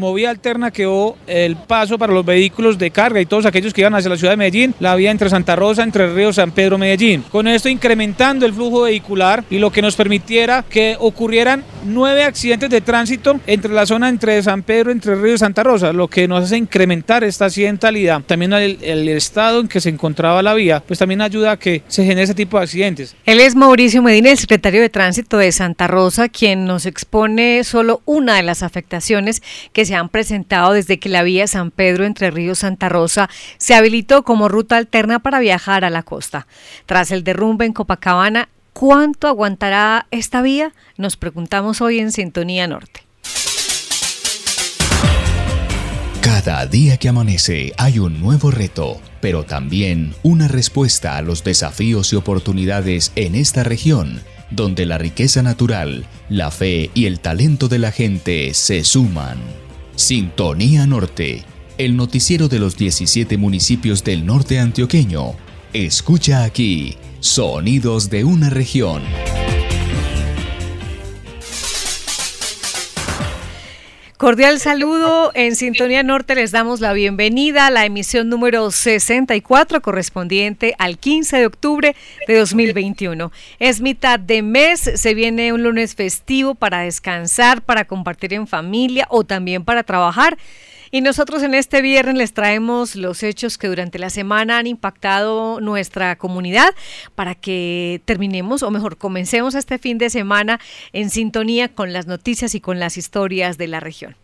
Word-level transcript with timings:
Como 0.00 0.14
vía 0.14 0.30
alterna 0.30 0.70
quedó 0.70 1.18
el 1.26 1.56
paso 1.56 1.98
para 1.98 2.14
los 2.14 2.24
vehículos 2.24 2.78
de 2.78 2.90
carga 2.90 3.20
y 3.20 3.26
todos 3.26 3.44
aquellos 3.44 3.74
que 3.74 3.82
iban 3.82 3.94
hacia 3.94 4.08
la 4.08 4.16
ciudad 4.16 4.32
de 4.32 4.38
Medellín, 4.38 4.74
la 4.80 4.96
vía 4.96 5.10
entre 5.10 5.28
Santa 5.28 5.56
Rosa, 5.56 5.82
entre 5.82 6.10
Río 6.14 6.32
San 6.32 6.52
Pedro, 6.52 6.78
Medellín. 6.78 7.22
Con 7.30 7.46
esto 7.46 7.68
incrementando 7.68 8.46
el 8.46 8.54
flujo 8.54 8.80
vehicular 8.80 9.44
y 9.50 9.58
lo 9.58 9.70
que 9.70 9.82
nos 9.82 9.96
permitiera 9.96 10.64
que 10.66 10.96
ocurrieran 10.98 11.64
nueve 11.84 12.24
accidentes 12.24 12.70
de 12.70 12.80
tránsito 12.80 13.38
entre 13.46 13.74
la 13.74 13.84
zona 13.84 14.08
entre 14.08 14.42
San 14.42 14.62
Pedro, 14.62 14.90
entre 14.90 15.16
Río 15.16 15.34
y 15.34 15.38
Santa 15.38 15.62
Rosa, 15.64 15.92
lo 15.92 16.08
que 16.08 16.26
nos 16.26 16.44
hace 16.44 16.56
incrementar 16.56 17.22
esta 17.22 17.44
accidentalidad. 17.44 18.22
También 18.22 18.54
el, 18.54 18.78
el 18.80 19.06
estado 19.10 19.60
en 19.60 19.68
que 19.68 19.82
se 19.82 19.90
encontraba 19.90 20.42
la 20.42 20.54
vía, 20.54 20.82
pues 20.86 20.98
también 20.98 21.20
ayuda 21.20 21.52
a 21.52 21.56
que 21.58 21.82
se 21.88 22.04
genere 22.04 22.22
ese 22.22 22.34
tipo 22.34 22.56
de 22.56 22.64
accidentes. 22.64 23.14
Él 23.26 23.38
es 23.38 23.54
Mauricio 23.54 24.00
Medina, 24.00 24.30
el 24.30 24.38
secretario 24.38 24.80
de 24.80 24.88
Tránsito 24.88 25.36
de 25.36 25.52
Santa 25.52 25.88
Rosa, 25.88 26.30
quien 26.30 26.64
nos 26.64 26.86
expone 26.86 27.64
solo 27.64 28.00
una 28.06 28.36
de 28.36 28.42
las 28.42 28.62
afectaciones 28.62 29.42
que 29.74 29.84
se 29.84 29.89
han 29.94 30.08
presentado 30.08 30.72
desde 30.72 30.98
que 30.98 31.08
la 31.08 31.22
vía 31.22 31.46
San 31.46 31.70
Pedro 31.70 32.04
entre 32.04 32.30
Río 32.30 32.54
Santa 32.54 32.88
Rosa 32.88 33.28
se 33.58 33.74
habilitó 33.74 34.24
como 34.24 34.48
ruta 34.48 34.76
alterna 34.76 35.18
para 35.18 35.40
viajar 35.40 35.84
a 35.84 35.90
la 35.90 36.02
costa. 36.02 36.46
Tras 36.86 37.10
el 37.10 37.24
derrumbe 37.24 37.66
en 37.66 37.72
Copacabana, 37.72 38.48
¿cuánto 38.72 39.28
aguantará 39.28 40.06
esta 40.10 40.42
vía? 40.42 40.72
Nos 40.96 41.16
preguntamos 41.16 41.80
hoy 41.80 41.98
en 41.98 42.12
Sintonía 42.12 42.66
Norte. 42.66 43.02
Cada 46.20 46.64
día 46.66 46.96
que 46.96 47.08
amanece 47.08 47.72
hay 47.76 47.98
un 47.98 48.20
nuevo 48.20 48.50
reto, 48.50 49.00
pero 49.20 49.44
también 49.44 50.14
una 50.22 50.48
respuesta 50.48 51.16
a 51.16 51.22
los 51.22 51.44
desafíos 51.44 52.12
y 52.12 52.16
oportunidades 52.16 53.12
en 53.16 53.34
esta 53.34 53.62
región, 53.62 54.22
donde 54.50 54.86
la 54.86 54.98
riqueza 54.98 55.42
natural, 55.42 56.06
la 56.28 56.50
fe 56.50 56.90
y 56.94 57.06
el 57.06 57.20
talento 57.20 57.68
de 57.68 57.78
la 57.78 57.90
gente 57.90 58.54
se 58.54 58.84
suman. 58.84 59.38
Sintonía 60.00 60.86
Norte, 60.86 61.44
el 61.76 61.94
noticiero 61.94 62.48
de 62.48 62.58
los 62.58 62.74
17 62.74 63.36
municipios 63.36 64.02
del 64.02 64.24
norte 64.24 64.58
antioqueño. 64.58 65.34
Escucha 65.74 66.42
aquí, 66.42 66.96
sonidos 67.20 68.08
de 68.08 68.24
una 68.24 68.48
región. 68.48 69.02
Cordial 74.20 74.60
saludo. 74.60 75.32
En 75.32 75.56
Sintonía 75.56 76.02
Norte 76.02 76.34
les 76.34 76.52
damos 76.52 76.80
la 76.80 76.92
bienvenida 76.92 77.66
a 77.66 77.70
la 77.70 77.86
emisión 77.86 78.28
número 78.28 78.70
64 78.70 79.80
correspondiente 79.80 80.74
al 80.78 80.98
15 80.98 81.38
de 81.38 81.46
octubre 81.46 81.96
de 82.28 82.38
2021. 82.38 83.32
Es 83.58 83.80
mitad 83.80 84.20
de 84.20 84.42
mes, 84.42 84.80
se 84.80 85.14
viene 85.14 85.54
un 85.54 85.62
lunes 85.62 85.94
festivo 85.94 86.54
para 86.54 86.80
descansar, 86.80 87.62
para 87.62 87.86
compartir 87.86 88.34
en 88.34 88.46
familia 88.46 89.06
o 89.08 89.24
también 89.24 89.64
para 89.64 89.84
trabajar. 89.84 90.36
Y 90.92 91.02
nosotros 91.02 91.44
en 91.44 91.54
este 91.54 91.82
viernes 91.82 92.16
les 92.16 92.32
traemos 92.32 92.96
los 92.96 93.22
hechos 93.22 93.58
que 93.58 93.68
durante 93.68 94.00
la 94.00 94.10
semana 94.10 94.58
han 94.58 94.66
impactado 94.66 95.60
nuestra 95.60 96.16
comunidad 96.16 96.74
para 97.14 97.36
que 97.36 98.02
terminemos, 98.06 98.64
o 98.64 98.72
mejor, 98.72 98.96
comencemos 98.96 99.54
este 99.54 99.78
fin 99.78 99.98
de 99.98 100.10
semana 100.10 100.58
en 100.92 101.10
sintonía 101.10 101.68
con 101.68 101.92
las 101.92 102.08
noticias 102.08 102.56
y 102.56 102.60
con 102.60 102.80
las 102.80 102.96
historias 102.96 103.56
de 103.56 103.68
la 103.68 103.78
región. 103.78 104.16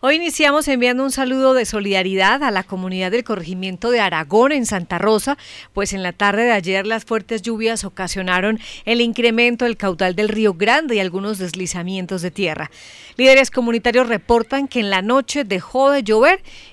Hoy 0.00 0.14
iniciamos 0.14 0.68
enviando 0.68 1.02
un 1.02 1.10
saludo 1.10 1.54
de 1.54 1.64
solidaridad 1.64 2.44
a 2.44 2.52
la 2.52 2.62
comunidad 2.62 3.10
del 3.10 3.24
corregimiento 3.24 3.90
de 3.90 3.98
Aragón 3.98 4.52
en 4.52 4.64
Santa 4.64 4.98
Rosa, 4.98 5.36
pues 5.72 5.92
en 5.92 6.04
la 6.04 6.12
tarde 6.12 6.44
de 6.44 6.52
ayer 6.52 6.86
las 6.86 7.04
fuertes 7.04 7.42
lluvias 7.42 7.82
ocasionaron 7.82 8.60
el 8.84 9.00
incremento 9.00 9.64
del 9.64 9.76
caudal 9.76 10.14
del 10.14 10.28
río 10.28 10.54
Grande 10.54 10.94
y 10.94 11.00
algunos 11.00 11.38
deslizamientos 11.38 12.22
de 12.22 12.30
tierra. 12.30 12.70
Líderes 13.16 13.50
comunitarios 13.50 14.08
reportan 14.08 14.68
que 14.68 14.78
en 14.78 14.90
la 14.90 15.02
noche 15.02 15.42
dejó 15.42 15.90
de 15.90 16.04
llover 16.04 16.11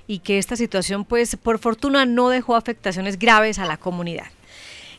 y 0.08 0.20
que 0.20 0.38
esta 0.38 0.56
situación 0.56 1.06
pues 1.06 1.36
por 1.36 1.60
fortuna 1.60 2.06
no 2.06 2.30
dejó 2.30 2.56
afectaciones 2.56 3.18
graves 3.18 3.60
a 3.60 3.66
la 3.66 3.78
comunidad. 3.78 4.28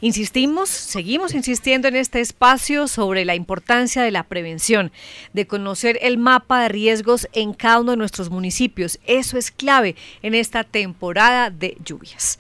Insistimos, 0.03 0.71
seguimos 0.71 1.35
insistiendo 1.35 1.87
en 1.87 1.95
este 1.95 2.21
espacio 2.21 2.89
sobre 2.89 3.27
la 3.27 3.35
importancia 3.35 4.03
de 4.03 4.11
la 4.11 4.23
prevención, 4.23 4.93
de 5.35 5.47
conocer 5.47 5.99
el 6.01 6.17
mapa 6.17 6.63
de 6.63 6.71
riesgos 6.71 7.29
en 7.35 7.53
cada 7.53 7.81
uno 7.81 7.91
de 7.91 7.99
nuestros 7.99 8.31
municipios. 8.31 8.99
Eso 9.07 9.37
es 9.37 9.51
clave 9.51 9.97
en 10.23 10.35
esta 10.35 10.65
temporada 10.65 11.51
de 11.51 11.77
lluvias. 11.85 12.39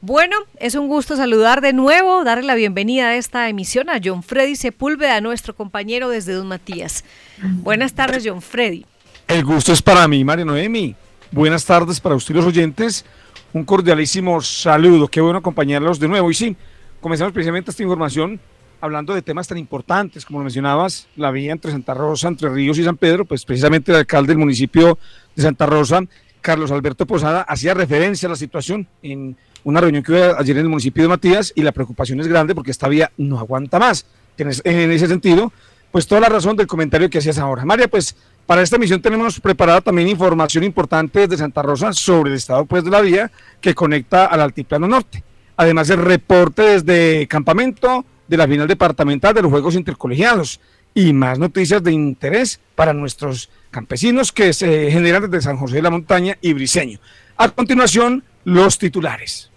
Bueno, 0.00 0.36
es 0.58 0.74
un 0.74 0.88
gusto 0.88 1.14
saludar 1.16 1.60
de 1.60 1.74
nuevo, 1.74 2.24
darle 2.24 2.44
la 2.44 2.54
bienvenida 2.54 3.08
a 3.08 3.16
esta 3.16 3.48
emisión 3.50 3.90
a 3.90 4.00
John 4.02 4.22
Freddy 4.22 4.56
Sepúlveda, 4.56 5.20
nuestro 5.20 5.54
compañero 5.54 6.08
desde 6.08 6.32
Don 6.32 6.48
Matías. 6.48 7.04
Buenas 7.40 7.92
tardes, 7.92 8.24
John 8.26 8.40
Freddy. 8.40 8.86
El 9.28 9.44
gusto 9.44 9.72
es 9.72 9.82
para 9.82 10.08
mí, 10.08 10.24
María 10.24 10.44
Noemi. 10.46 10.96
Buenas 11.32 11.64
tardes 11.64 11.98
para 11.98 12.14
usted 12.14 12.34
los 12.34 12.44
oyentes. 12.44 13.04
Un 13.52 13.64
cordialísimo 13.64 14.40
saludo. 14.40 15.08
Qué 15.08 15.20
bueno 15.20 15.38
acompañarlos 15.38 15.98
de 15.98 16.06
nuevo. 16.06 16.30
Y 16.30 16.34
sí, 16.34 16.56
Comenzamos 17.02 17.32
precisamente 17.32 17.72
esta 17.72 17.82
información 17.82 18.38
hablando 18.80 19.12
de 19.12 19.22
temas 19.22 19.48
tan 19.48 19.58
importantes 19.58 20.24
como 20.24 20.38
lo 20.38 20.44
mencionabas, 20.44 21.08
la 21.16 21.32
vía 21.32 21.50
entre 21.50 21.72
Santa 21.72 21.94
Rosa, 21.94 22.28
entre 22.28 22.48
Ríos 22.48 22.78
y 22.78 22.84
San 22.84 22.96
Pedro, 22.96 23.24
pues 23.24 23.44
precisamente 23.44 23.90
el 23.90 23.98
alcalde 23.98 24.28
del 24.28 24.38
municipio 24.38 25.00
de 25.34 25.42
Santa 25.42 25.66
Rosa, 25.66 26.00
Carlos 26.40 26.70
Alberto 26.70 27.04
Posada, 27.04 27.42
hacía 27.42 27.74
referencia 27.74 28.28
a 28.28 28.30
la 28.30 28.36
situación 28.36 28.86
en 29.02 29.36
una 29.64 29.80
reunión 29.80 30.04
que 30.04 30.12
hubo 30.12 30.38
ayer 30.38 30.56
en 30.58 30.62
el 30.62 30.68
municipio 30.68 31.02
de 31.02 31.08
Matías 31.08 31.52
y 31.56 31.62
la 31.62 31.72
preocupación 31.72 32.20
es 32.20 32.28
grande 32.28 32.54
porque 32.54 32.70
esta 32.70 32.86
vía 32.86 33.10
no 33.16 33.40
aguanta 33.40 33.80
más. 33.80 34.06
En 34.38 34.92
ese 34.92 35.08
sentido, 35.08 35.52
pues 35.90 36.06
toda 36.06 36.20
la 36.20 36.28
razón 36.28 36.56
del 36.56 36.68
comentario 36.68 37.10
que 37.10 37.18
hacías 37.18 37.38
ahora. 37.38 37.64
María, 37.64 37.88
pues 37.88 38.14
para 38.46 38.62
esta 38.62 38.78
misión 38.78 39.00
tenemos 39.00 39.40
preparada 39.40 39.80
también 39.80 40.08
información 40.08 40.64
importante 40.64 41.20
desde 41.20 41.38
Santa 41.38 41.62
Rosa 41.62 41.92
sobre 41.92 42.30
el 42.30 42.36
estado 42.36 42.64
pues, 42.66 42.84
de 42.84 42.90
la 42.90 43.00
vía 43.00 43.30
que 43.60 43.74
conecta 43.74 44.26
al 44.26 44.40
Altiplano 44.40 44.88
Norte. 44.88 45.22
Además, 45.56 45.90
el 45.90 45.98
reporte 45.98 46.62
desde 46.80 47.26
campamento 47.28 48.04
de 48.26 48.36
la 48.36 48.48
final 48.48 48.66
departamental 48.66 49.34
de 49.34 49.42
los 49.42 49.50
Juegos 49.50 49.74
Intercolegiados 49.74 50.60
y 50.94 51.12
más 51.12 51.38
noticias 51.38 51.82
de 51.82 51.92
interés 51.92 52.60
para 52.74 52.92
nuestros 52.92 53.50
campesinos 53.70 54.32
que 54.32 54.52
se 54.52 54.90
generan 54.90 55.30
desde 55.30 55.44
San 55.44 55.56
José 55.56 55.76
de 55.76 55.82
la 55.82 55.90
Montaña 55.90 56.36
y 56.40 56.52
Briseño. 56.52 56.98
A 57.36 57.48
continuación, 57.48 58.24
los 58.44 58.78
titulares. 58.78 59.50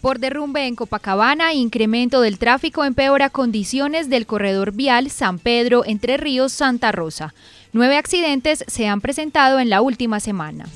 Por 0.00 0.18
derrumbe 0.18 0.66
en 0.66 0.76
Copacabana, 0.76 1.52
incremento 1.52 2.22
del 2.22 2.38
tráfico 2.38 2.84
empeora 2.84 3.28
condiciones 3.28 4.08
del 4.08 4.26
corredor 4.26 4.72
vial 4.72 5.10
San 5.10 5.38
Pedro 5.38 5.84
entre 5.84 6.16
Ríos 6.16 6.52
Santa 6.52 6.90
Rosa. 6.90 7.34
Nueve 7.72 7.98
accidentes 7.98 8.64
se 8.66 8.88
han 8.88 9.02
presentado 9.02 9.60
en 9.60 9.68
la 9.68 9.82
última 9.82 10.18
semana. 10.18 10.66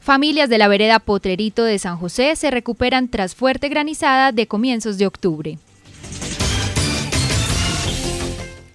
Familias 0.00 0.48
de 0.48 0.56
la 0.56 0.68
vereda 0.68 1.00
Potrerito 1.00 1.64
de 1.64 1.78
San 1.78 1.98
José 1.98 2.34
se 2.34 2.50
recuperan 2.50 3.08
tras 3.08 3.34
fuerte 3.34 3.68
granizada 3.68 4.32
de 4.32 4.46
comienzos 4.46 4.96
de 4.96 5.06
octubre. 5.06 5.58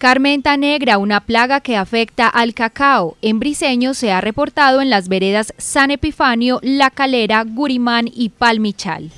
Carmenta 0.03 0.57
negra, 0.57 0.97
una 0.97 1.21
plaga 1.21 1.61
que 1.61 1.77
afecta 1.77 2.27
al 2.27 2.53
cacao. 2.53 3.15
En 3.21 3.39
Briseño 3.39 3.93
se 3.93 4.11
ha 4.11 4.19
reportado 4.19 4.81
en 4.81 4.89
las 4.89 5.07
veredas 5.07 5.53
San 5.57 5.91
Epifanio, 5.91 6.59
La 6.61 6.89
Calera, 6.89 7.45
Gurimán 7.45 8.09
y 8.13 8.27
Palmichal. 8.27 9.11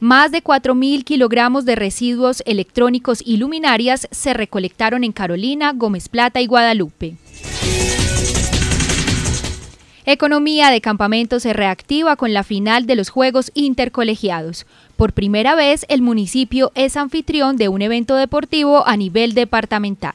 Más 0.00 0.32
de 0.32 0.42
4.000 0.42 1.04
kilogramos 1.04 1.64
de 1.64 1.76
residuos 1.76 2.42
electrónicos 2.44 3.22
y 3.24 3.36
luminarias 3.36 4.08
se 4.10 4.34
recolectaron 4.34 5.04
en 5.04 5.12
Carolina, 5.12 5.72
Gómez 5.72 6.08
Plata 6.08 6.40
y 6.40 6.48
Guadalupe. 6.48 7.14
Economía 10.10 10.70
de 10.70 10.80
campamento 10.80 11.38
se 11.38 11.52
reactiva 11.52 12.16
con 12.16 12.32
la 12.32 12.42
final 12.42 12.86
de 12.86 12.96
los 12.96 13.10
Juegos 13.10 13.52
Intercolegiados. 13.52 14.64
Por 14.98 15.12
primera 15.12 15.54
vez, 15.54 15.86
el 15.88 16.02
municipio 16.02 16.72
es 16.74 16.96
anfitrión 16.96 17.56
de 17.56 17.68
un 17.68 17.82
evento 17.82 18.16
deportivo 18.16 18.84
a 18.84 18.96
nivel 18.96 19.32
departamental. 19.32 20.14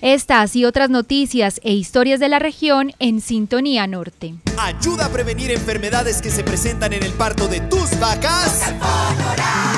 Estas 0.00 0.54
y 0.54 0.64
otras 0.64 0.90
noticias 0.90 1.60
e 1.64 1.72
historias 1.72 2.20
de 2.20 2.28
la 2.28 2.38
región 2.38 2.92
en 3.00 3.20
Sintonía 3.20 3.88
Norte. 3.88 4.36
Ayuda 4.58 5.06
a 5.06 5.08
prevenir 5.08 5.50
enfermedades 5.50 6.22
que 6.22 6.30
se 6.30 6.44
presentan 6.44 6.92
en 6.92 7.02
el 7.02 7.14
parto 7.14 7.48
de 7.48 7.60
tus 7.62 7.98
vacas. 7.98 8.72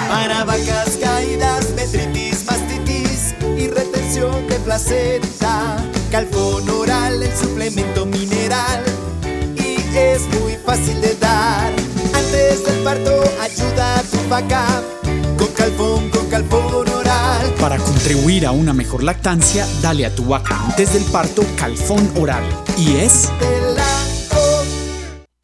Para 0.07 0.45
vacas 0.45 0.99
caídas, 1.03 1.73
metritis, 1.75 2.45
mastitis 2.45 3.35
y 3.59 3.67
retención 3.69 4.47
de 4.47 4.57
placenta. 4.57 5.83
Calfón 6.11 6.69
oral, 6.69 7.23
el 7.23 7.35
suplemento 7.35 8.05
mineral. 8.05 8.85
Y 9.57 9.97
es 9.97 10.21
muy 10.39 10.53
fácil 10.67 11.01
de 11.01 11.15
dar. 11.15 11.84
Antes 12.35 12.65
del 12.65 12.83
parto, 12.83 13.23
ayuda 13.41 13.99
a 13.99 14.03
tu 14.03 14.29
vaca. 14.29 14.83
Con 15.39 15.47
calfón, 15.53 16.11
con 16.11 16.27
calfón 16.29 16.85
para 17.61 17.79
contribuir 17.79 18.45
a 18.45 18.51
una 18.51 18.75
mejor 18.75 19.03
lactancia, 19.03 19.67
dale 19.81 20.05
a 20.05 20.15
tu 20.15 20.27
vaca 20.27 20.61
antes 20.67 20.93
del 20.93 21.05
parto 21.05 21.43
calfón 21.57 22.11
oral. 22.17 22.45
Y 22.77 22.97
es... 22.97 23.31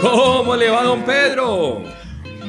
¿Cómo 0.00 0.56
le 0.56 0.70
va, 0.70 0.82
don 0.82 1.02
Pedro? 1.02 2.01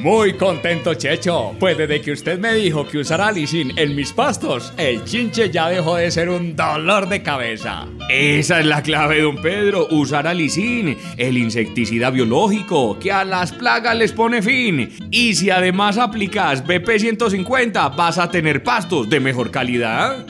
Muy 0.04 0.34
contento, 0.34 0.92
Checho. 0.92 1.54
Pues 1.58 1.78
desde 1.78 2.02
que 2.02 2.12
usted 2.12 2.38
me 2.38 2.52
dijo 2.52 2.86
que 2.86 2.98
usara 2.98 3.28
Alicin 3.28 3.72
en 3.78 3.96
mis 3.96 4.12
pastos, 4.12 4.70
el 4.76 5.02
chinche 5.04 5.48
ya 5.48 5.70
dejó 5.70 5.96
de 5.96 6.10
ser 6.10 6.28
un 6.28 6.54
dolor 6.54 7.08
de 7.08 7.22
cabeza. 7.22 7.86
Esa 8.10 8.60
es 8.60 8.66
la 8.66 8.82
clave, 8.82 9.22
don 9.22 9.40
Pedro. 9.40 9.88
Usar 9.90 10.26
Alicin, 10.26 10.98
el 11.16 11.38
insecticida 11.38 12.10
biológico 12.10 12.98
que 12.98 13.12
a 13.12 13.24
las 13.24 13.52
plagas 13.52 13.96
les 13.96 14.12
pone 14.12 14.42
fin. 14.42 14.90
Y 15.10 15.36
si 15.36 15.48
además 15.48 15.96
aplicas 15.96 16.66
BP 16.66 16.98
150, 16.98 17.88
vas 17.88 18.18
a 18.18 18.30
tener 18.30 18.62
pastos 18.62 19.08
de 19.08 19.20
mejor 19.20 19.50
calidad. 19.50 20.26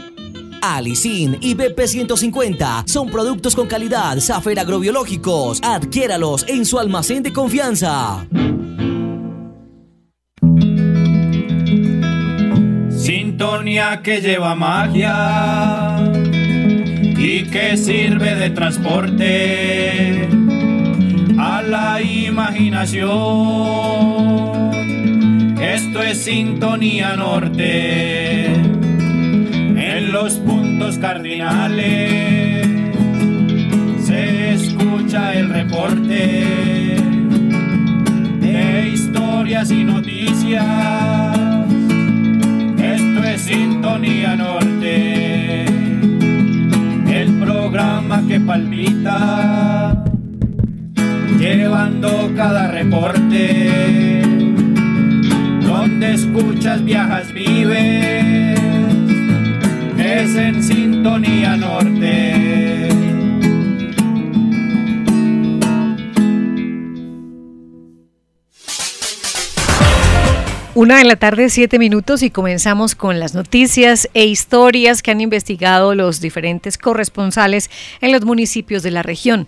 Alicin 0.63 1.37
y 1.41 1.55
BP 1.55 1.81
150 1.89 2.85
son 2.87 3.11
productos 3.11 3.57
con 3.57 3.67
calidad 3.67 4.21
Safer 4.21 4.57
Agrobiológicos. 4.57 5.61
Adquiéralos 5.65 6.47
en 6.47 6.65
su 6.65 6.79
almacén 6.79 7.25
de 7.25 7.33
confianza. 7.33 8.25
Sintonía 13.35 14.01
que 14.01 14.21
lleva 14.21 14.55
magia 14.55 15.99
y 17.19 17.43
que 17.51 17.77
sirve 17.77 18.37
de 18.37 18.51
transporte 18.51 20.29
a 21.37 21.61
la 21.63 22.01
imaginación. 22.01 23.11
Esto 25.61 26.01
es 26.01 26.19
Sintonía 26.19 27.17
Norte 27.17 28.45
en 28.55 30.13
los 30.13 30.35
puntos 30.35 30.97
cardinales. 30.99 32.69
Se 33.99 34.53
escucha 34.53 35.35
el 35.35 35.49
reporte 35.49 36.95
de 38.41 38.91
historias 38.95 39.73
y 39.73 39.83
noticias 39.83 41.54
Sintonía 43.45 44.37
Norte, 44.37 45.65
el 45.65 47.39
programa 47.41 48.23
que 48.27 48.41
palpita, 48.41 50.05
llevando 51.39 52.33
cada 52.37 52.71
reporte, 52.71 54.23
donde 55.61 56.15
escuchas, 56.15 56.83
viajas, 56.85 57.33
vives, 57.35 58.59
es 59.99 60.37
en 60.37 60.63
Sintonía 60.63 61.57
Norte. 61.57 62.64
Una 70.77 70.99
de 70.99 71.05
la 71.05 71.15
tarde, 71.15 71.51
siete 71.51 71.79
minutos 71.79 72.25
y 72.25 72.31
comenzamos 72.31 72.97
con 72.97 73.21
las 73.21 73.33
noticias 73.33 74.09
e 74.13 74.25
historias 74.25 75.03
que 75.03 75.13
han 75.13 75.21
investigado 75.21 75.95
los 75.95 76.21
diferentes 76.21 76.79
corresponsales 76.79 77.71
en 78.01 78.11
los 78.11 78.25
municipios 78.25 78.83
de 78.83 78.91
la 78.91 79.05
región. 79.05 79.47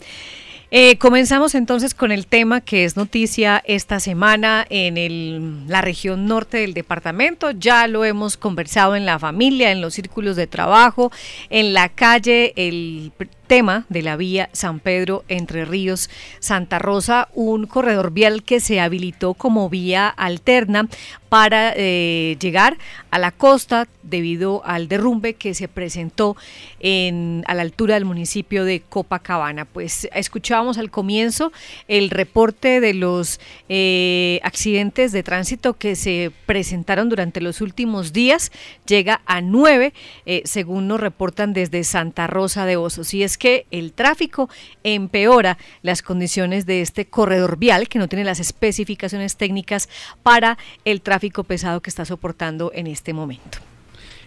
Eh, 0.70 0.98
comenzamos 0.98 1.56
entonces 1.56 1.94
con 1.94 2.12
el 2.12 2.28
tema 2.28 2.60
que 2.60 2.84
es 2.84 2.96
noticia 2.96 3.60
esta 3.66 3.98
semana 3.98 4.66
en 4.70 5.64
la 5.66 5.80
región 5.80 6.26
norte 6.26 6.58
del 6.58 6.74
departamento. 6.74 7.50
Ya 7.50 7.88
lo 7.88 8.04
hemos 8.04 8.36
conversado 8.36 8.94
en 8.94 9.04
la 9.04 9.18
familia, 9.18 9.72
en 9.72 9.80
los 9.80 9.94
círculos 9.94 10.36
de 10.36 10.46
trabajo, 10.46 11.10
en 11.50 11.72
la 11.72 11.88
calle. 11.88 12.52
El 12.54 13.10
tema 13.46 13.86
de 13.88 14.02
la 14.02 14.16
vía 14.16 14.50
San 14.52 14.80
Pedro 14.80 15.24
entre 15.28 15.64
Ríos 15.64 16.10
Santa 16.40 16.78
Rosa, 16.78 17.28
un 17.34 17.66
corredor 17.66 18.10
vial 18.10 18.42
que 18.42 18.60
se 18.60 18.80
habilitó 18.80 19.34
como 19.34 19.68
vía 19.68 20.08
alterna 20.08 20.88
para 21.28 21.72
eh, 21.76 22.36
llegar 22.40 22.78
a 23.10 23.18
la 23.18 23.32
costa 23.32 23.88
debido 24.02 24.62
al 24.64 24.88
derrumbe 24.88 25.34
que 25.34 25.54
se 25.54 25.68
presentó 25.68 26.36
en, 26.80 27.42
a 27.48 27.54
la 27.54 27.62
altura 27.62 27.94
del 27.94 28.04
municipio 28.04 28.64
de 28.64 28.80
Copacabana. 28.80 29.64
Pues 29.64 30.08
escuchábamos 30.14 30.78
al 30.78 30.90
comienzo 30.90 31.52
el 31.88 32.10
reporte 32.10 32.80
de 32.80 32.94
los 32.94 33.40
eh, 33.68 34.40
accidentes 34.44 35.12
de 35.12 35.22
tránsito 35.22 35.74
que 35.74 35.96
se 35.96 36.30
presentaron 36.46 37.08
durante 37.08 37.40
los 37.40 37.60
últimos 37.60 38.12
días. 38.12 38.52
Llega 38.86 39.20
a 39.26 39.40
nueve, 39.40 39.92
eh, 40.24 40.42
según 40.44 40.86
nos 40.86 41.00
reportan 41.00 41.52
desde 41.52 41.82
Santa 41.84 42.26
Rosa 42.26 42.66
de 42.66 42.76
Osos. 42.76 43.12
Y 43.14 43.24
es 43.24 43.35
que 43.36 43.66
el 43.70 43.92
tráfico 43.92 44.48
empeora 44.84 45.58
las 45.82 46.02
condiciones 46.02 46.66
de 46.66 46.82
este 46.82 47.06
corredor 47.06 47.58
vial 47.58 47.88
que 47.88 47.98
no 47.98 48.08
tiene 48.08 48.24
las 48.24 48.40
especificaciones 48.40 49.36
técnicas 49.36 49.88
para 50.22 50.58
el 50.84 51.00
tráfico 51.00 51.44
pesado 51.44 51.80
que 51.80 51.90
está 51.90 52.04
soportando 52.04 52.70
en 52.74 52.86
este 52.86 53.12
momento. 53.12 53.58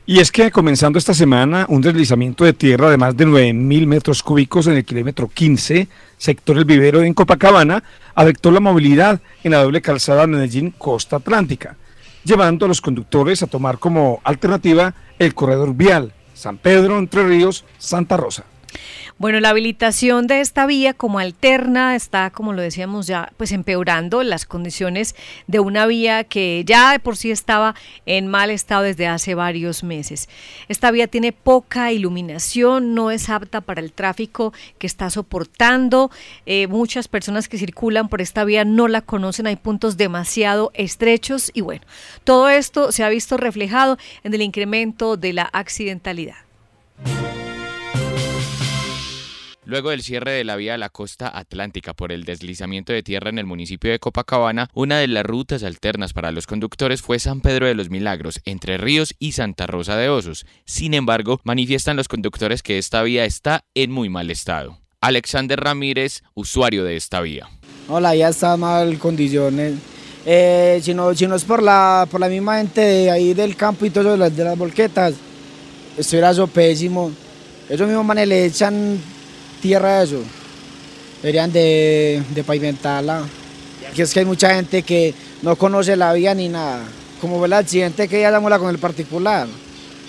Y 0.05 0.19
es 0.19 0.31
que 0.31 0.49
comenzando 0.49 0.97
esta 0.97 1.13
semana, 1.13 1.67
un 1.69 1.81
deslizamiento 1.81 2.43
de 2.43 2.53
tierra 2.53 2.89
de 2.89 2.97
más 2.97 3.15
de 3.15 3.27
9.000 3.27 3.85
metros 3.85 4.23
cúbicos 4.23 4.65
en 4.65 4.73
el 4.73 4.83
kilómetro 4.83 5.27
15, 5.27 5.87
sector 6.17 6.57
El 6.57 6.65
Vivero 6.65 7.03
en 7.03 7.13
Copacabana, 7.13 7.83
afectó 8.15 8.49
la 8.49 8.59
movilidad 8.59 9.21
en 9.43 9.51
la 9.51 9.61
doble 9.61 9.81
calzada 9.81 10.25
Medellín-Costa 10.25 11.17
Atlántica, 11.17 11.75
llevando 12.23 12.65
a 12.65 12.67
los 12.67 12.81
conductores 12.81 13.43
a 13.43 13.47
tomar 13.47 13.77
como 13.77 14.19
alternativa 14.23 14.95
el 15.19 15.35
corredor 15.35 15.75
vial 15.75 16.13
San 16.39 16.57
Pedro, 16.57 16.97
Entre 16.97 17.27
Ríos, 17.27 17.65
Santa 17.77 18.15
Rosa. 18.15 18.45
Bueno, 19.17 19.41
la 19.41 19.49
habilitación 19.49 20.27
de 20.27 20.39
esta 20.39 20.65
vía 20.65 20.93
como 20.93 21.19
alterna 21.19 21.95
está, 21.95 22.29
como 22.29 22.53
lo 22.53 22.61
decíamos 22.61 23.05
ya, 23.05 23.33
pues 23.35 23.51
empeorando 23.51 24.23
las 24.23 24.45
condiciones 24.45 25.13
de 25.47 25.59
una 25.59 25.85
vía 25.87 26.23
que 26.23 26.63
ya 26.65 26.93
de 26.93 26.99
por 26.99 27.17
sí 27.17 27.29
estaba 27.29 27.75
en 28.05 28.27
mal 28.27 28.49
estado 28.49 28.83
desde 28.83 29.07
hace 29.07 29.35
varios 29.35 29.83
meses. 29.83 30.29
Esta 30.69 30.91
vía 30.91 31.07
tiene 31.07 31.33
poca 31.33 31.91
iluminación, 31.91 32.95
no 32.95 33.11
es 33.11 33.29
apta 33.29 33.59
para 33.59 33.81
el 33.81 33.91
tráfico 33.91 34.53
que 34.77 34.87
está 34.87 35.09
soportando. 35.09 36.11
Eh, 36.45 36.67
muchas 36.67 37.07
personas 37.07 37.49
que 37.49 37.57
circulan 37.57 38.07
por 38.07 38.21
esta 38.21 38.45
vía 38.45 38.63
no 38.63 38.87
la 38.87 39.01
conocen, 39.01 39.47
hay 39.47 39.57
puntos 39.57 39.97
demasiado 39.97 40.71
estrechos 40.73 41.51
y 41.53 41.61
bueno, 41.61 41.81
todo 42.23 42.49
esto 42.49 42.91
se 42.91 43.03
ha 43.03 43.09
visto 43.09 43.35
reflejado 43.35 43.97
en 44.23 44.33
el 44.33 44.41
incremento 44.41 45.17
de 45.17 45.33
la 45.33 45.49
accidentalidad. 45.51 46.48
Luego 49.69 49.91
del 49.91 50.01
cierre 50.01 50.31
de 50.31 50.43
la 50.43 50.55
vía 50.55 50.73
a 50.73 50.77
la 50.79 50.89
costa 50.89 51.31
atlántica 51.31 51.93
por 51.93 52.11
el 52.11 52.23
deslizamiento 52.23 52.91
de 52.91 53.03
tierra 53.03 53.29
en 53.29 53.37
el 53.37 53.45
municipio 53.45 53.91
de 53.91 53.99
Copacabana, 53.99 54.67
una 54.73 54.97
de 54.97 55.07
las 55.07 55.23
rutas 55.23 55.61
alternas 55.61 56.11
para 56.11 56.31
los 56.31 56.47
conductores 56.47 57.03
fue 57.03 57.19
San 57.19 57.39
Pedro 57.39 57.67
de 57.67 57.75
los 57.75 57.91
Milagros, 57.91 58.41
entre 58.45 58.79
Ríos 58.79 59.13
y 59.19 59.33
Santa 59.33 59.67
Rosa 59.67 59.95
de 59.95 60.09
Osos. 60.09 60.47
Sin 60.65 60.95
embargo, 60.95 61.39
manifiestan 61.43 61.97
los 61.97 62.07
conductores 62.07 62.63
que 62.63 62.79
esta 62.79 63.03
vía 63.03 63.25
está 63.25 63.63
en 63.75 63.91
muy 63.91 64.09
mal 64.09 64.31
estado. 64.31 64.79
Alexander 65.01 65.59
Ramírez, 65.59 66.23
usuario 66.33 66.83
de 66.83 66.95
esta 66.95 67.21
vía. 67.21 67.47
Hola, 67.89 68.15
ya 68.15 68.29
está 68.29 68.57
mal 68.57 68.97
condiciones. 68.97 69.75
Eh, 70.25 70.79
si, 70.81 70.95
no, 70.95 71.13
si 71.13 71.27
no 71.27 71.35
es 71.35 71.43
por 71.43 71.61
la, 71.61 72.07
por 72.09 72.19
la 72.19 72.27
misma 72.27 72.57
gente 72.57 72.81
de 72.81 73.11
ahí 73.11 73.35
del 73.35 73.55
campo 73.55 73.85
y 73.85 73.91
todo 73.91 74.01
eso, 74.05 74.11
de 74.13 74.17
las, 74.17 74.35
de 74.35 74.45
las 74.45 75.13
estuviera 75.95 76.31
eso 76.31 76.47
pésimo. 76.47 77.11
Esos 77.69 77.87
mismos 77.87 78.03
manes 78.03 78.27
le 78.27 78.45
echan 78.45 78.99
tierra 79.61 80.03
eso. 80.03 80.23
Deberían 81.21 81.51
de, 81.51 82.23
de 82.33 82.43
pavimentarla. 82.43 83.23
Aquí 83.89 84.01
es 84.01 84.13
que 84.13 84.19
hay 84.19 84.25
mucha 84.25 84.55
gente 84.55 84.83
que 84.83 85.13
no 85.41 85.55
conoce 85.55 85.95
la 85.95 86.13
vía 86.13 86.33
ni 86.33 86.49
nada. 86.49 86.85
Como 87.21 87.37
fue 87.37 87.47
el 87.47 87.53
accidente 87.53 88.07
que 88.07 88.21
ya 88.21 88.31
dámosla 88.31 88.59
con 88.59 88.69
el 88.69 88.79
particular. 88.79 89.47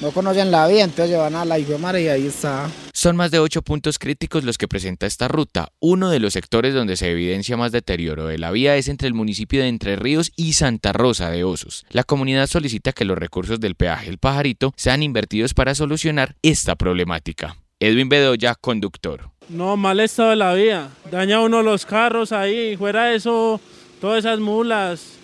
No 0.01 0.13
conocen 0.13 0.51
la 0.51 0.67
vía, 0.67 0.85
entonces 0.85 1.17
van 1.19 1.35
a 1.35 1.45
la 1.45 1.59
mar 1.79 1.99
y 1.99 2.09
ahí 2.09 2.27
está. 2.27 2.71
Son 2.95 3.17
más 3.17 3.31
de 3.31 3.39
ocho 3.39 3.61
puntos 3.61 3.99
críticos 3.99 4.45
los 4.45 4.57
que 4.57 4.67
presenta 4.67 5.07
esta 5.07 5.29
ruta. 5.29 5.73
Uno 5.79 6.09
de 6.09 6.21
los 6.21 6.33
sectores 6.33 6.73
donde 6.73 6.97
se 6.97 7.11
evidencia 7.11 7.59
más 7.59 7.71
deterioro 7.71 8.27
de 8.27 8.39
la 8.39 8.51
vía 8.51 8.77
es 8.77 8.89
entre 8.89 9.09
el 9.09 9.15
municipio 9.15 9.61
de 9.61 9.69
Entre 9.69 9.97
Ríos 9.97 10.33
y 10.37 10.55
Santa 10.55 10.95
Rosa 10.95 11.31
de 11.31 11.45
Osos. 11.45 11.85
La 11.91 12.05
comunidad 12.05 12.47
solicita 12.47 12.93
que 12.93 13.05
los 13.05 13.19
recursos 13.19 13.61
del 13.61 13.75
peaje 13.75 14.09
El 14.09 14.17
Pajarito 14.17 14.73
sean 14.75 15.03
invertidos 15.03 15.53
para 15.53 15.75
solucionar 15.75 16.35
esta 16.41 16.77
problemática. 16.77 17.57
Edwin 17.79 18.09
Bedoya, 18.09 18.55
conductor. 18.55 19.31
No, 19.51 19.77
mal 19.77 19.99
estado 19.99 20.31
de 20.31 20.37
la 20.37 20.55
vía. 20.55 20.89
Daña 21.11 21.41
uno 21.41 21.61
los 21.61 21.85
carros 21.85 22.31
ahí. 22.31 22.77
Fuera 22.77 23.07
de 23.07 23.17
eso, 23.17 23.61
todas 24.01 24.21
esas 24.21 24.39
mulas. 24.39 25.15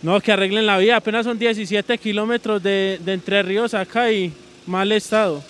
No, 0.00 0.20
que 0.20 0.32
arreglen 0.32 0.64
la 0.64 0.78
vía, 0.78 0.96
apenas 0.96 1.24
son 1.24 1.38
17 1.38 1.98
kilómetros 1.98 2.62
de, 2.62 2.98
de 3.04 3.12
Entre 3.12 3.42
Ríos 3.42 3.74
acá 3.74 4.10
y 4.10 4.32
mal 4.66 4.90
estado. 4.90 5.42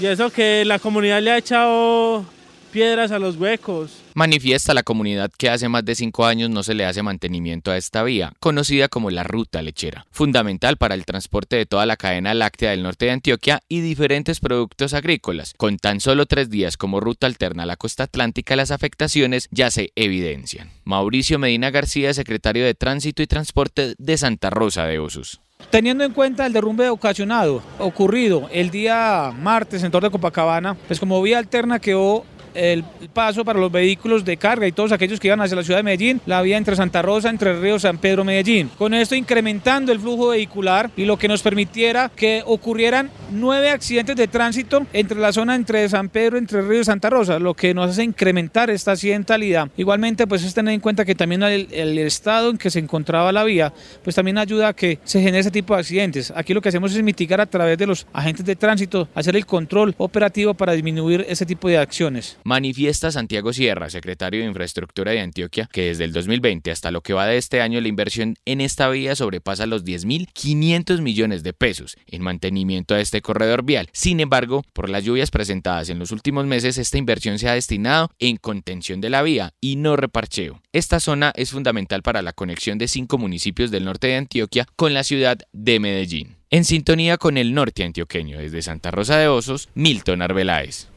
Y 0.00 0.06
eso 0.06 0.30
que 0.30 0.64
la 0.64 0.78
comunidad 0.78 1.20
le 1.20 1.32
ha 1.32 1.38
echado 1.38 2.24
piedras 2.70 3.10
a 3.10 3.18
los 3.18 3.36
huecos. 3.36 4.01
Manifiesta 4.14 4.74
la 4.74 4.82
comunidad 4.82 5.30
que 5.36 5.48
hace 5.48 5.68
más 5.68 5.84
de 5.86 5.94
cinco 5.94 6.26
años 6.26 6.50
no 6.50 6.62
se 6.62 6.74
le 6.74 6.84
hace 6.84 7.02
mantenimiento 7.02 7.70
a 7.70 7.78
esta 7.78 8.02
vía, 8.02 8.34
conocida 8.40 8.88
como 8.88 9.10
la 9.10 9.22
ruta 9.22 9.62
lechera, 9.62 10.06
fundamental 10.10 10.76
para 10.76 10.94
el 10.94 11.06
transporte 11.06 11.56
de 11.56 11.64
toda 11.64 11.86
la 11.86 11.96
cadena 11.96 12.34
láctea 12.34 12.72
del 12.72 12.82
norte 12.82 13.06
de 13.06 13.12
Antioquia 13.12 13.62
y 13.68 13.80
diferentes 13.80 14.40
productos 14.40 14.92
agrícolas. 14.92 15.54
Con 15.56 15.78
tan 15.78 16.00
solo 16.00 16.26
tres 16.26 16.50
días 16.50 16.76
como 16.76 17.00
ruta 17.00 17.26
alterna 17.26 17.62
a 17.62 17.66
la 17.66 17.76
costa 17.76 18.04
atlántica, 18.04 18.54
las 18.54 18.70
afectaciones 18.70 19.48
ya 19.50 19.70
se 19.70 19.92
evidencian. 19.96 20.70
Mauricio 20.84 21.38
Medina 21.38 21.70
García, 21.70 22.12
secretario 22.12 22.64
de 22.66 22.74
Tránsito 22.74 23.22
y 23.22 23.26
Transporte 23.26 23.94
de 23.96 24.18
Santa 24.18 24.50
Rosa 24.50 24.84
de 24.84 24.98
Osos. 24.98 25.40
Teniendo 25.70 26.04
en 26.04 26.12
cuenta 26.12 26.44
el 26.44 26.52
derrumbe 26.52 26.88
ocasionado, 26.88 27.62
ocurrido 27.78 28.48
el 28.52 28.70
día 28.70 29.32
martes 29.40 29.82
en 29.82 29.90
Torre 29.90 30.08
de 30.08 30.12
Copacabana, 30.12 30.74
pues 30.74 31.00
como 31.00 31.22
vía 31.22 31.38
alterna 31.38 31.78
quedó 31.78 32.24
el 32.54 32.84
paso 33.12 33.44
para 33.44 33.58
los 33.58 33.70
vehículos 33.70 34.24
de 34.24 34.36
carga 34.36 34.66
y 34.66 34.72
todos 34.72 34.92
aquellos 34.92 35.20
que 35.20 35.28
iban 35.28 35.40
hacia 35.40 35.56
la 35.56 35.62
ciudad 35.62 35.78
de 35.78 35.84
Medellín, 35.84 36.20
la 36.26 36.42
vía 36.42 36.56
entre 36.56 36.76
Santa 36.76 37.02
Rosa, 37.02 37.30
entre 37.30 37.58
Río 37.60 37.78
San 37.78 37.98
Pedro, 37.98 38.24
Medellín. 38.24 38.70
Con 38.78 38.94
esto 38.94 39.14
incrementando 39.14 39.92
el 39.92 40.00
flujo 40.00 40.28
vehicular 40.28 40.90
y 40.96 41.04
lo 41.04 41.16
que 41.16 41.28
nos 41.28 41.42
permitiera 41.42 42.10
que 42.14 42.42
ocurrieran 42.46 43.10
nueve 43.30 43.70
accidentes 43.70 44.16
de 44.16 44.28
tránsito 44.28 44.86
entre 44.92 45.18
la 45.18 45.32
zona 45.32 45.54
entre 45.54 45.88
San 45.88 46.08
Pedro, 46.08 46.38
entre 46.38 46.62
Río 46.62 46.80
y 46.80 46.84
Santa 46.84 47.10
Rosa, 47.10 47.38
lo 47.38 47.54
que 47.54 47.74
nos 47.74 47.90
hace 47.90 48.04
incrementar 48.04 48.70
esta 48.70 48.92
accidentalidad. 48.92 49.68
Igualmente, 49.76 50.26
pues 50.26 50.42
es 50.44 50.54
tener 50.54 50.74
en 50.74 50.80
cuenta 50.80 51.04
que 51.04 51.14
también 51.14 51.42
el, 51.42 51.68
el 51.72 51.98
estado 51.98 52.50
en 52.50 52.58
que 52.58 52.70
se 52.70 52.78
encontraba 52.78 53.32
la 53.32 53.44
vía, 53.44 53.72
pues 54.02 54.16
también 54.16 54.38
ayuda 54.38 54.68
a 54.68 54.72
que 54.72 54.98
se 55.04 55.20
genere 55.20 55.40
ese 55.40 55.50
tipo 55.50 55.74
de 55.74 55.80
accidentes. 55.80 56.32
Aquí 56.34 56.54
lo 56.54 56.60
que 56.60 56.68
hacemos 56.68 56.94
es 56.94 57.02
mitigar 57.02 57.40
a 57.40 57.46
través 57.46 57.78
de 57.78 57.86
los 57.86 58.06
agentes 58.12 58.44
de 58.44 58.56
tránsito, 58.56 59.08
hacer 59.14 59.36
el 59.36 59.46
control 59.46 59.94
operativo 59.98 60.54
para 60.54 60.72
disminuir 60.72 61.24
ese 61.28 61.46
tipo 61.46 61.68
de 61.68 61.78
acciones. 61.78 62.36
Manifiesta 62.44 63.10
Santiago 63.10 63.52
Sierra, 63.52 63.90
secretario 63.90 64.40
de 64.40 64.46
Infraestructura 64.46 65.12
de 65.12 65.20
Antioquia, 65.20 65.68
que 65.72 65.86
desde 65.86 66.04
el 66.04 66.12
2020 66.12 66.70
hasta 66.70 66.90
lo 66.90 67.02
que 67.02 67.12
va 67.12 67.26
de 67.26 67.36
este 67.36 67.60
año 67.60 67.80
la 67.80 67.88
inversión 67.88 68.36
en 68.44 68.60
esta 68.60 68.88
vía 68.88 69.14
sobrepasa 69.14 69.66
los 69.66 69.84
10.500 69.84 71.00
millones 71.00 71.42
de 71.42 71.52
pesos 71.52 71.96
en 72.06 72.22
mantenimiento 72.22 72.94
a 72.94 73.00
este 73.00 73.22
corredor 73.22 73.64
vial. 73.64 73.88
Sin 73.92 74.20
embargo, 74.20 74.64
por 74.72 74.88
las 74.88 75.04
lluvias 75.04 75.30
presentadas 75.30 75.88
en 75.88 75.98
los 75.98 76.10
últimos 76.10 76.46
meses, 76.46 76.78
esta 76.78 76.98
inversión 76.98 77.38
se 77.38 77.48
ha 77.48 77.54
destinado 77.54 78.10
en 78.18 78.36
contención 78.36 79.00
de 79.00 79.10
la 79.10 79.22
vía 79.22 79.54
y 79.60 79.76
no 79.76 79.96
reparcheo. 79.96 80.60
Esta 80.72 81.00
zona 81.00 81.32
es 81.36 81.50
fundamental 81.50 82.02
para 82.02 82.22
la 82.22 82.32
conexión 82.32 82.78
de 82.78 82.88
cinco 82.88 83.18
municipios 83.18 83.70
del 83.70 83.84
norte 83.84 84.08
de 84.08 84.16
Antioquia 84.16 84.66
con 84.76 84.94
la 84.94 85.04
ciudad 85.04 85.38
de 85.52 85.80
Medellín. 85.80 86.36
En 86.50 86.64
sintonía 86.64 87.16
con 87.16 87.38
el 87.38 87.54
norte 87.54 87.82
antioqueño, 87.82 88.38
desde 88.38 88.60
Santa 88.60 88.90
Rosa 88.90 89.16
de 89.16 89.28
Osos, 89.28 89.70
Milton 89.74 90.20
Arbeláez. 90.20 90.91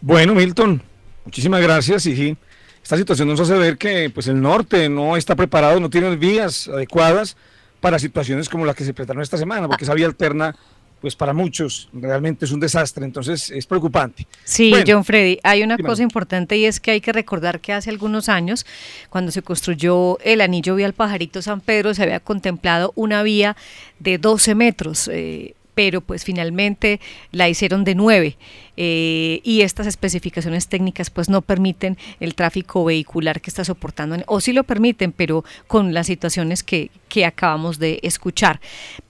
Bueno, 0.00 0.34
Milton, 0.34 0.82
muchísimas 1.24 1.62
gracias. 1.62 2.06
Y 2.06 2.16
sí, 2.16 2.36
esta 2.82 2.96
situación 2.96 3.28
nos 3.28 3.40
hace 3.40 3.54
ver 3.54 3.78
que 3.78 4.10
pues, 4.10 4.28
el 4.28 4.40
norte 4.40 4.88
no 4.88 5.16
está 5.16 5.34
preparado, 5.34 5.80
no 5.80 5.90
tiene 5.90 6.14
vías 6.16 6.68
adecuadas 6.68 7.36
para 7.80 7.98
situaciones 7.98 8.48
como 8.48 8.64
las 8.64 8.76
que 8.76 8.84
se 8.84 8.94
presentaron 8.94 9.22
esta 9.22 9.36
semana, 9.36 9.68
porque 9.68 9.84
esa 9.84 9.94
vía 9.94 10.06
alterna 10.06 10.54
pues 11.00 11.14
para 11.14 11.32
muchos 11.32 11.88
realmente 11.92 12.46
es 12.46 12.52
un 12.52 12.60
desastre, 12.60 13.04
entonces 13.04 13.50
es 13.50 13.66
preocupante. 13.66 14.26
Sí, 14.44 14.72
John 14.86 15.04
Freddy, 15.04 15.38
hay 15.42 15.62
una 15.62 15.76
cosa 15.78 16.02
importante 16.02 16.56
y 16.56 16.64
es 16.64 16.80
que 16.80 16.92
hay 16.92 17.00
que 17.00 17.12
recordar 17.12 17.60
que 17.60 17.72
hace 17.72 17.90
algunos 17.90 18.28
años, 18.28 18.66
cuando 19.10 19.30
se 19.30 19.42
construyó 19.42 20.18
el 20.20 20.40
anillo 20.40 20.74
vial 20.74 20.94
Pajarito 20.94 21.42
San 21.42 21.60
Pedro, 21.60 21.92
se 21.92 22.02
había 22.02 22.20
contemplado 22.20 22.92
una 22.96 23.22
vía 23.22 23.56
de 23.98 24.18
12 24.18 24.54
metros. 24.54 25.08
Eh, 25.12 25.54
pero 25.76 26.00
pues 26.00 26.24
finalmente 26.24 27.00
la 27.32 27.50
hicieron 27.50 27.84
de 27.84 27.94
9 27.94 28.38
eh, 28.76 29.40
y 29.42 29.62
estas 29.62 29.86
especificaciones 29.86 30.68
técnicas 30.68 31.10
pues 31.10 31.28
no 31.28 31.42
permiten 31.42 31.96
el 32.20 32.34
tráfico 32.34 32.84
vehicular 32.84 33.40
que 33.40 33.50
está 33.50 33.64
soportando, 33.64 34.16
o 34.26 34.40
sí 34.40 34.52
lo 34.52 34.64
permiten, 34.64 35.12
pero 35.12 35.44
con 35.66 35.94
las 35.94 36.06
situaciones 36.06 36.62
que, 36.62 36.90
que 37.08 37.24
acabamos 37.24 37.78
de 37.78 38.00
escuchar. 38.02 38.60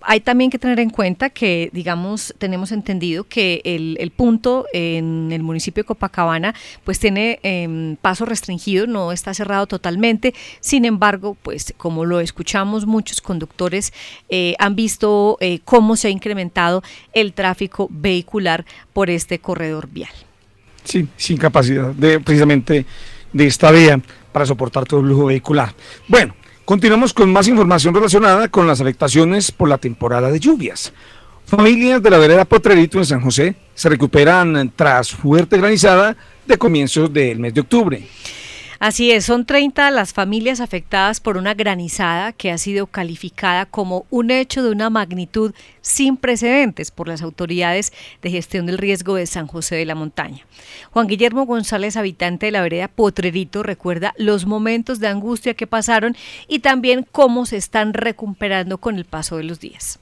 Hay 0.00 0.20
también 0.20 0.50
que 0.50 0.58
tener 0.58 0.78
en 0.78 0.90
cuenta 0.90 1.30
que, 1.30 1.70
digamos, 1.72 2.34
tenemos 2.38 2.70
entendido 2.70 3.24
que 3.24 3.60
el, 3.64 4.12
punto 4.16 4.66
en 4.72 5.32
el 5.32 5.42
municipio 5.42 5.82
de 5.82 5.86
Copacabana 5.86 6.54
pues 6.84 6.98
tiene 6.98 7.40
eh, 7.42 7.96
paso 8.00 8.24
restringido, 8.24 8.86
no 8.86 9.12
está 9.12 9.34
cerrado 9.34 9.66
totalmente, 9.66 10.32
sin 10.60 10.84
embargo, 10.84 11.36
pues 11.42 11.74
como 11.76 12.04
lo 12.04 12.20
escuchamos, 12.20 12.86
muchos 12.86 13.20
conductores 13.20 13.92
eh, 14.28 14.54
han 14.58 14.76
visto 14.76 15.36
eh, 15.40 15.58
cómo 15.64 15.96
se 15.96 16.08
ha 16.08 16.10
incrementado 16.10 16.82
el 17.12 17.32
tráfico 17.32 17.88
vehicular 17.90 18.64
por 18.92 19.10
este 19.10 19.38
corredor 19.38 19.55
vial. 19.88 20.10
Sí, 20.84 21.08
sin 21.16 21.36
capacidad 21.36 21.92
de 21.92 22.20
precisamente 22.20 22.86
de 23.32 23.46
esta 23.46 23.70
vía 23.70 24.00
para 24.32 24.46
soportar 24.46 24.84
todo 24.84 25.00
el 25.00 25.06
flujo 25.06 25.26
vehicular. 25.26 25.74
Bueno, 26.08 26.34
continuamos 26.64 27.12
con 27.12 27.32
más 27.32 27.48
información 27.48 27.94
relacionada 27.94 28.48
con 28.48 28.66
las 28.66 28.80
afectaciones 28.80 29.50
por 29.50 29.68
la 29.68 29.78
temporada 29.78 30.30
de 30.30 30.38
lluvias. 30.38 30.92
Familias 31.46 32.02
de 32.02 32.10
la 32.10 32.18
vereda 32.18 32.44
Potrerito 32.44 32.98
en 32.98 33.06
San 33.06 33.20
José 33.20 33.54
se 33.74 33.88
recuperan 33.88 34.72
tras 34.74 35.10
fuerte 35.10 35.58
granizada 35.58 36.16
de 36.46 36.58
comienzos 36.58 37.12
del 37.12 37.38
mes 37.38 37.54
de 37.54 37.60
octubre. 37.60 38.02
Así 38.78 39.10
es, 39.10 39.24
son 39.24 39.46
30 39.46 39.90
las 39.90 40.12
familias 40.12 40.60
afectadas 40.60 41.20
por 41.20 41.36
una 41.36 41.54
granizada 41.54 42.32
que 42.32 42.50
ha 42.50 42.58
sido 42.58 42.86
calificada 42.86 43.64
como 43.64 44.04
un 44.10 44.30
hecho 44.30 44.62
de 44.62 44.70
una 44.70 44.90
magnitud 44.90 45.54
sin 45.80 46.16
precedentes 46.16 46.90
por 46.90 47.08
las 47.08 47.22
autoridades 47.22 47.92
de 48.22 48.30
gestión 48.30 48.66
del 48.66 48.78
riesgo 48.78 49.14
de 49.14 49.26
San 49.26 49.46
José 49.46 49.76
de 49.76 49.86
la 49.86 49.94
Montaña. 49.94 50.44
Juan 50.90 51.06
Guillermo 51.06 51.46
González, 51.46 51.96
habitante 51.96 52.46
de 52.46 52.52
la 52.52 52.62
vereda 52.62 52.88
Potrerito, 52.88 53.62
recuerda 53.62 54.14
los 54.18 54.46
momentos 54.46 55.00
de 55.00 55.08
angustia 55.08 55.54
que 55.54 55.66
pasaron 55.66 56.16
y 56.48 56.58
también 56.58 57.06
cómo 57.10 57.46
se 57.46 57.56
están 57.56 57.94
recuperando 57.94 58.78
con 58.78 58.96
el 58.96 59.04
paso 59.04 59.36
de 59.38 59.44
los 59.44 59.60
días. 59.60 59.98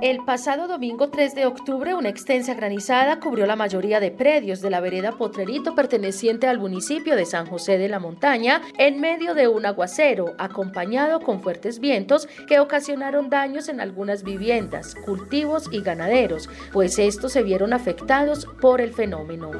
El 0.00 0.24
pasado 0.24 0.68
domingo 0.68 1.08
3 1.08 1.34
de 1.34 1.46
octubre, 1.46 1.92
una 1.92 2.08
extensa 2.08 2.54
granizada 2.54 3.18
cubrió 3.18 3.46
la 3.46 3.56
mayoría 3.56 3.98
de 3.98 4.12
predios 4.12 4.60
de 4.60 4.70
la 4.70 4.78
vereda 4.78 5.10
Potrerito 5.10 5.74
perteneciente 5.74 6.46
al 6.46 6.60
municipio 6.60 7.16
de 7.16 7.26
San 7.26 7.46
José 7.46 7.78
de 7.78 7.88
la 7.88 7.98
Montaña 7.98 8.62
en 8.78 9.00
medio 9.00 9.34
de 9.34 9.48
un 9.48 9.66
aguacero, 9.66 10.34
acompañado 10.38 11.18
con 11.18 11.42
fuertes 11.42 11.80
vientos 11.80 12.28
que 12.46 12.60
ocasionaron 12.60 13.28
daños 13.28 13.68
en 13.68 13.80
algunas 13.80 14.22
viviendas, 14.22 14.94
cultivos 14.94 15.68
y 15.72 15.80
ganaderos, 15.80 16.48
pues 16.72 17.00
estos 17.00 17.32
se 17.32 17.42
vieron 17.42 17.72
afectados 17.72 18.46
por 18.60 18.80
el 18.80 18.92
fenómeno. 18.92 19.50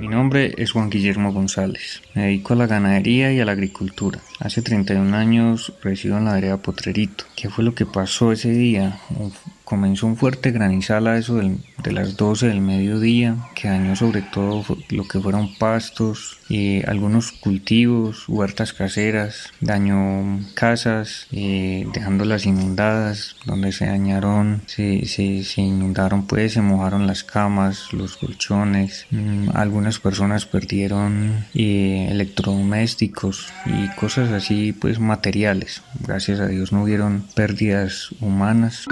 Mi 0.00 0.08
nombre 0.08 0.52
es 0.58 0.72
Juan 0.72 0.90
Guillermo 0.90 1.32
González. 1.32 2.02
Me 2.14 2.22
dedico 2.22 2.54
a 2.54 2.56
la 2.56 2.66
ganadería 2.66 3.32
y 3.32 3.38
a 3.38 3.44
la 3.44 3.52
agricultura. 3.52 4.18
Hace 4.40 4.62
31 4.62 5.16
años 5.16 5.72
resido 5.80 6.18
en 6.18 6.24
la 6.24 6.34
vereda 6.34 6.56
Potrerito. 6.56 7.24
¿Qué 7.36 7.50
fue 7.50 7.62
lo 7.62 7.74
que 7.74 7.86
pasó 7.86 8.32
ese 8.32 8.50
día? 8.50 8.98
Comenzó 9.70 10.08
un 10.08 10.16
fuerte 10.16 10.50
granizal 10.50 11.06
a 11.06 11.16
eso 11.16 11.36
de 11.36 11.92
las 11.92 12.16
12 12.16 12.48
del 12.48 12.60
mediodía 12.60 13.36
que 13.54 13.68
dañó 13.68 13.94
sobre 13.94 14.20
todo 14.20 14.64
lo 14.88 15.06
que 15.06 15.20
fueron 15.20 15.54
pastos 15.58 16.38
y 16.48 16.84
algunos 16.88 17.30
cultivos, 17.30 18.28
huertas 18.28 18.72
caseras, 18.72 19.52
dañó 19.60 20.40
casas 20.54 21.28
eh, 21.30 21.86
dejándolas 21.94 22.46
inundadas, 22.46 23.36
donde 23.46 23.70
se 23.70 23.86
dañaron, 23.86 24.62
se, 24.66 25.06
se, 25.06 25.60
inundaron 25.60 26.26
pues, 26.26 26.54
se 26.54 26.62
mojaron 26.62 27.06
las 27.06 27.22
camas, 27.22 27.92
los 27.92 28.16
colchones, 28.16 29.06
mm, 29.12 29.50
algunas 29.54 30.00
personas 30.00 30.46
perdieron 30.46 31.46
eh, 31.54 32.08
electrodomésticos 32.10 33.52
y 33.66 33.88
cosas 33.94 34.32
así 34.32 34.72
pues 34.72 34.98
materiales. 34.98 35.82
Gracias 36.00 36.40
a 36.40 36.48
Dios 36.48 36.72
no 36.72 36.82
hubieron 36.82 37.24
pérdidas 37.36 38.08
humanas. 38.20 38.86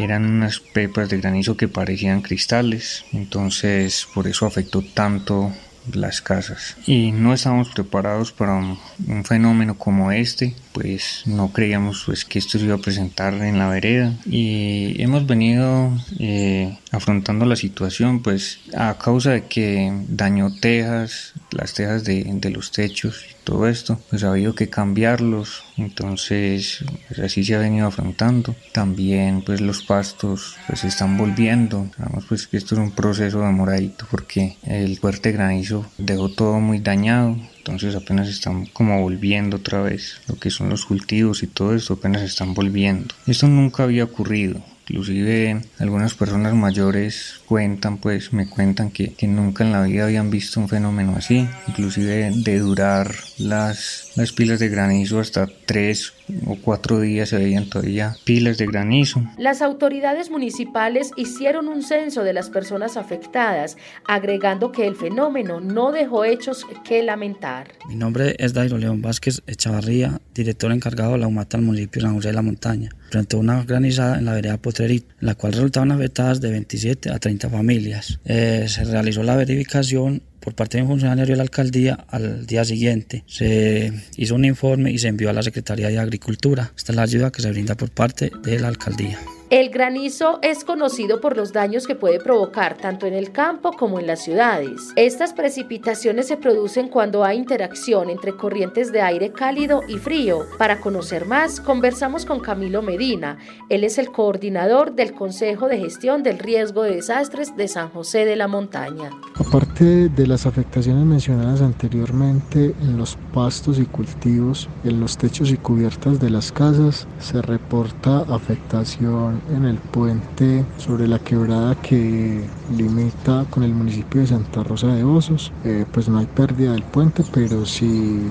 Eran 0.00 0.24
unas 0.24 0.60
pepas 0.60 1.08
de 1.10 1.18
granizo 1.18 1.56
que 1.56 1.68
parecían 1.68 2.22
cristales, 2.22 3.04
entonces 3.12 4.06
por 4.14 4.26
eso 4.26 4.46
afectó 4.46 4.82
tanto 4.82 5.52
las 5.92 6.20
casas. 6.20 6.76
Y 6.86 7.12
no 7.12 7.34
estábamos 7.34 7.70
preparados 7.70 8.32
para 8.32 8.54
un, 8.54 8.78
fenómeno 9.24 9.76
como 9.76 10.12
este 10.12 10.54
pues 10.72 11.22
no 11.26 11.52
creíamos 11.52 12.04
pues 12.06 12.24
que 12.24 12.38
esto 12.38 12.58
se 12.58 12.64
iba 12.64 12.76
a 12.76 12.78
presentar 12.78 13.34
en 13.34 13.58
la 13.58 13.68
vereda. 13.68 14.14
Y 14.24 15.00
hemos 15.02 15.26
venido 15.26 15.92
eh, 16.18 16.78
afrontando 16.92 17.44
la 17.44 17.56
situación 17.56 18.22
pues 18.22 18.60
a 18.76 18.96
causa 18.98 19.30
de 19.30 19.46
que 19.46 19.92
dañó 20.08 20.54
tejas 20.54 21.34
las 21.50 21.74
tejas 21.74 22.04
de, 22.04 22.24
de 22.24 22.50
los 22.50 22.70
techos 22.70 23.24
todo 23.50 23.66
esto, 23.66 23.98
pues 24.08 24.22
ha 24.22 24.30
habido 24.30 24.54
que 24.54 24.70
cambiarlos, 24.70 25.64
entonces 25.76 26.84
pues 27.08 27.18
así 27.18 27.42
se 27.42 27.56
ha 27.56 27.58
venido 27.58 27.88
afrontando. 27.88 28.54
También 28.72 29.42
pues 29.42 29.60
los 29.60 29.82
pastos 29.82 30.54
pues 30.68 30.78
se 30.80 30.86
están 30.86 31.18
volviendo, 31.18 31.90
sabemos 31.96 32.26
pues 32.28 32.46
que 32.46 32.58
esto 32.58 32.76
es 32.76 32.80
un 32.80 32.92
proceso 32.92 33.40
demoradito 33.40 34.06
porque 34.08 34.56
el 34.62 34.96
fuerte 34.98 35.32
granizo 35.32 35.84
dejó 35.98 36.28
todo 36.28 36.60
muy 36.60 36.78
dañado, 36.78 37.36
entonces 37.58 37.96
apenas 37.96 38.28
están 38.28 38.66
como 38.66 39.02
volviendo 39.02 39.56
otra 39.56 39.82
vez, 39.82 40.20
lo 40.28 40.36
que 40.36 40.50
son 40.50 40.68
los 40.68 40.86
cultivos 40.86 41.42
y 41.42 41.48
todo 41.48 41.74
esto 41.74 41.94
apenas 41.94 42.22
están 42.22 42.54
volviendo. 42.54 43.16
Esto 43.26 43.48
nunca 43.48 43.82
había 43.82 44.04
ocurrido, 44.04 44.62
inclusive 44.88 45.60
algunas 45.80 46.14
personas 46.14 46.54
mayores 46.54 47.39
cuentan, 47.50 47.98
pues 47.98 48.32
me 48.32 48.48
cuentan 48.48 48.92
que, 48.92 49.12
que, 49.14 49.26
nunca 49.26 49.64
en 49.64 49.72
la 49.72 49.82
vida 49.82 50.04
habían 50.04 50.30
visto 50.30 50.60
un 50.60 50.68
fenómeno 50.68 51.14
así, 51.16 51.48
inclusive 51.66 52.30
de 52.32 52.58
durar 52.60 53.12
las, 53.38 54.12
las 54.14 54.30
pilas 54.30 54.60
de 54.60 54.68
granizo 54.68 55.18
hasta 55.18 55.48
tres 55.66 56.12
o 56.46 56.56
cuatro 56.56 57.00
días 57.00 57.30
se 57.30 57.38
veían 57.38 57.68
todavía 57.68 58.14
pilas 58.24 58.58
de 58.58 58.66
granizo. 58.66 59.24
Las 59.36 59.62
autoridades 59.62 60.30
municipales 60.30 61.10
hicieron 61.16 61.66
un 61.66 61.82
censo 61.82 62.22
de 62.22 62.32
las 62.32 62.50
personas 62.50 62.96
afectadas, 62.96 63.76
agregando 64.06 64.70
que 64.70 64.86
el 64.86 64.94
fenómeno 64.94 65.60
no 65.60 65.90
dejó 65.90 66.24
hechos 66.24 66.64
que 66.84 67.02
lamentar. 67.02 67.72
Mi 67.88 67.96
nombre 67.96 68.36
es 68.38 68.54
Dairo 68.54 68.78
León 68.78 69.02
Vázquez 69.02 69.42
Echavarría, 69.48 70.20
director 70.34 70.70
encargado 70.70 71.12
de 71.12 71.18
la 71.18 71.26
UMATA 71.26 71.56
del 71.56 71.66
municipio 71.66 72.00
de 72.00 72.06
San 72.06 72.14
José 72.14 72.28
de 72.28 72.34
la 72.34 72.42
Montaña, 72.42 72.90
frente 73.10 73.34
a 73.34 73.40
una 73.40 73.64
granizada 73.64 74.18
en 74.18 74.24
la 74.24 74.34
vereda 74.34 74.56
Potrerit, 74.56 75.04
en 75.20 75.26
la 75.26 75.34
cual 75.34 75.52
resultaban 75.54 75.90
afectadas 75.90 76.40
de 76.40 76.50
27 76.52 77.10
a 77.10 77.18
30 77.18 77.39
familias. 77.48 78.20
Eh, 78.24 78.66
se 78.68 78.84
realizó 78.84 79.22
la 79.22 79.36
verificación 79.36 80.22
por 80.40 80.54
parte 80.54 80.78
de 80.78 80.82
un 80.82 80.88
funcionario 80.88 81.32
de 81.32 81.36
la 81.36 81.42
alcaldía 81.42 82.04
al 82.08 82.46
día 82.46 82.64
siguiente. 82.64 83.24
Se 83.26 83.92
hizo 84.16 84.34
un 84.34 84.44
informe 84.44 84.90
y 84.90 84.98
se 84.98 85.08
envió 85.08 85.30
a 85.30 85.32
la 85.32 85.42
Secretaría 85.42 85.88
de 85.88 85.98
Agricultura. 85.98 86.72
Esta 86.76 86.92
es 86.92 86.96
la 86.96 87.02
ayuda 87.02 87.30
que 87.30 87.42
se 87.42 87.50
brinda 87.50 87.76
por 87.76 87.90
parte 87.90 88.30
de 88.42 88.58
la 88.58 88.68
alcaldía. 88.68 89.18
El 89.50 89.70
granizo 89.70 90.38
es 90.42 90.62
conocido 90.62 91.20
por 91.20 91.36
los 91.36 91.52
daños 91.52 91.88
que 91.88 91.96
puede 91.96 92.20
provocar 92.20 92.76
tanto 92.76 93.06
en 93.06 93.14
el 93.14 93.32
campo 93.32 93.72
como 93.72 93.98
en 93.98 94.06
las 94.06 94.22
ciudades. 94.22 94.92
Estas 94.94 95.32
precipitaciones 95.32 96.28
se 96.28 96.36
producen 96.36 96.86
cuando 96.86 97.24
hay 97.24 97.36
interacción 97.36 98.10
entre 98.10 98.36
corrientes 98.36 98.92
de 98.92 99.02
aire 99.02 99.32
cálido 99.32 99.82
y 99.88 99.98
frío. 99.98 100.46
Para 100.56 100.80
conocer 100.80 101.26
más, 101.26 101.60
conversamos 101.60 102.26
con 102.26 102.38
Camilo 102.38 102.80
Medina. 102.80 103.38
Él 103.68 103.82
es 103.82 103.98
el 103.98 104.12
coordinador 104.12 104.94
del 104.94 105.14
Consejo 105.14 105.66
de 105.66 105.78
Gestión 105.78 106.22
del 106.22 106.38
Riesgo 106.38 106.84
de 106.84 106.94
Desastres 106.94 107.56
de 107.56 107.66
San 107.66 107.88
José 107.88 108.26
de 108.26 108.36
la 108.36 108.46
Montaña. 108.46 109.10
Aparte 109.34 110.10
de 110.10 110.26
las 110.28 110.46
afectaciones 110.46 111.04
mencionadas 111.04 111.60
anteriormente 111.60 112.72
en 112.80 112.96
los 112.96 113.18
pastos 113.34 113.80
y 113.80 113.86
cultivos, 113.86 114.68
en 114.84 115.00
los 115.00 115.18
techos 115.18 115.50
y 115.50 115.56
cubiertas 115.56 116.20
de 116.20 116.30
las 116.30 116.52
casas, 116.52 117.08
se 117.18 117.42
reporta 117.42 118.20
afectación 118.28 119.39
en 119.48 119.64
el 119.64 119.76
puente 119.78 120.64
sobre 120.78 121.08
la 121.08 121.18
quebrada 121.18 121.74
que 121.76 122.44
limita 122.76 123.44
con 123.50 123.62
el 123.62 123.74
municipio 123.74 124.20
de 124.20 124.26
Santa 124.26 124.62
Rosa 124.62 124.88
de 124.88 125.04
Osos. 125.04 125.52
Eh, 125.64 125.84
pues 125.92 126.08
no 126.08 126.18
hay 126.18 126.26
pérdida 126.26 126.72
del 126.72 126.82
puente, 126.82 127.24
pero 127.32 127.64
sí 127.66 128.28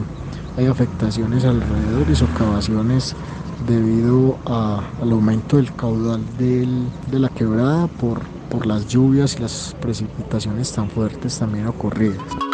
hay 0.57 0.67
afectaciones 0.67 1.45
alrededor 1.45 2.09
y 2.09 2.15
socavaciones 2.15 3.15
debido 3.67 4.37
al 4.45 5.11
aumento 5.11 5.57
del 5.57 5.73
caudal 5.75 6.21
de 6.37 7.19
la 7.19 7.29
quebrada 7.29 7.87
por, 7.87 8.21
por 8.49 8.65
las 8.65 8.87
lluvias 8.87 9.35
y 9.37 9.41
las 9.41 9.75
precipitaciones 9.81 10.71
tan 10.71 10.89
fuertes 10.89 11.37
también 11.37 11.67
ocurridas 11.67 12.48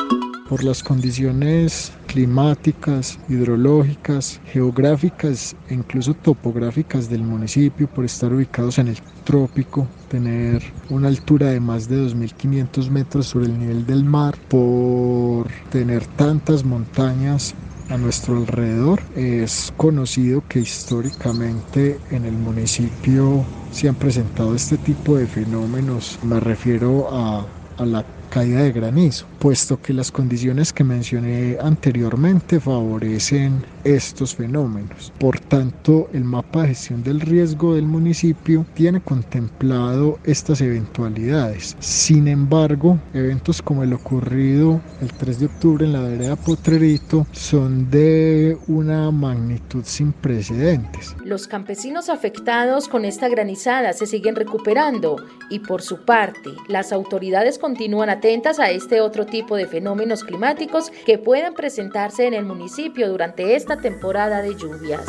por 0.48 0.64
las 0.64 0.84
condiciones 0.84 1.92
climáticas, 2.06 3.20
hidrológicas, 3.28 4.40
geográficas 4.46 5.56
e 5.70 5.74
incluso 5.74 6.14
topográficas 6.14 7.10
del 7.10 7.24
municipio, 7.24 7.88
por 7.88 8.06
estar 8.06 8.32
ubicados 8.32 8.78
en 8.78 8.90
el 8.90 8.98
trópico, 9.24 9.88
tener 10.08 10.62
una 10.90 11.08
altura 11.08 11.48
de 11.48 11.60
más 11.60 11.90
de 11.90 11.98
2.500 11.98 12.90
metros 12.90 13.28
sobre 13.28 13.48
el 13.48 13.60
nivel 13.60 13.86
del 13.86 14.04
mar, 14.04 14.36
por 14.48 15.48
tener 15.72 16.06
tantas 16.06 16.64
montañas 16.64 17.56
a 17.90 17.98
nuestro 17.98 18.38
alrededor. 18.38 19.02
Es 19.16 19.74
conocido 19.78 20.44
que 20.48 20.60
históricamente 20.60 22.00
en 22.12 22.25
el 22.25 22.34
municipio 22.34 23.44
se 23.72 23.90
han 23.90 23.96
presentado 23.96 24.56
este 24.56 24.78
tipo 24.78 25.18
de 25.18 25.28
fenómenos. 25.28 26.20
Me 26.24 26.40
refiero 26.40 27.08
a, 27.12 27.46
a 27.77 27.86
la 27.86 28.05
caída 28.35 28.63
de 28.63 28.74
granizo, 28.74 29.25
puesto 29.39 29.81
que 29.81 29.93
las 29.93 30.11
condiciones 30.11 30.74
que 30.74 30.83
mencioné 30.83 31.57
anteriormente 31.61 32.59
favorecen 32.59 33.63
estos 33.85 34.35
fenómenos. 34.35 35.13
Por 35.19 35.39
tanto, 35.39 36.09
el 36.11 36.25
mapa 36.25 36.63
de 36.63 36.69
gestión 36.69 37.03
del 37.03 37.21
riesgo 37.21 37.75
del 37.75 37.85
municipio 37.85 38.65
tiene 38.74 39.00
contemplado 39.00 40.19
estas 40.25 40.59
eventualidades. 40.59 41.77
Sin 41.79 42.27
embargo, 42.27 43.00
eventos 43.13 43.61
como 43.61 43.83
el 43.83 43.93
ocurrido 43.93 44.81
el 45.01 45.13
3 45.13 45.39
de 45.39 45.45
octubre 45.45 45.85
en 45.85 45.93
la 45.93 46.01
vereda 46.01 46.35
Potrerito 46.35 47.27
son 47.31 47.89
de 47.89 48.57
una 48.67 49.11
magnitud 49.11 49.83
sin 49.85 50.11
precedentes. 50.11 51.15
Los 51.24 51.48
campesinos 51.48 52.09
afectados 52.09 52.87
con 52.87 53.05
esta 53.05 53.29
granizada 53.29 53.93
se 53.93 54.07
siguen 54.07 54.35
recuperando 54.35 55.17
y 55.50 55.59
por 55.59 55.83
su 55.83 56.05
parte, 56.05 56.50
las 56.67 56.91
autoridades 56.91 57.59
continúan 57.59 58.09
atentas 58.09 58.59
a 58.59 58.71
este 58.71 59.00
otro 59.01 59.27
tipo 59.27 59.55
de 59.55 59.67
fenómenos 59.67 60.24
climáticos 60.24 60.91
que 61.05 61.19
puedan 61.19 61.53
presentarse 61.53 62.25
en 62.25 62.33
el 62.33 62.45
municipio 62.45 63.09
durante 63.09 63.55
esta 63.55 63.75
temporada 63.77 64.42
de 64.42 64.55
lluvias. 64.55 65.01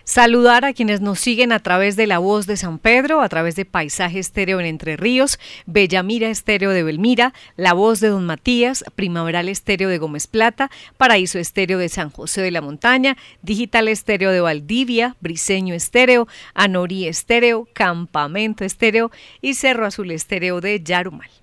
Saludar 0.04 0.64
a 0.64 0.72
quienes 0.72 1.00
nos 1.00 1.20
siguen 1.20 1.52
a 1.52 1.60
través 1.60 1.94
de 1.94 2.08
La 2.08 2.18
Voz 2.18 2.46
de 2.46 2.56
San 2.56 2.78
Pedro, 2.78 3.20
a 3.20 3.28
través 3.28 3.54
de 3.54 3.64
Paisaje 3.64 4.18
Estéreo 4.18 4.58
en 4.58 4.66
Entre 4.66 4.96
Ríos, 4.96 5.38
Bellamira 5.66 6.28
Estéreo 6.28 6.70
de 6.70 6.82
Belmira, 6.82 7.32
La 7.56 7.72
Voz 7.72 8.00
de 8.00 8.08
Don 8.08 8.26
Matías, 8.26 8.84
Primaveral 8.96 9.48
Estéreo 9.48 9.88
de 9.88 9.98
Gómez 9.98 10.26
Plata, 10.26 10.70
Paraíso 10.96 11.38
Estéreo 11.38 11.78
de 11.78 11.88
San 11.88 12.10
José 12.10 12.42
de 12.42 12.50
la 12.50 12.60
Montaña, 12.60 13.16
Digital 13.42 13.86
Estéreo 13.86 14.30
de 14.32 14.40
Valdivia, 14.40 15.16
Briseño 15.20 15.74
Estéreo, 15.74 16.26
Anorí 16.54 17.06
Estéreo, 17.06 17.68
Campamento 17.72 18.64
Estéreo 18.64 19.12
y 19.40 19.54
Cerro 19.54 19.86
Azul 19.86 20.10
Estéreo 20.10 20.60
de 20.60 20.82
Yarumal. 20.82 21.41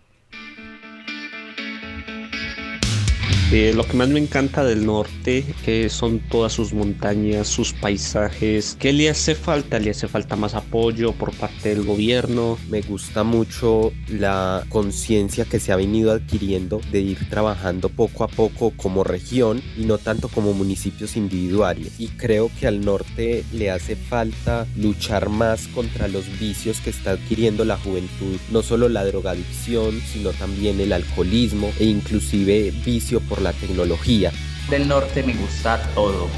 Eh, 3.52 3.74
lo 3.74 3.84
que 3.84 3.98
más 3.98 4.10
me 4.10 4.20
encanta 4.20 4.64
del 4.64 4.86
norte 4.86 5.44
que 5.66 5.90
son 5.90 6.20
todas 6.20 6.54
sus 6.54 6.72
montañas, 6.72 7.48
sus 7.48 7.74
paisajes. 7.74 8.78
¿Qué 8.80 8.94
le 8.94 9.10
hace 9.10 9.34
falta? 9.34 9.80
Le 9.80 9.90
hace 9.90 10.08
falta 10.08 10.36
más 10.36 10.54
apoyo 10.54 11.14
por 11.14 11.34
parte 11.34 11.70
del 11.70 11.84
gobierno. 11.84 12.60
Me 12.70 12.82
gusta 12.82 13.24
mucho 13.24 13.92
la 14.08 14.64
conciencia 14.70 15.46
que 15.46 15.60
se 15.60 15.72
ha 15.72 15.78
venido 15.78 16.12
adquiriendo 16.12 16.80
de 16.92 17.02
ir 17.02 17.28
trabajando 17.28 17.90
poco 17.90 18.24
a 18.24 18.28
poco 18.28 18.72
como 18.78 19.04
región 19.04 19.64
y 19.76 19.86
no 19.86 19.98
tanto 19.98 20.28
como 20.28 20.54
municipios 20.54 21.18
individuales. 21.18 21.94
Y 21.98 22.10
creo 22.10 22.52
que 22.60 22.68
al 22.68 22.86
norte 22.86 23.44
le 23.52 23.72
hace 23.72 23.96
falta 23.96 24.68
luchar 24.76 25.30
más 25.30 25.68
contra 25.70 26.08
los 26.08 26.26
vicios 26.40 26.82
que 26.82 26.92
está 26.92 27.12
adquiriendo 27.12 27.66
la 27.66 27.78
juventud, 27.78 28.38
no 28.52 28.62
solo 28.62 28.90
la 28.90 29.04
drogadicción, 29.06 30.00
sino 30.02 30.34
también 30.34 30.80
el 30.80 30.94
alcoholismo 30.94 31.72
e 31.80 31.86
inclusive 31.86 32.72
vicio 32.86 33.22
por 33.22 33.39
la 33.40 33.54
tecnología. 33.54 34.32
Del 34.70 34.88
norte 34.88 35.24
me 35.24 35.34
gusta 35.34 35.82
todo. 35.96 36.30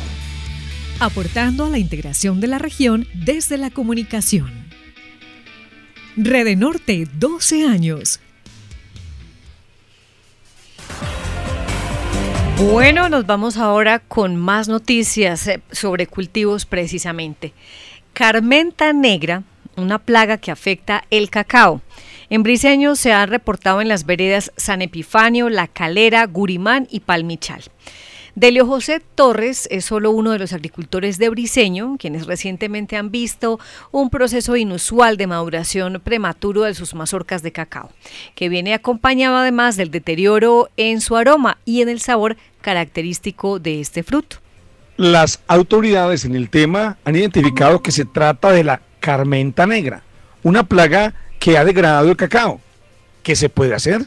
Aportando 0.99 1.65
a 1.65 1.69
la 1.69 1.79
integración 1.79 2.39
de 2.39 2.47
la 2.47 2.59
región 2.59 3.07
desde 3.13 3.57
la 3.57 3.69
comunicación. 3.69 4.51
Rede 6.15 6.55
Norte, 6.55 7.07
12 7.13 7.65
años. 7.65 8.19
Bueno, 12.57 13.09
nos 13.09 13.25
vamos 13.25 13.57
ahora 13.57 13.99
con 13.99 14.35
más 14.35 14.67
noticias 14.67 15.47
eh, 15.47 15.61
sobre 15.71 16.05
cultivos 16.05 16.65
precisamente. 16.65 17.53
Carmenta 18.13 18.93
negra, 18.93 19.43
una 19.75 19.97
plaga 19.97 20.37
que 20.37 20.51
afecta 20.51 21.03
el 21.09 21.31
cacao. 21.31 21.81
En 22.31 22.43
Briseño 22.43 22.95
se 22.95 23.11
han 23.11 23.27
reportado 23.27 23.81
en 23.81 23.89
las 23.89 24.05
veredas 24.05 24.53
San 24.55 24.81
Epifanio, 24.81 25.49
La 25.49 25.67
Calera, 25.67 26.25
Gurimán 26.27 26.87
y 26.89 27.01
Palmichal. 27.01 27.61
Delio 28.35 28.65
José 28.65 29.01
Torres 29.15 29.67
es 29.69 29.83
solo 29.83 30.11
uno 30.11 30.31
de 30.31 30.39
los 30.39 30.53
agricultores 30.53 31.17
de 31.17 31.27
Briseño, 31.27 31.97
quienes 31.99 32.27
recientemente 32.27 32.95
han 32.95 33.11
visto 33.11 33.59
un 33.91 34.09
proceso 34.09 34.55
inusual 34.55 35.17
de 35.17 35.27
maduración 35.27 36.01
prematuro 36.01 36.61
de 36.61 36.73
sus 36.73 36.95
mazorcas 36.95 37.43
de 37.43 37.51
cacao, 37.51 37.89
que 38.33 38.47
viene 38.47 38.73
acompañado 38.73 39.35
además 39.35 39.75
del 39.75 39.91
deterioro 39.91 40.69
en 40.77 41.01
su 41.01 41.17
aroma 41.17 41.57
y 41.65 41.81
en 41.81 41.89
el 41.89 41.99
sabor 41.99 42.37
característico 42.61 43.59
de 43.59 43.81
este 43.81 44.03
fruto. 44.03 44.37
Las 44.95 45.41
autoridades 45.47 46.23
en 46.23 46.37
el 46.37 46.49
tema 46.49 46.97
han 47.03 47.17
identificado 47.17 47.81
que 47.81 47.91
se 47.91 48.05
trata 48.05 48.53
de 48.53 48.63
la 48.63 48.79
carmenta 49.01 49.67
negra, 49.67 50.03
una 50.43 50.63
plaga 50.63 51.13
que 51.41 51.57
ha 51.57 51.65
degradado 51.65 52.07
el 52.07 52.15
cacao. 52.15 52.61
¿Qué 53.23 53.35
se 53.35 53.49
puede 53.49 53.73
hacer? 53.73 54.03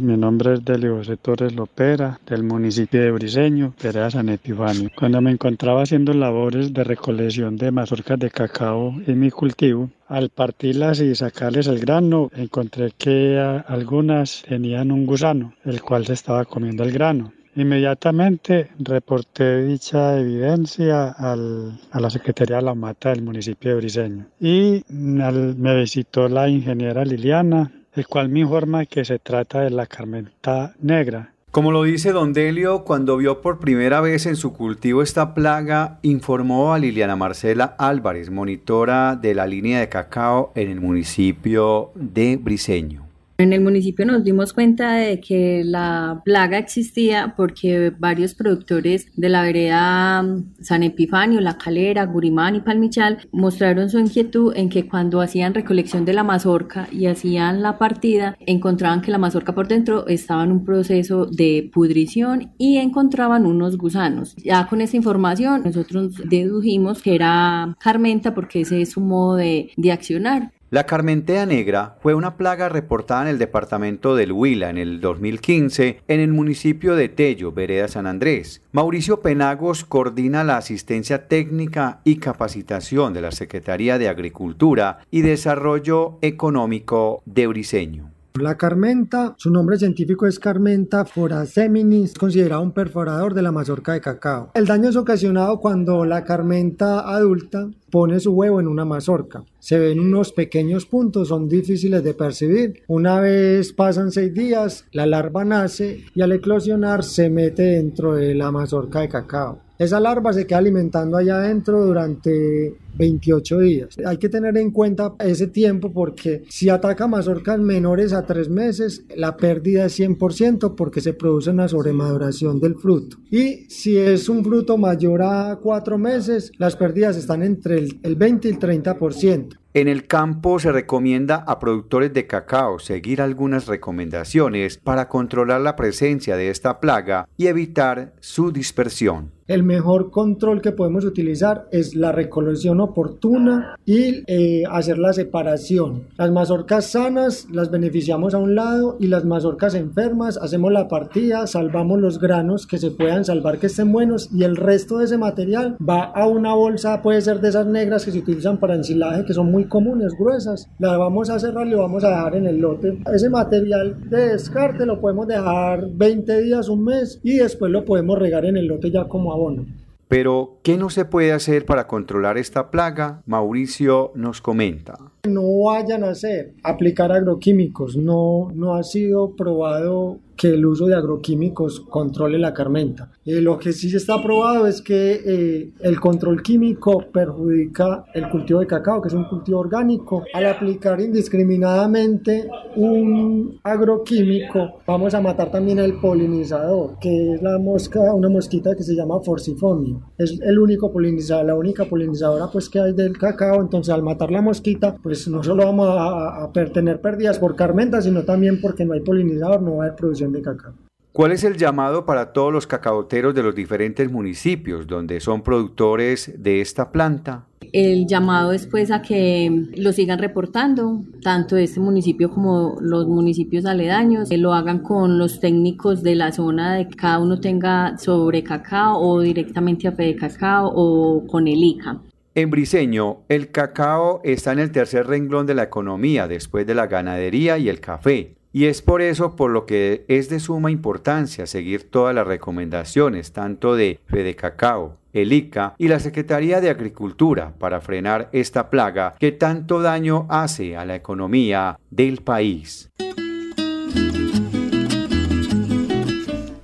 Mi 0.00 0.16
nombre 0.16 0.54
es 0.54 0.64
Delio 0.64 0.96
José 0.96 1.16
Torres 1.18 1.54
Lopera, 1.54 2.18
del 2.26 2.42
municipio 2.42 3.00
de 3.00 3.12
Briseño, 3.12 3.74
Perea 3.80 4.10
San 4.10 4.28
Epifanio. 4.28 4.90
Cuando 4.96 5.20
me 5.20 5.30
encontraba 5.30 5.82
haciendo 5.82 6.12
labores 6.14 6.72
de 6.72 6.82
recolección 6.82 7.56
de 7.56 7.70
mazorcas 7.70 8.18
de 8.18 8.30
cacao 8.30 8.94
en 9.06 9.20
mi 9.20 9.30
cultivo, 9.30 9.90
al 10.08 10.30
partirlas 10.30 11.00
y 11.00 11.14
sacarles 11.14 11.68
el 11.68 11.78
grano, 11.78 12.30
encontré 12.34 12.92
que 12.96 13.38
algunas 13.68 14.42
tenían 14.48 14.90
un 14.90 15.06
gusano, 15.06 15.52
el 15.64 15.80
cual 15.80 16.06
se 16.06 16.14
estaba 16.14 16.44
comiendo 16.44 16.82
el 16.82 16.90
grano. 16.90 17.32
Inmediatamente 17.58 18.68
reporté 18.78 19.64
dicha 19.64 20.16
evidencia 20.16 21.08
al, 21.08 21.80
a 21.90 21.98
la 21.98 22.08
Secretaría 22.08 22.58
de 22.58 22.62
la 22.62 22.76
Mata 22.76 23.08
del 23.08 23.22
municipio 23.22 23.70
de 23.70 23.76
Briseño 23.76 24.26
y 24.38 24.84
me 24.88 25.74
visitó 25.74 26.28
la 26.28 26.48
ingeniera 26.48 27.04
Liliana, 27.04 27.72
el 27.94 28.06
cual 28.06 28.28
me 28.28 28.40
informa 28.40 28.86
que 28.86 29.04
se 29.04 29.18
trata 29.18 29.62
de 29.62 29.70
la 29.70 29.86
carmenta 29.88 30.72
negra. 30.80 31.32
Como 31.50 31.72
lo 31.72 31.82
dice 31.82 32.12
Don 32.12 32.32
Delio, 32.32 32.84
cuando 32.84 33.16
vio 33.16 33.40
por 33.42 33.58
primera 33.58 34.00
vez 34.00 34.26
en 34.26 34.36
su 34.36 34.52
cultivo 34.52 35.02
esta 35.02 35.34
plaga, 35.34 35.98
informó 36.02 36.74
a 36.74 36.78
Liliana 36.78 37.16
Marcela 37.16 37.74
Álvarez, 37.76 38.30
monitora 38.30 39.16
de 39.16 39.34
la 39.34 39.48
línea 39.48 39.80
de 39.80 39.88
cacao 39.88 40.52
en 40.54 40.70
el 40.70 40.80
municipio 40.80 41.90
de 41.96 42.36
Briseño. 42.36 43.07
En 43.40 43.52
el 43.52 43.60
municipio 43.60 44.04
nos 44.04 44.24
dimos 44.24 44.52
cuenta 44.52 44.94
de 44.94 45.20
que 45.20 45.62
la 45.64 46.22
plaga 46.24 46.58
existía 46.58 47.34
porque 47.36 47.92
varios 47.96 48.34
productores 48.34 49.06
de 49.14 49.28
la 49.28 49.42
vereda 49.42 50.20
mm, 50.24 50.54
San 50.60 50.82
Epifanio, 50.82 51.40
La 51.40 51.56
Calera, 51.56 52.04
Gurimán 52.04 52.56
y 52.56 52.60
Palmichal 52.62 53.28
mostraron 53.30 53.90
su 53.90 54.00
inquietud 54.00 54.52
en 54.56 54.68
que 54.68 54.88
cuando 54.88 55.20
hacían 55.20 55.54
recolección 55.54 56.04
de 56.04 56.14
la 56.14 56.24
mazorca 56.24 56.88
y 56.90 57.06
hacían 57.06 57.62
la 57.62 57.78
partida, 57.78 58.36
encontraban 58.44 59.02
que 59.02 59.12
la 59.12 59.18
mazorca 59.18 59.54
por 59.54 59.68
dentro 59.68 60.08
estaba 60.08 60.42
en 60.42 60.50
un 60.50 60.64
proceso 60.64 61.26
de 61.26 61.70
pudrición 61.72 62.50
y 62.58 62.78
encontraban 62.78 63.46
unos 63.46 63.78
gusanos. 63.78 64.34
Ya 64.34 64.66
con 64.66 64.80
esta 64.80 64.96
información 64.96 65.62
nosotros 65.64 66.14
dedujimos 66.24 67.02
que 67.02 67.14
era 67.14 67.76
carmenta 67.78 68.34
porque 68.34 68.62
ese 68.62 68.82
es 68.82 68.90
su 68.90 69.00
modo 69.00 69.36
de, 69.36 69.70
de 69.76 69.92
accionar. 69.92 70.50
La 70.70 70.84
carmentea 70.84 71.46
negra 71.46 71.96
fue 72.02 72.12
una 72.12 72.36
plaga 72.36 72.68
reportada 72.68 73.22
en 73.22 73.28
el 73.28 73.38
departamento 73.38 74.14
del 74.14 74.32
Huila 74.32 74.68
en 74.68 74.76
el 74.76 75.00
2015 75.00 76.02
en 76.06 76.20
el 76.20 76.30
municipio 76.34 76.94
de 76.94 77.08
Tello, 77.08 77.52
Vereda 77.52 77.88
San 77.88 78.06
Andrés. 78.06 78.60
Mauricio 78.72 79.22
Penagos 79.22 79.86
coordina 79.86 80.44
la 80.44 80.58
asistencia 80.58 81.26
técnica 81.26 82.00
y 82.04 82.16
capacitación 82.16 83.14
de 83.14 83.22
la 83.22 83.32
Secretaría 83.32 83.96
de 83.96 84.10
Agricultura 84.10 84.98
y 85.10 85.22
Desarrollo 85.22 86.18
Económico 86.20 87.22
de 87.24 87.46
Briseño. 87.46 88.17
La 88.40 88.56
carmenta, 88.56 89.34
su 89.36 89.50
nombre 89.50 89.78
científico 89.78 90.26
es 90.26 90.38
Carmenta 90.38 91.04
foraseminis, 91.04 92.14
considerado 92.14 92.62
un 92.62 92.72
perforador 92.72 93.34
de 93.34 93.42
la 93.42 93.50
mazorca 93.50 93.94
de 93.94 94.00
cacao. 94.00 94.52
El 94.54 94.66
daño 94.66 94.90
es 94.90 94.96
ocasionado 94.96 95.58
cuando 95.58 96.04
la 96.04 96.22
carmenta 96.22 97.00
adulta 97.00 97.68
pone 97.90 98.20
su 98.20 98.32
huevo 98.32 98.60
en 98.60 98.68
una 98.68 98.84
mazorca. 98.84 99.44
Se 99.58 99.78
ven 99.78 99.98
unos 99.98 100.32
pequeños 100.32 100.86
puntos, 100.86 101.28
son 101.28 101.48
difíciles 101.48 102.04
de 102.04 102.14
percibir. 102.14 102.82
Una 102.86 103.20
vez 103.20 103.72
pasan 103.72 104.12
seis 104.12 104.32
días, 104.32 104.84
la 104.92 105.06
larva 105.06 105.44
nace 105.44 106.04
y 106.14 106.22
al 106.22 106.32
eclosionar 106.32 107.02
se 107.02 107.30
mete 107.30 107.62
dentro 107.62 108.14
de 108.14 108.34
la 108.34 108.52
mazorca 108.52 109.00
de 109.00 109.08
cacao. 109.08 109.67
Esa 109.78 110.00
larva 110.00 110.32
se 110.32 110.44
queda 110.44 110.58
alimentando 110.58 111.16
allá 111.16 111.36
adentro 111.36 111.84
durante 111.84 112.74
28 112.96 113.58
días. 113.60 113.96
Hay 114.04 114.16
que 114.16 114.28
tener 114.28 114.56
en 114.56 114.72
cuenta 114.72 115.14
ese 115.20 115.46
tiempo 115.46 115.92
porque 115.92 116.42
si 116.48 116.68
ataca 116.68 117.06
mazorcas 117.06 117.60
menores 117.60 118.12
a 118.12 118.26
3 118.26 118.48
meses, 118.48 119.04
la 119.14 119.36
pérdida 119.36 119.84
es 119.84 120.00
100% 120.00 120.74
porque 120.74 121.00
se 121.00 121.12
produce 121.12 121.50
una 121.50 121.68
sobremaduración 121.68 122.58
del 122.58 122.74
fruto. 122.74 123.18
Y 123.30 123.66
si 123.70 123.96
es 123.96 124.28
un 124.28 124.44
fruto 124.44 124.78
mayor 124.78 125.22
a 125.22 125.60
4 125.62 125.96
meses, 125.96 126.50
las 126.58 126.74
pérdidas 126.74 127.16
están 127.16 127.44
entre 127.44 127.78
el, 127.78 128.00
el 128.02 128.16
20 128.16 128.48
y 128.48 128.50
el 128.50 128.58
30%. 128.58 129.58
En 129.74 129.86
el 129.86 130.08
campo 130.08 130.58
se 130.58 130.72
recomienda 130.72 131.36
a 131.36 131.60
productores 131.60 132.12
de 132.12 132.26
cacao 132.26 132.80
seguir 132.80 133.22
algunas 133.22 133.68
recomendaciones 133.68 134.78
para 134.78 135.08
controlar 135.08 135.60
la 135.60 135.76
presencia 135.76 136.36
de 136.36 136.50
esta 136.50 136.80
plaga 136.80 137.28
y 137.36 137.46
evitar 137.46 138.14
su 138.18 138.50
dispersión. 138.50 139.37
El 139.48 139.62
mejor 139.62 140.10
control 140.10 140.60
que 140.60 140.72
podemos 140.72 141.06
utilizar 141.06 141.68
es 141.72 141.94
la 141.94 142.12
recolección 142.12 142.82
oportuna 142.82 143.76
y 143.86 144.22
eh, 144.26 144.64
hacer 144.70 144.98
la 144.98 145.14
separación. 145.14 146.02
Las 146.18 146.30
mazorcas 146.30 146.90
sanas 146.90 147.46
las 147.50 147.70
beneficiamos 147.70 148.34
a 148.34 148.38
un 148.38 148.54
lado 148.54 148.98
y 149.00 149.06
las 149.06 149.24
mazorcas 149.24 149.74
enfermas 149.74 150.36
hacemos 150.36 150.70
la 150.70 150.86
partida, 150.86 151.46
salvamos 151.46 151.98
los 151.98 152.20
granos 152.20 152.66
que 152.66 152.76
se 152.76 152.90
puedan 152.90 153.24
salvar 153.24 153.56
que 153.56 153.68
estén 153.68 153.90
buenos 153.90 154.28
y 154.34 154.44
el 154.44 154.54
resto 154.54 154.98
de 154.98 155.06
ese 155.06 155.16
material 155.16 155.78
va 155.80 156.02
a 156.02 156.26
una 156.26 156.52
bolsa, 156.52 157.00
puede 157.00 157.22
ser 157.22 157.40
de 157.40 157.48
esas 157.48 157.66
negras 157.66 158.04
que 158.04 158.10
se 158.10 158.18
utilizan 158.18 158.60
para 158.60 158.74
ensilaje 158.74 159.24
que 159.24 159.32
son 159.32 159.50
muy 159.50 159.64
comunes, 159.64 160.12
gruesas. 160.12 160.68
La 160.78 160.98
vamos 160.98 161.30
a 161.30 161.38
cerrar 161.38 161.66
y 161.66 161.70
lo 161.70 161.78
vamos 161.78 162.04
a 162.04 162.10
dejar 162.10 162.36
en 162.36 162.48
el 162.48 162.58
lote. 162.58 162.98
Ese 163.14 163.30
material 163.30 164.10
de 164.10 164.28
descarte 164.32 164.84
lo 164.84 165.00
podemos 165.00 165.26
dejar 165.26 165.88
20 165.90 166.42
días, 166.42 166.68
un 166.68 166.84
mes 166.84 167.18
y 167.24 167.38
después 167.38 167.72
lo 167.72 167.86
podemos 167.86 168.18
regar 168.18 168.44
en 168.44 168.58
el 168.58 168.66
lote 168.66 168.90
ya 168.90 169.08
como 169.08 169.37
abono. 169.38 169.66
Pero, 170.08 170.56
¿qué 170.62 170.78
no 170.78 170.88
se 170.88 171.04
puede 171.04 171.32
hacer 171.32 171.66
para 171.66 171.86
controlar 171.86 172.38
esta 172.38 172.70
plaga? 172.70 173.22
Mauricio 173.26 174.10
nos 174.14 174.40
comenta. 174.40 174.98
No 175.28 175.64
vayan 175.64 176.02
a 176.02 176.10
hacer 176.10 176.54
aplicar 176.62 177.12
agroquímicos, 177.12 177.96
no, 177.96 178.48
no 178.54 178.74
ha 178.74 178.82
sido 178.84 179.36
probado 179.36 180.18
que 180.38 180.54
el 180.54 180.64
uso 180.64 180.86
de 180.86 180.94
agroquímicos 180.94 181.80
controle 181.80 182.38
la 182.38 182.54
carmenta. 182.54 183.10
Eh, 183.26 183.40
lo 183.40 183.58
que 183.58 183.72
sí 183.72 183.94
está 183.94 184.22
probado 184.22 184.68
es 184.68 184.80
que 184.80 185.20
eh, 185.26 185.72
el 185.80 185.98
control 185.98 186.42
químico 186.42 187.04
perjudica 187.12 188.04
el 188.14 188.28
cultivo 188.30 188.60
de 188.60 188.68
cacao, 188.68 189.02
que 189.02 189.08
es 189.08 189.14
un 189.14 189.24
cultivo 189.24 189.58
orgánico. 189.58 190.22
Al 190.32 190.46
aplicar 190.46 191.00
indiscriminadamente 191.00 192.48
un 192.76 193.58
agroquímico, 193.64 194.80
vamos 194.86 195.12
a 195.14 195.20
matar 195.20 195.50
también 195.50 195.80
el 195.80 195.94
polinizador, 195.94 196.98
que 197.00 197.34
es 197.34 197.42
la 197.42 197.58
mosca, 197.58 198.14
una 198.14 198.28
mosquita 198.28 198.76
que 198.76 198.84
se 198.84 198.94
llama 198.94 199.20
forcifonio. 199.20 200.02
Es 200.16 200.38
el 200.40 200.58
único 200.58 200.92
polinizador, 200.92 201.46
la 201.46 201.56
única 201.56 201.84
polinizadora 201.84 202.48
pues 202.52 202.68
que 202.68 202.78
hay 202.78 202.92
del 202.92 203.18
cacao, 203.18 203.60
entonces 203.60 203.92
al 203.92 204.04
matar 204.04 204.30
la 204.30 204.40
mosquita, 204.40 204.94
pues 205.02 205.26
no 205.26 205.42
solo 205.42 205.64
vamos 205.64 205.88
a, 205.88 206.44
a 206.44 206.52
tener 206.52 207.00
pérdidas 207.00 207.40
por 207.40 207.56
carmenta, 207.56 208.00
sino 208.00 208.22
también 208.22 208.60
porque 208.60 208.84
no 208.84 208.92
hay 208.92 209.00
polinizador, 209.00 209.60
no 209.60 209.78
va 209.78 209.82
a 209.82 209.86
haber 209.86 209.96
producción 209.96 210.27
de 210.32 210.42
cacao. 210.42 210.74
¿Cuál 211.12 211.32
es 211.32 211.42
el 211.42 211.56
llamado 211.56 212.06
para 212.06 212.32
todos 212.32 212.52
los 212.52 212.66
cacaoteros 212.66 213.34
de 213.34 213.42
los 213.42 213.54
diferentes 213.54 214.08
municipios 214.10 214.86
donde 214.86 215.18
son 215.20 215.42
productores 215.42 216.32
de 216.40 216.60
esta 216.60 216.92
planta? 216.92 217.46
El 217.72 218.06
llamado 218.06 218.52
es 218.52 218.66
pues 218.66 218.90
a 218.90 219.02
que 219.02 219.50
lo 219.76 219.92
sigan 219.92 220.20
reportando, 220.20 221.02
tanto 221.22 221.56
este 221.56 221.80
municipio 221.80 222.30
como 222.30 222.76
los 222.80 223.08
municipios 223.08 223.66
aledaños, 223.66 224.28
que 224.28 224.38
lo 224.38 224.54
hagan 224.54 224.78
con 224.78 225.18
los 225.18 225.40
técnicos 225.40 226.02
de 226.02 226.14
la 226.14 226.30
zona 226.30 226.76
de 226.76 226.88
que 226.88 226.96
cada 226.96 227.18
uno 227.18 227.40
tenga 227.40 227.98
sobre 227.98 228.44
cacao 228.44 229.00
o 229.00 229.20
directamente 229.20 229.88
a 229.88 229.92
Fede 229.92 230.14
Cacao 230.14 230.70
o 230.72 231.26
con 231.26 231.48
el 231.48 231.62
ICA. 231.62 232.00
En 232.34 232.50
Briseño, 232.50 233.22
el 233.28 233.50
cacao 233.50 234.20
está 234.22 234.52
en 234.52 234.60
el 234.60 234.70
tercer 234.70 235.08
renglón 235.08 235.46
de 235.46 235.54
la 235.54 235.64
economía 235.64 236.28
después 236.28 236.64
de 236.64 236.76
la 236.76 236.86
ganadería 236.86 237.58
y 237.58 237.68
el 237.68 237.80
café. 237.80 238.37
Y 238.58 238.66
es 238.66 238.82
por 238.82 239.02
eso 239.02 239.36
por 239.36 239.52
lo 239.52 239.66
que 239.66 240.04
es 240.08 240.28
de 240.28 240.40
suma 240.40 240.72
importancia 240.72 241.46
seguir 241.46 241.88
todas 241.88 242.12
las 242.12 242.26
recomendaciones 242.26 243.32
tanto 243.32 243.76
de 243.76 244.00
Fede 244.08 244.34
Cacao, 244.34 244.96
el 245.12 245.32
ICA 245.32 245.76
y 245.78 245.86
la 245.86 246.00
Secretaría 246.00 246.60
de 246.60 246.68
Agricultura 246.68 247.54
para 247.56 247.80
frenar 247.80 248.28
esta 248.32 248.68
plaga 248.68 249.14
que 249.20 249.30
tanto 249.30 249.80
daño 249.80 250.26
hace 250.28 250.76
a 250.76 250.84
la 250.84 250.96
economía 250.96 251.78
del 251.90 252.16
país. 252.22 252.90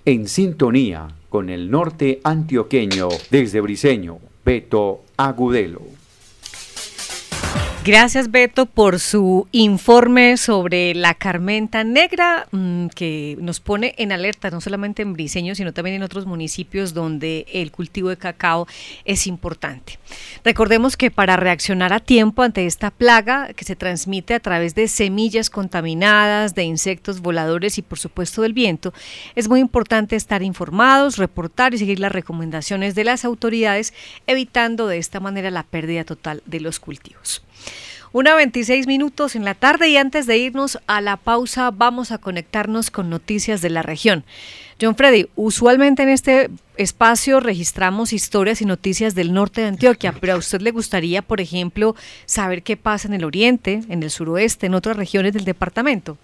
En 0.05 0.27
sintonía 0.27 1.07
con 1.29 1.49
el 1.49 1.71
norte 1.71 2.19
antioqueño 2.25 3.07
desde 3.31 3.61
Briseño, 3.61 4.19
Beto 4.45 5.05
Agudelo. 5.17 6.04
Gracias 7.87 8.31
Beto 8.31 8.65
por 8.65 8.99
su 8.99 9.47
informe 9.53 10.39
sobre 10.39 10.95
la 10.95 11.13
carmenta 11.13 11.85
negra 11.85 12.47
mm, 12.51 12.87
que 12.87 13.37
nos 13.43 13.61
pone 13.61 13.95
en 13.99 14.11
alerta 14.11 14.49
no 14.49 14.63
solamente 14.63 15.03
en 15.03 15.13
Briseño 15.13 15.55
sino 15.55 15.75
también 15.75 15.97
en 15.97 16.03
otros 16.03 16.25
municipios 16.25 16.95
donde 16.95 17.45
el 17.53 17.71
cultivo 17.71 18.09
de 18.09 18.17
cacao 18.17 18.67
es 19.05 19.27
importante. 19.27 19.99
Recordemos 20.45 20.97
que 20.97 21.11
para 21.11 21.37
reaccionar 21.37 21.93
a 21.93 22.01
tiempo 22.01 22.41
ante 22.41 22.65
esta 22.65 22.91
plaga 22.91 23.53
que 23.53 23.67
se 23.67 23.77
transmite 23.77 24.33
a 24.33 24.41
través 24.41 24.75
de 24.75 24.89
semillas 24.89 25.51
contaminadas, 25.51 26.55
de 26.55 26.65
insectos 26.65 27.21
voladores 27.21 27.77
y 27.77 27.83
por 27.83 27.99
supuesto 27.99 28.41
del 28.41 28.55
viento, 28.55 28.95
es 29.35 29.47
muy 29.47 29.61
importante 29.61 30.17
estar 30.17 30.43
informados, 30.43 31.19
reportar 31.19 31.75
y 31.75 31.79
seguir 31.79 32.01
las 32.01 32.13
recomendaciones 32.13 32.95
de 32.95 33.05
las 33.05 33.27
autoridades 33.27 33.93
evitando 34.27 34.87
de 34.87 34.97
esta 34.97 35.21
manera 35.21 35.51
la 35.51 35.65
pérdida 35.65 36.05
total 36.05 36.43
de 36.47 36.61
los 36.61 36.81
cultivos. 36.81 37.43
Una 38.13 38.37
26 38.37 38.87
minutos 38.87 39.35
en 39.35 39.45
la 39.45 39.55
tarde 39.55 39.89
y 39.89 39.97
antes 39.97 40.27
de 40.27 40.39
irnos 40.39 40.79
a 40.87 41.01
la 41.01 41.17
pausa 41.17 41.73
vamos 41.73 42.13
a 42.13 42.19
conectarnos 42.19 42.93
con 42.93 43.11
noticias 43.11 43.61
de 43.61 43.71
la 43.71 43.83
región. 43.83 44.25
John 44.81 44.95
Freddy, 44.95 45.27
usualmente 45.35 46.05
en 46.05 46.09
este 46.09 46.49
espacio 46.77 47.41
registramos 47.41 48.13
historias 48.13 48.61
y 48.61 48.67
noticias 48.67 49.17
del 49.17 49.33
norte 49.33 49.63
de 49.63 49.67
Antioquia, 49.67 50.13
pero 50.21 50.35
a 50.35 50.37
usted 50.37 50.61
le 50.61 50.71
gustaría, 50.71 51.23
por 51.23 51.41
ejemplo, 51.41 51.97
saber 52.25 52.63
qué 52.63 52.77
pasa 52.77 53.09
en 53.09 53.15
el 53.15 53.25
oriente, 53.25 53.83
en 53.89 54.03
el 54.03 54.11
suroeste, 54.11 54.67
en 54.67 54.75
otras 54.75 54.97
regiones 54.97 55.33
del 55.33 55.45
departamento. 55.45 56.17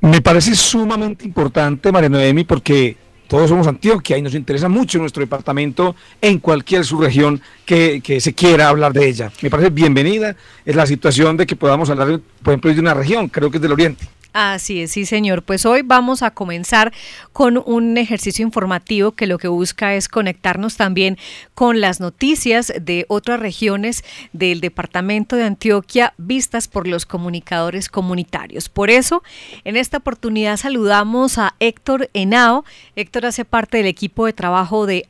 Me 0.00 0.20
parece 0.20 0.56
sumamente 0.56 1.24
importante, 1.24 1.92
María 1.92 2.08
Noemi, 2.08 2.42
porque 2.42 2.96
todos 3.28 3.48
somos 3.48 3.66
Antioquia 3.66 4.18
y 4.18 4.22
nos 4.22 4.34
interesa 4.34 4.68
mucho 4.68 4.98
nuestro 4.98 5.20
departamento 5.20 5.94
en 6.20 6.38
cualquier 6.38 6.84
subregión 6.84 7.40
que, 7.64 8.00
que, 8.02 8.20
se 8.20 8.32
quiera 8.32 8.68
hablar 8.68 8.92
de 8.92 9.06
ella. 9.06 9.30
Me 9.42 9.50
parece 9.50 9.70
bienvenida, 9.70 10.34
es 10.64 10.74
la 10.74 10.86
situación 10.86 11.36
de 11.36 11.46
que 11.46 11.54
podamos 11.54 11.90
hablar, 11.90 12.20
por 12.42 12.52
ejemplo, 12.52 12.72
de 12.72 12.80
una 12.80 12.94
región, 12.94 13.28
creo 13.28 13.50
que 13.50 13.58
es 13.58 13.62
del 13.62 13.72
Oriente. 13.72 14.08
Así 14.34 14.82
es, 14.82 14.92
sí 14.92 15.06
señor. 15.06 15.42
Pues 15.42 15.64
hoy 15.64 15.80
vamos 15.82 16.22
a 16.22 16.30
comenzar 16.30 16.92
con 17.32 17.62
un 17.64 17.96
ejercicio 17.96 18.44
informativo 18.44 19.12
que 19.12 19.26
lo 19.26 19.38
que 19.38 19.48
busca 19.48 19.94
es 19.94 20.06
conectarnos 20.06 20.76
también 20.76 21.16
con 21.54 21.80
las 21.80 21.98
noticias 21.98 22.72
de 22.78 23.06
otras 23.08 23.40
regiones 23.40 24.04
del 24.34 24.60
departamento 24.60 25.34
de 25.34 25.44
Antioquia 25.44 26.12
vistas 26.18 26.68
por 26.68 26.86
los 26.86 27.06
comunicadores 27.06 27.88
comunitarios. 27.88 28.68
Por 28.68 28.90
eso, 28.90 29.22
en 29.64 29.76
esta 29.76 29.96
oportunidad 29.96 30.58
saludamos 30.58 31.38
a 31.38 31.54
Héctor 31.58 32.10
Henao. 32.12 32.66
Héctor 32.96 33.26
hace 33.26 33.46
parte 33.46 33.78
del 33.78 33.86
equipo 33.86 34.26
de 34.26 34.34
trabajo 34.34 34.86
de 34.86 35.08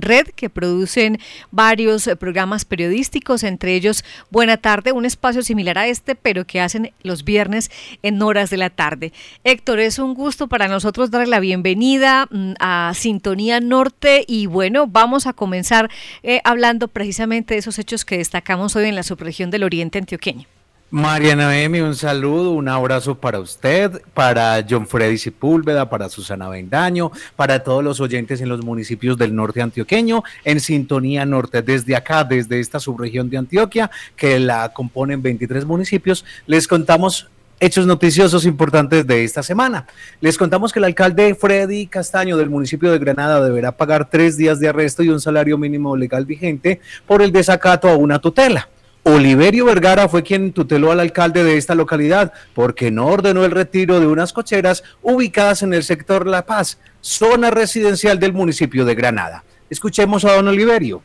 Red 0.00 0.28
que 0.36 0.48
producen 0.48 1.18
varios 1.50 2.08
programas 2.20 2.64
periodísticos, 2.64 3.42
entre 3.42 3.74
ellos 3.74 4.04
Buena 4.30 4.58
Tarde, 4.58 4.92
un 4.92 5.06
espacio 5.06 5.42
similar 5.42 5.76
a 5.76 5.88
este, 5.88 6.14
pero 6.14 6.46
que 6.46 6.60
hacen 6.60 6.92
los 7.02 7.24
viernes 7.24 7.70
en 8.02 8.22
horas 8.22 8.48
de 8.48 8.59
la 8.60 8.70
tarde. 8.70 9.12
Héctor, 9.42 9.80
es 9.80 9.98
un 9.98 10.14
gusto 10.14 10.46
para 10.46 10.68
nosotros 10.68 11.10
darle 11.10 11.26
la 11.26 11.40
bienvenida 11.40 12.28
mm, 12.30 12.52
a 12.60 12.92
Sintonía 12.94 13.60
Norte 13.60 14.24
y 14.28 14.46
bueno, 14.46 14.86
vamos 14.86 15.26
a 15.26 15.32
comenzar 15.32 15.90
eh, 16.22 16.40
hablando 16.44 16.86
precisamente 16.86 17.54
de 17.54 17.60
esos 17.60 17.78
hechos 17.78 18.04
que 18.04 18.18
destacamos 18.18 18.76
hoy 18.76 18.84
en 18.86 18.94
la 18.94 19.02
subregión 19.02 19.50
del 19.50 19.64
Oriente 19.64 19.98
Antioqueño. 19.98 20.46
Mariana 20.92 21.44
Noemi, 21.44 21.78
un 21.82 21.94
saludo, 21.94 22.50
un 22.50 22.66
abrazo 22.66 23.14
para 23.14 23.38
usted, 23.38 24.02
para 24.12 24.66
John 24.68 24.88
Freddy 24.88 25.18
Sepúlveda, 25.18 25.88
para 25.88 26.08
Susana 26.08 26.48
Bendaño, 26.48 27.12
para 27.36 27.62
todos 27.62 27.84
los 27.84 28.00
oyentes 28.00 28.40
en 28.40 28.48
los 28.48 28.64
municipios 28.64 29.16
del 29.16 29.32
norte 29.32 29.62
antioqueño, 29.62 30.24
en 30.44 30.58
sintonía 30.58 31.24
norte, 31.24 31.62
desde 31.62 31.94
acá, 31.94 32.24
desde 32.24 32.58
esta 32.58 32.80
subregión 32.80 33.30
de 33.30 33.38
Antioquia, 33.38 33.88
que 34.16 34.40
la 34.40 34.72
componen 34.72 35.22
23 35.22 35.64
municipios, 35.64 36.24
les 36.48 36.66
contamos 36.66 37.30
hechos 37.60 37.86
noticiosos 37.86 38.46
importantes 38.46 39.06
de 39.06 39.22
esta 39.22 39.42
semana. 39.42 39.86
Les 40.20 40.38
contamos 40.38 40.72
que 40.72 40.78
el 40.78 40.86
alcalde 40.86 41.34
Freddy 41.34 41.86
Castaño 41.86 42.38
del 42.38 42.48
municipio 42.48 42.90
de 42.90 42.98
Granada 42.98 43.44
deberá 43.44 43.72
pagar 43.72 44.08
tres 44.08 44.36
días 44.36 44.58
de 44.58 44.68
arresto 44.68 45.02
y 45.02 45.10
un 45.10 45.20
salario 45.20 45.58
mínimo 45.58 45.94
legal 45.94 46.24
vigente 46.24 46.80
por 47.06 47.20
el 47.22 47.32
desacato 47.32 47.88
a 47.88 47.96
una 47.96 48.18
tutela. 48.18 48.68
Oliverio 49.02 49.64
Vergara 49.64 50.08
fue 50.08 50.22
quien 50.22 50.52
tuteló 50.52 50.92
al 50.92 51.00
alcalde 51.00 51.42
de 51.42 51.56
esta 51.56 51.74
localidad 51.74 52.32
porque 52.54 52.90
no 52.90 53.06
ordenó 53.06 53.44
el 53.44 53.50
retiro 53.50 53.98
de 53.98 54.06
unas 54.06 54.32
cocheras 54.32 54.84
ubicadas 55.02 55.62
en 55.62 55.72
el 55.72 55.82
sector 55.82 56.26
La 56.26 56.44
Paz, 56.44 56.80
zona 57.00 57.50
residencial 57.50 58.18
del 58.18 58.32
municipio 58.32 58.84
de 58.84 58.94
Granada. 58.94 59.44
Escuchemos 59.70 60.24
a 60.24 60.34
don 60.34 60.48
Oliverio. 60.48 61.02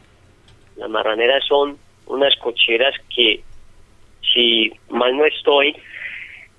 Las 0.75 0.89
marraneras 0.89 1.43
son 1.47 1.77
unas 2.07 2.35
cocheras 2.41 2.93
que, 3.15 3.43
si 4.33 4.71
mal 4.89 5.15
no 5.15 5.25
estoy, 5.25 5.75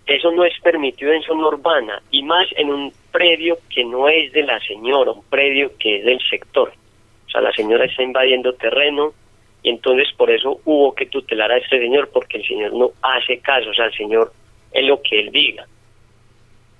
eso 0.06 0.30
no 0.30 0.44
es 0.44 0.54
permitido 0.60 1.12
en 1.12 1.22
zona 1.22 1.48
urbana 1.48 2.00
y 2.10 2.22
más 2.22 2.46
en 2.56 2.70
un 2.70 2.92
predio 3.10 3.58
que 3.68 3.84
no 3.84 4.08
es 4.08 4.32
de 4.32 4.42
la 4.42 4.60
señora, 4.60 5.12
un 5.12 5.24
predio 5.24 5.72
que 5.78 5.98
es 5.98 6.04
del 6.04 6.20
sector. 6.30 6.72
O 7.26 7.30
sea, 7.30 7.40
la 7.40 7.52
señora 7.52 7.84
está 7.84 8.02
invadiendo 8.02 8.54
terreno 8.54 9.12
y 9.62 9.70
entonces 9.70 10.08
por 10.16 10.30
eso 10.30 10.60
hubo 10.64 10.94
que 10.94 11.06
tutelar 11.06 11.50
a 11.50 11.58
este 11.58 11.80
señor 11.80 12.08
porque 12.12 12.38
el 12.38 12.46
señor 12.46 12.72
no 12.72 12.90
hace 13.02 13.38
caso, 13.40 13.70
o 13.70 13.74
sea, 13.74 13.86
el 13.86 13.94
señor 13.94 14.32
es 14.72 14.84
lo 14.84 15.02
que 15.02 15.18
él 15.18 15.30
diga. 15.32 15.66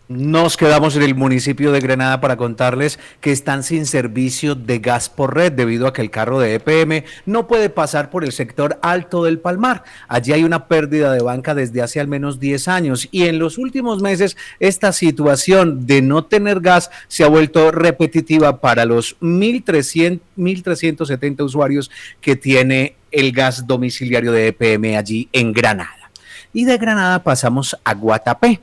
Nos 0.09 0.57
quedamos 0.57 0.95
en 0.95 1.03
el 1.03 1.17
municipio 1.17 1.73
de 1.73 1.81
Granada 1.81 2.21
para 2.21 2.37
contarles 2.37 3.01
que 3.21 3.33
están 3.33 3.65
sin 3.65 3.87
servicio 3.87 4.55
de 4.55 4.79
gas 4.79 5.09
por 5.09 5.35
red 5.35 5.51
debido 5.51 5.89
a 5.89 5.93
que 5.93 6.01
el 6.01 6.13
carro 6.13 6.39
de 6.39 6.55
EPM 6.55 7.03
no 7.25 7.49
puede 7.49 7.71
pasar 7.71 8.09
por 8.09 8.23
el 8.23 8.31
sector 8.31 8.79
alto 8.83 9.25
del 9.25 9.41
Palmar. 9.41 9.83
Allí 10.07 10.33
hay 10.33 10.45
una 10.45 10.69
pérdida 10.69 11.13
de 11.13 11.25
banca 11.25 11.57
desde 11.57 11.83
hace 11.83 11.99
al 11.99 12.07
menos 12.07 12.39
10 12.39 12.69
años 12.69 13.09
y 13.11 13.25
en 13.25 13.41
los 13.41 13.59
últimos 13.59 14.01
meses 14.01 14.37
esta 14.61 14.93
situación 14.93 15.89
de 15.89 16.03
no 16.03 16.25
tener 16.25 16.61
gas 16.61 16.89
se 17.09 17.25
ha 17.25 17.29
vuelto 17.29 17.73
repetitiva 17.73 18.61
para 18.61 18.85
los 18.85 19.19
1.370 19.19 21.43
usuarios 21.43 21.91
que 22.21 22.37
tiene 22.37 22.95
el 23.11 23.33
gas 23.33 23.67
domiciliario 23.67 24.31
de 24.31 24.47
EPM 24.47 24.97
allí 24.97 25.29
en 25.33 25.53
Granada. 25.53 26.13
Y 26.53 26.65
de 26.65 26.79
Granada 26.79 27.25
pasamos 27.25 27.77
a 27.83 27.95
Guatapé 27.95 28.61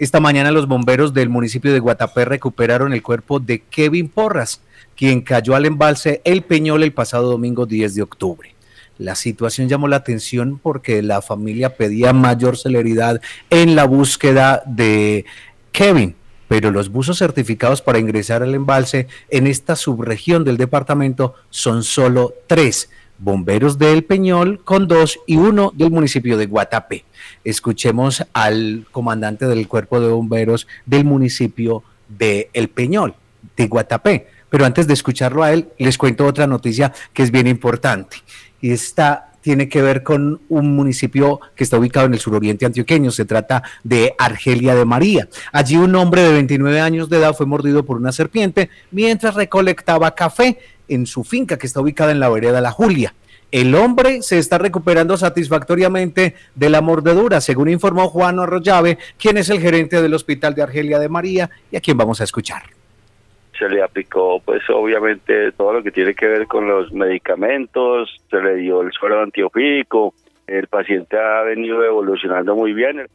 esta 0.00 0.18
mañana 0.18 0.50
los 0.50 0.66
bomberos 0.66 1.12
del 1.12 1.28
municipio 1.28 1.74
de 1.74 1.78
Guatapé 1.78 2.24
recuperaron 2.24 2.94
el 2.94 3.02
cuerpo 3.02 3.38
de 3.38 3.60
Kevin 3.60 4.08
Porras, 4.08 4.62
quien 4.96 5.20
cayó 5.20 5.54
al 5.54 5.66
embalse 5.66 6.22
El 6.24 6.40
Peñol 6.40 6.82
el 6.82 6.94
pasado 6.94 7.30
domingo 7.30 7.66
10 7.66 7.96
de 7.96 8.02
octubre. 8.02 8.54
La 8.96 9.14
situación 9.14 9.68
llamó 9.68 9.88
la 9.88 9.96
atención 9.96 10.58
porque 10.58 11.02
la 11.02 11.20
familia 11.20 11.76
pedía 11.76 12.14
mayor 12.14 12.56
celeridad 12.56 13.20
en 13.50 13.76
la 13.76 13.84
búsqueda 13.84 14.62
de 14.64 15.26
Kevin, 15.70 16.16
pero 16.48 16.70
los 16.70 16.88
buzos 16.88 17.18
certificados 17.18 17.82
para 17.82 17.98
ingresar 17.98 18.42
al 18.42 18.54
embalse 18.54 19.06
en 19.28 19.46
esta 19.46 19.76
subregión 19.76 20.44
del 20.44 20.56
departamento 20.56 21.34
son 21.50 21.82
solo 21.82 22.32
tres 22.46 22.88
bomberos 23.20 23.78
del 23.78 24.02
Peñol 24.02 24.64
con 24.64 24.88
dos 24.88 25.18
y 25.26 25.36
uno 25.36 25.72
del 25.74 25.90
municipio 25.90 26.36
de 26.36 26.46
Guatapé. 26.46 27.04
Escuchemos 27.44 28.24
al 28.32 28.86
comandante 28.90 29.46
del 29.46 29.68
cuerpo 29.68 30.00
de 30.00 30.08
bomberos 30.08 30.66
del 30.86 31.04
municipio 31.04 31.82
de 32.08 32.50
El 32.52 32.68
Peñol, 32.68 33.14
de 33.56 33.68
Guatapé. 33.68 34.26
Pero 34.48 34.64
antes 34.64 34.86
de 34.86 34.94
escucharlo 34.94 35.42
a 35.42 35.52
él, 35.52 35.68
les 35.78 35.96
cuento 35.96 36.26
otra 36.26 36.46
noticia 36.46 36.92
que 37.12 37.22
es 37.22 37.30
bien 37.30 37.46
importante. 37.46 38.16
Y 38.60 38.72
esta 38.72 39.30
tiene 39.40 39.68
que 39.68 39.80
ver 39.80 40.02
con 40.02 40.40
un 40.48 40.76
municipio 40.76 41.40
que 41.54 41.64
está 41.64 41.78
ubicado 41.78 42.06
en 42.06 42.14
el 42.14 42.20
suroriente 42.20 42.66
antioqueño. 42.66 43.10
Se 43.10 43.24
trata 43.24 43.62
de 43.84 44.14
Argelia 44.18 44.74
de 44.74 44.84
María. 44.84 45.28
Allí 45.52 45.76
un 45.76 45.94
hombre 45.94 46.22
de 46.22 46.32
29 46.32 46.80
años 46.80 47.08
de 47.08 47.18
edad 47.18 47.34
fue 47.34 47.46
mordido 47.46 47.84
por 47.84 47.96
una 47.96 48.12
serpiente 48.12 48.70
mientras 48.90 49.34
recolectaba 49.34 50.14
café 50.14 50.58
en 50.90 51.06
su 51.06 51.24
finca 51.24 51.58
que 51.58 51.66
está 51.66 51.80
ubicada 51.80 52.12
en 52.12 52.20
la 52.20 52.28
vereda 52.28 52.60
La 52.60 52.70
Julia. 52.70 53.14
El 53.50 53.74
hombre 53.74 54.22
se 54.22 54.38
está 54.38 54.58
recuperando 54.58 55.16
satisfactoriamente 55.16 56.34
de 56.54 56.70
la 56.70 56.82
mordedura, 56.82 57.40
según 57.40 57.68
informó 57.68 58.08
Juan 58.08 58.38
Arroyave, 58.38 58.98
quien 59.18 59.38
es 59.38 59.50
el 59.50 59.60
gerente 59.60 60.02
del 60.02 60.14
Hospital 60.14 60.54
de 60.54 60.62
Argelia 60.62 60.98
de 60.98 61.08
María 61.08 61.50
y 61.72 61.76
a 61.76 61.80
quien 61.80 61.96
vamos 61.96 62.20
a 62.20 62.24
escuchar 62.24 62.62
se 63.58 63.68
le 63.68 63.82
aplicó 63.82 64.40
pues 64.42 64.62
obviamente 64.70 65.52
todo 65.52 65.74
lo 65.74 65.82
que 65.82 65.90
tiene 65.90 66.14
que 66.14 66.26
ver 66.26 66.46
con 66.46 66.66
los 66.66 66.90
medicamentos, 66.92 68.08
se 68.30 68.40
le 68.40 68.54
dio 68.54 68.80
el 68.80 68.90
suero 68.90 69.20
antiofídico, 69.20 70.14
el 70.46 70.66
paciente 70.66 71.18
ha 71.18 71.42
venido 71.42 71.84
evolucionando 71.84 72.56
muy 72.56 72.72
bien. 72.72 73.06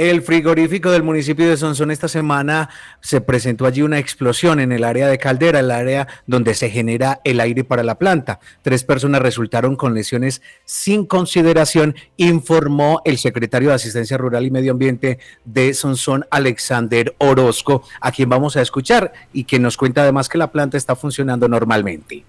El 0.00 0.22
frigorífico 0.22 0.90
del 0.90 1.02
municipio 1.02 1.46
de 1.46 1.58
Sonsón 1.58 1.90
esta 1.90 2.08
semana 2.08 2.70
se 3.02 3.20
presentó 3.20 3.66
allí 3.66 3.82
una 3.82 3.98
explosión 3.98 4.58
en 4.58 4.72
el 4.72 4.82
área 4.82 5.08
de 5.08 5.18
Caldera, 5.18 5.60
el 5.60 5.70
área 5.70 6.08
donde 6.26 6.54
se 6.54 6.70
genera 6.70 7.20
el 7.22 7.38
aire 7.38 7.64
para 7.64 7.82
la 7.82 7.98
planta. 7.98 8.40
Tres 8.62 8.82
personas 8.82 9.20
resultaron 9.20 9.76
con 9.76 9.92
lesiones 9.92 10.40
sin 10.64 11.04
consideración, 11.04 11.96
informó 12.16 13.02
el 13.04 13.18
secretario 13.18 13.68
de 13.68 13.74
Asistencia 13.74 14.16
Rural 14.16 14.46
y 14.46 14.50
Medio 14.50 14.72
Ambiente 14.72 15.18
de 15.44 15.74
Sonsón, 15.74 16.24
Alexander 16.30 17.14
Orozco, 17.18 17.82
a 18.00 18.10
quien 18.10 18.30
vamos 18.30 18.56
a 18.56 18.62
escuchar 18.62 19.12
y 19.34 19.44
que 19.44 19.58
nos 19.58 19.76
cuenta 19.76 20.00
además 20.00 20.30
que 20.30 20.38
la 20.38 20.50
planta 20.50 20.78
está 20.78 20.96
funcionando 20.96 21.46
normalmente. 21.46 22.24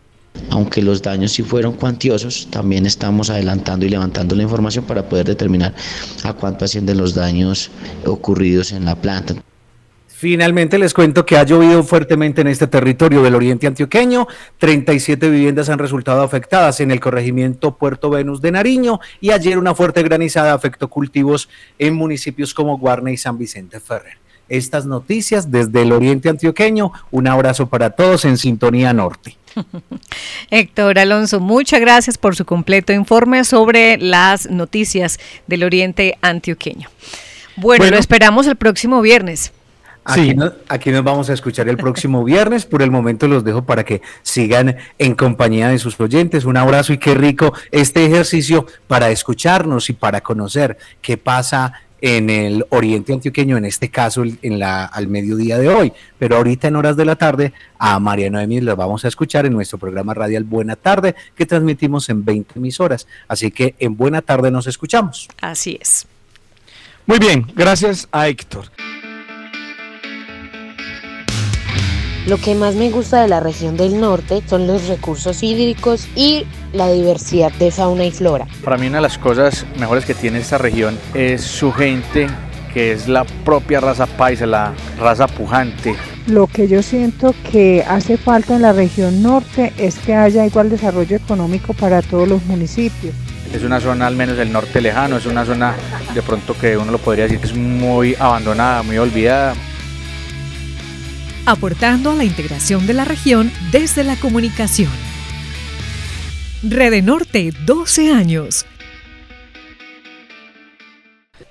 Aunque 0.49 0.81
los 0.81 1.01
daños 1.01 1.31
sí 1.31 1.43
fueron 1.43 1.73
cuantiosos, 1.73 2.47
también 2.49 2.85
estamos 2.85 3.29
adelantando 3.29 3.85
y 3.85 3.89
levantando 3.89 4.35
la 4.35 4.43
información 4.43 4.85
para 4.85 5.07
poder 5.07 5.25
determinar 5.25 5.73
a 6.23 6.33
cuánto 6.33 6.65
ascienden 6.65 6.97
los 6.97 7.13
daños 7.13 7.71
ocurridos 8.05 8.71
en 8.71 8.85
la 8.85 8.95
planta. 8.95 9.35
Finalmente 10.21 10.77
les 10.77 10.93
cuento 10.93 11.25
que 11.25 11.35
ha 11.35 11.43
llovido 11.43 11.81
fuertemente 11.81 12.41
en 12.41 12.47
este 12.47 12.67
territorio 12.67 13.23
del 13.23 13.33
oriente 13.33 13.65
antioqueño. 13.65 14.27
37 14.59 15.31
viviendas 15.31 15.67
han 15.69 15.79
resultado 15.79 16.21
afectadas 16.21 16.79
en 16.79 16.91
el 16.91 16.99
corregimiento 16.99 17.75
Puerto 17.75 18.11
Venus 18.11 18.39
de 18.39 18.51
Nariño 18.51 18.99
y 19.19 19.31
ayer 19.31 19.57
una 19.57 19.73
fuerte 19.73 20.03
granizada 20.03 20.53
afectó 20.53 20.89
cultivos 20.89 21.49
en 21.79 21.95
municipios 21.95 22.53
como 22.53 22.77
Guarne 22.77 23.13
y 23.13 23.17
San 23.17 23.39
Vicente 23.39 23.79
Ferrer. 23.79 24.20
Estas 24.51 24.85
noticias 24.85 25.49
desde 25.49 25.81
el 25.81 25.93
oriente 25.93 26.29
antioqueño. 26.29 26.91
Un 27.09 27.27
abrazo 27.27 27.69
para 27.69 27.91
todos 27.91 28.25
en 28.25 28.37
Sintonía 28.37 28.91
Norte. 28.91 29.37
Héctor 30.49 30.99
Alonso, 30.99 31.39
muchas 31.39 31.79
gracias 31.79 32.17
por 32.17 32.35
su 32.35 32.45
completo 32.45 32.93
informe 32.93 33.43
sobre 33.43 33.97
las 33.97 34.49
noticias 34.49 35.19
del 35.47 35.63
Oriente 35.63 36.17
Antioqueño. 36.21 36.89
Bueno, 37.55 37.89
lo 37.89 37.97
esperamos 37.97 38.47
el 38.47 38.55
próximo 38.55 39.01
viernes. 39.01 39.53
Aquí, 40.03 40.35
aquí, 40.67 40.89
nos 40.89 41.03
vamos 41.03 41.29
a 41.29 41.33
escuchar 41.33 41.69
el 41.69 41.77
próximo 41.77 42.23
viernes. 42.25 42.65
Por 42.65 42.81
el 42.81 42.89
momento 42.89 43.27
los 43.27 43.43
dejo 43.43 43.63
para 43.63 43.85
que 43.85 44.01
sigan 44.23 44.77
en 44.97 45.15
compañía 45.15 45.69
de 45.69 45.77
sus 45.77 45.99
oyentes. 45.99 46.45
Un 46.45 46.57
abrazo 46.57 46.91
y 46.91 46.97
qué 46.97 47.13
rico 47.13 47.53
este 47.71 48.05
ejercicio 48.05 48.65
para 48.87 49.11
escucharnos 49.11 49.89
y 49.89 49.93
para 49.93 50.21
conocer 50.21 50.77
qué 51.01 51.17
pasa 51.17 51.73
en 52.01 52.29
el 52.29 52.65
oriente 52.69 53.13
antioqueño, 53.13 53.57
en 53.57 53.65
este 53.65 53.89
caso 53.89 54.23
en 54.23 54.59
la, 54.59 54.85
al 54.85 55.07
mediodía 55.07 55.57
de 55.57 55.69
hoy. 55.69 55.93
Pero 56.17 56.37
ahorita 56.37 56.67
en 56.67 56.75
horas 56.75 56.97
de 56.97 57.05
la 57.05 57.15
tarde 57.15 57.53
a 57.77 57.99
María 57.99 58.29
Noemí 58.29 58.59
la 58.59 58.75
vamos 58.75 59.05
a 59.05 59.07
escuchar 59.07 59.45
en 59.45 59.53
nuestro 59.53 59.77
programa 59.77 60.13
radial 60.13 60.43
Buena 60.43 60.75
Tarde, 60.75 61.15
que 61.35 61.45
transmitimos 61.45 62.09
en 62.09 62.25
20 62.25 62.59
emisoras. 62.59 63.07
Así 63.27 63.51
que 63.51 63.75
en 63.79 63.95
Buena 63.95 64.21
Tarde 64.21 64.51
nos 64.51 64.67
escuchamos. 64.67 65.29
Así 65.41 65.77
es. 65.79 66.07
Muy 67.05 67.19
bien, 67.19 67.45
gracias 67.55 68.07
a 68.11 68.27
Héctor. 68.27 68.65
Lo 72.27 72.37
que 72.37 72.53
más 72.53 72.75
me 72.75 72.91
gusta 72.91 73.23
de 73.23 73.27
la 73.27 73.39
región 73.39 73.77
del 73.77 73.99
norte 73.99 74.43
son 74.45 74.67
los 74.67 74.87
recursos 74.87 75.41
hídricos 75.41 76.07
y 76.15 76.45
la 76.71 76.91
diversidad 76.91 77.51
de 77.53 77.71
fauna 77.71 78.05
y 78.05 78.11
flora. 78.11 78.45
Para 78.63 78.77
mí 78.77 78.85
una 78.85 78.97
de 78.97 79.01
las 79.01 79.17
cosas 79.17 79.65
mejores 79.79 80.05
que 80.05 80.13
tiene 80.13 80.37
esta 80.37 80.59
región 80.59 80.99
es 81.15 81.41
su 81.41 81.71
gente, 81.71 82.27
que 82.75 82.91
es 82.91 83.07
la 83.07 83.23
propia 83.23 83.79
raza 83.79 84.05
paisa, 84.05 84.45
la 84.45 84.71
raza 84.99 85.25
pujante. 85.25 85.95
Lo 86.27 86.45
que 86.45 86.67
yo 86.67 86.83
siento 86.83 87.33
que 87.51 87.83
hace 87.87 88.17
falta 88.17 88.55
en 88.55 88.61
la 88.61 88.73
región 88.73 89.23
norte 89.23 89.73
es 89.79 89.97
que 89.97 90.13
haya 90.13 90.45
igual 90.45 90.69
desarrollo 90.69 91.17
económico 91.17 91.73
para 91.73 92.03
todos 92.03 92.27
los 92.27 92.45
municipios. 92.45 93.15
Es 93.51 93.63
una 93.63 93.79
zona, 93.79 94.05
al 94.05 94.15
menos 94.15 94.37
el 94.37 94.51
norte 94.51 94.79
lejano, 94.79 95.17
es 95.17 95.25
una 95.25 95.43
zona 95.43 95.73
de 96.13 96.21
pronto 96.21 96.55
que 96.55 96.77
uno 96.77 96.91
lo 96.91 96.99
podría 96.99 97.23
decir 97.23 97.39
que 97.39 97.47
es 97.47 97.55
muy 97.55 98.15
abandonada, 98.19 98.83
muy 98.83 98.99
olvidada 98.99 99.55
aportando 101.51 102.11
a 102.11 102.15
la 102.15 102.23
integración 102.23 102.87
de 102.87 102.93
la 102.93 103.03
región 103.03 103.51
desde 103.71 104.05
la 104.05 104.15
comunicación. 104.15 104.91
Rede 106.63 107.01
Norte, 107.01 107.51
12 107.65 108.13
años. 108.13 108.65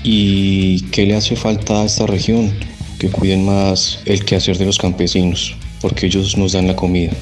¿Y 0.02 0.82
qué 0.90 1.06
le 1.06 1.16
hace 1.16 1.36
falta 1.36 1.82
a 1.82 1.84
esta 1.84 2.06
región? 2.06 2.52
Que 2.98 3.08
cuiden 3.08 3.44
más 3.44 4.00
el 4.04 4.24
quehacer 4.24 4.58
de 4.58 4.66
los 4.66 4.78
campesinos, 4.78 5.54
porque 5.80 6.06
ellos 6.06 6.36
nos 6.36 6.52
dan 6.52 6.66
la 6.66 6.76
comida. 6.76 7.12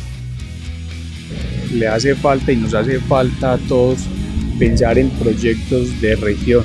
Le 1.72 1.86
hace 1.86 2.14
falta 2.14 2.52
y 2.52 2.56
nos 2.56 2.74
hace 2.74 2.98
falta 3.00 3.54
a 3.54 3.58
todos 3.58 3.98
pensar 4.58 4.98
en 4.98 5.10
proyectos 5.10 6.00
de 6.00 6.16
región. 6.16 6.64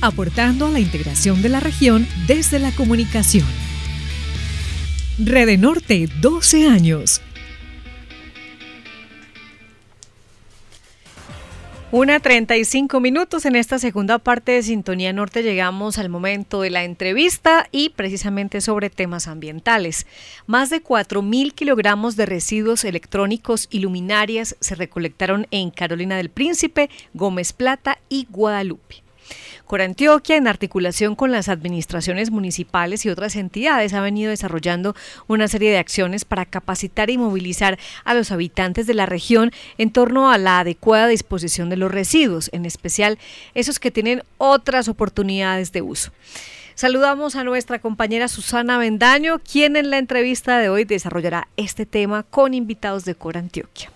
Aportando 0.00 0.66
a 0.66 0.70
la 0.70 0.80
integración 0.80 1.42
de 1.42 1.48
la 1.48 1.60
región 1.60 2.08
desde 2.26 2.58
la 2.58 2.72
comunicación. 2.72 3.46
Rede 5.18 5.58
Norte, 5.58 6.08
12 6.20 6.66
años. 6.66 7.20
Una 11.94 12.20
35 12.20 13.00
minutos 13.00 13.44
en 13.44 13.54
esta 13.54 13.78
segunda 13.78 14.18
parte 14.18 14.52
de 14.52 14.62
Sintonía 14.62 15.12
Norte 15.12 15.42
llegamos 15.42 15.98
al 15.98 16.08
momento 16.08 16.62
de 16.62 16.70
la 16.70 16.84
entrevista 16.84 17.68
y 17.70 17.90
precisamente 17.90 18.62
sobre 18.62 18.88
temas 18.88 19.28
ambientales. 19.28 20.06
Más 20.46 20.70
de 20.70 20.82
4.000 20.82 21.52
kilogramos 21.52 22.16
de 22.16 22.24
residuos 22.24 22.86
electrónicos 22.86 23.68
y 23.70 23.80
luminarias 23.80 24.56
se 24.58 24.74
recolectaron 24.74 25.46
en 25.50 25.70
Carolina 25.70 26.16
del 26.16 26.30
Príncipe, 26.30 26.88
Gómez 27.12 27.52
Plata 27.52 27.98
y 28.08 28.26
Guadalupe. 28.30 29.01
Corantioquia, 29.66 30.36
en 30.36 30.48
articulación 30.48 31.14
con 31.14 31.32
las 31.32 31.48
administraciones 31.48 32.30
municipales 32.30 33.04
y 33.04 33.08
otras 33.08 33.36
entidades, 33.36 33.94
ha 33.94 34.00
venido 34.00 34.30
desarrollando 34.30 34.94
una 35.28 35.48
serie 35.48 35.70
de 35.70 35.78
acciones 35.78 36.24
para 36.24 36.44
capacitar 36.44 37.10
y 37.10 37.18
movilizar 37.18 37.78
a 38.04 38.14
los 38.14 38.32
habitantes 38.32 38.86
de 38.86 38.94
la 38.94 39.06
región 39.06 39.50
en 39.78 39.90
torno 39.90 40.30
a 40.30 40.38
la 40.38 40.60
adecuada 40.60 41.06
disposición 41.06 41.70
de 41.70 41.76
los 41.76 41.90
residuos, 41.90 42.50
en 42.52 42.66
especial 42.66 43.18
esos 43.54 43.78
que 43.78 43.90
tienen 43.90 44.22
otras 44.38 44.88
oportunidades 44.88 45.72
de 45.72 45.82
uso. 45.82 46.12
Saludamos 46.74 47.36
a 47.36 47.44
nuestra 47.44 47.78
compañera 47.78 48.28
Susana 48.28 48.78
Bendaño, 48.78 49.38
quien 49.40 49.76
en 49.76 49.90
la 49.90 49.98
entrevista 49.98 50.58
de 50.58 50.68
hoy 50.68 50.84
desarrollará 50.84 51.48
este 51.56 51.86
tema 51.86 52.22
con 52.22 52.54
invitados 52.54 53.04
de 53.04 53.14
Cora 53.14 53.40
Antioquia. 53.40 53.90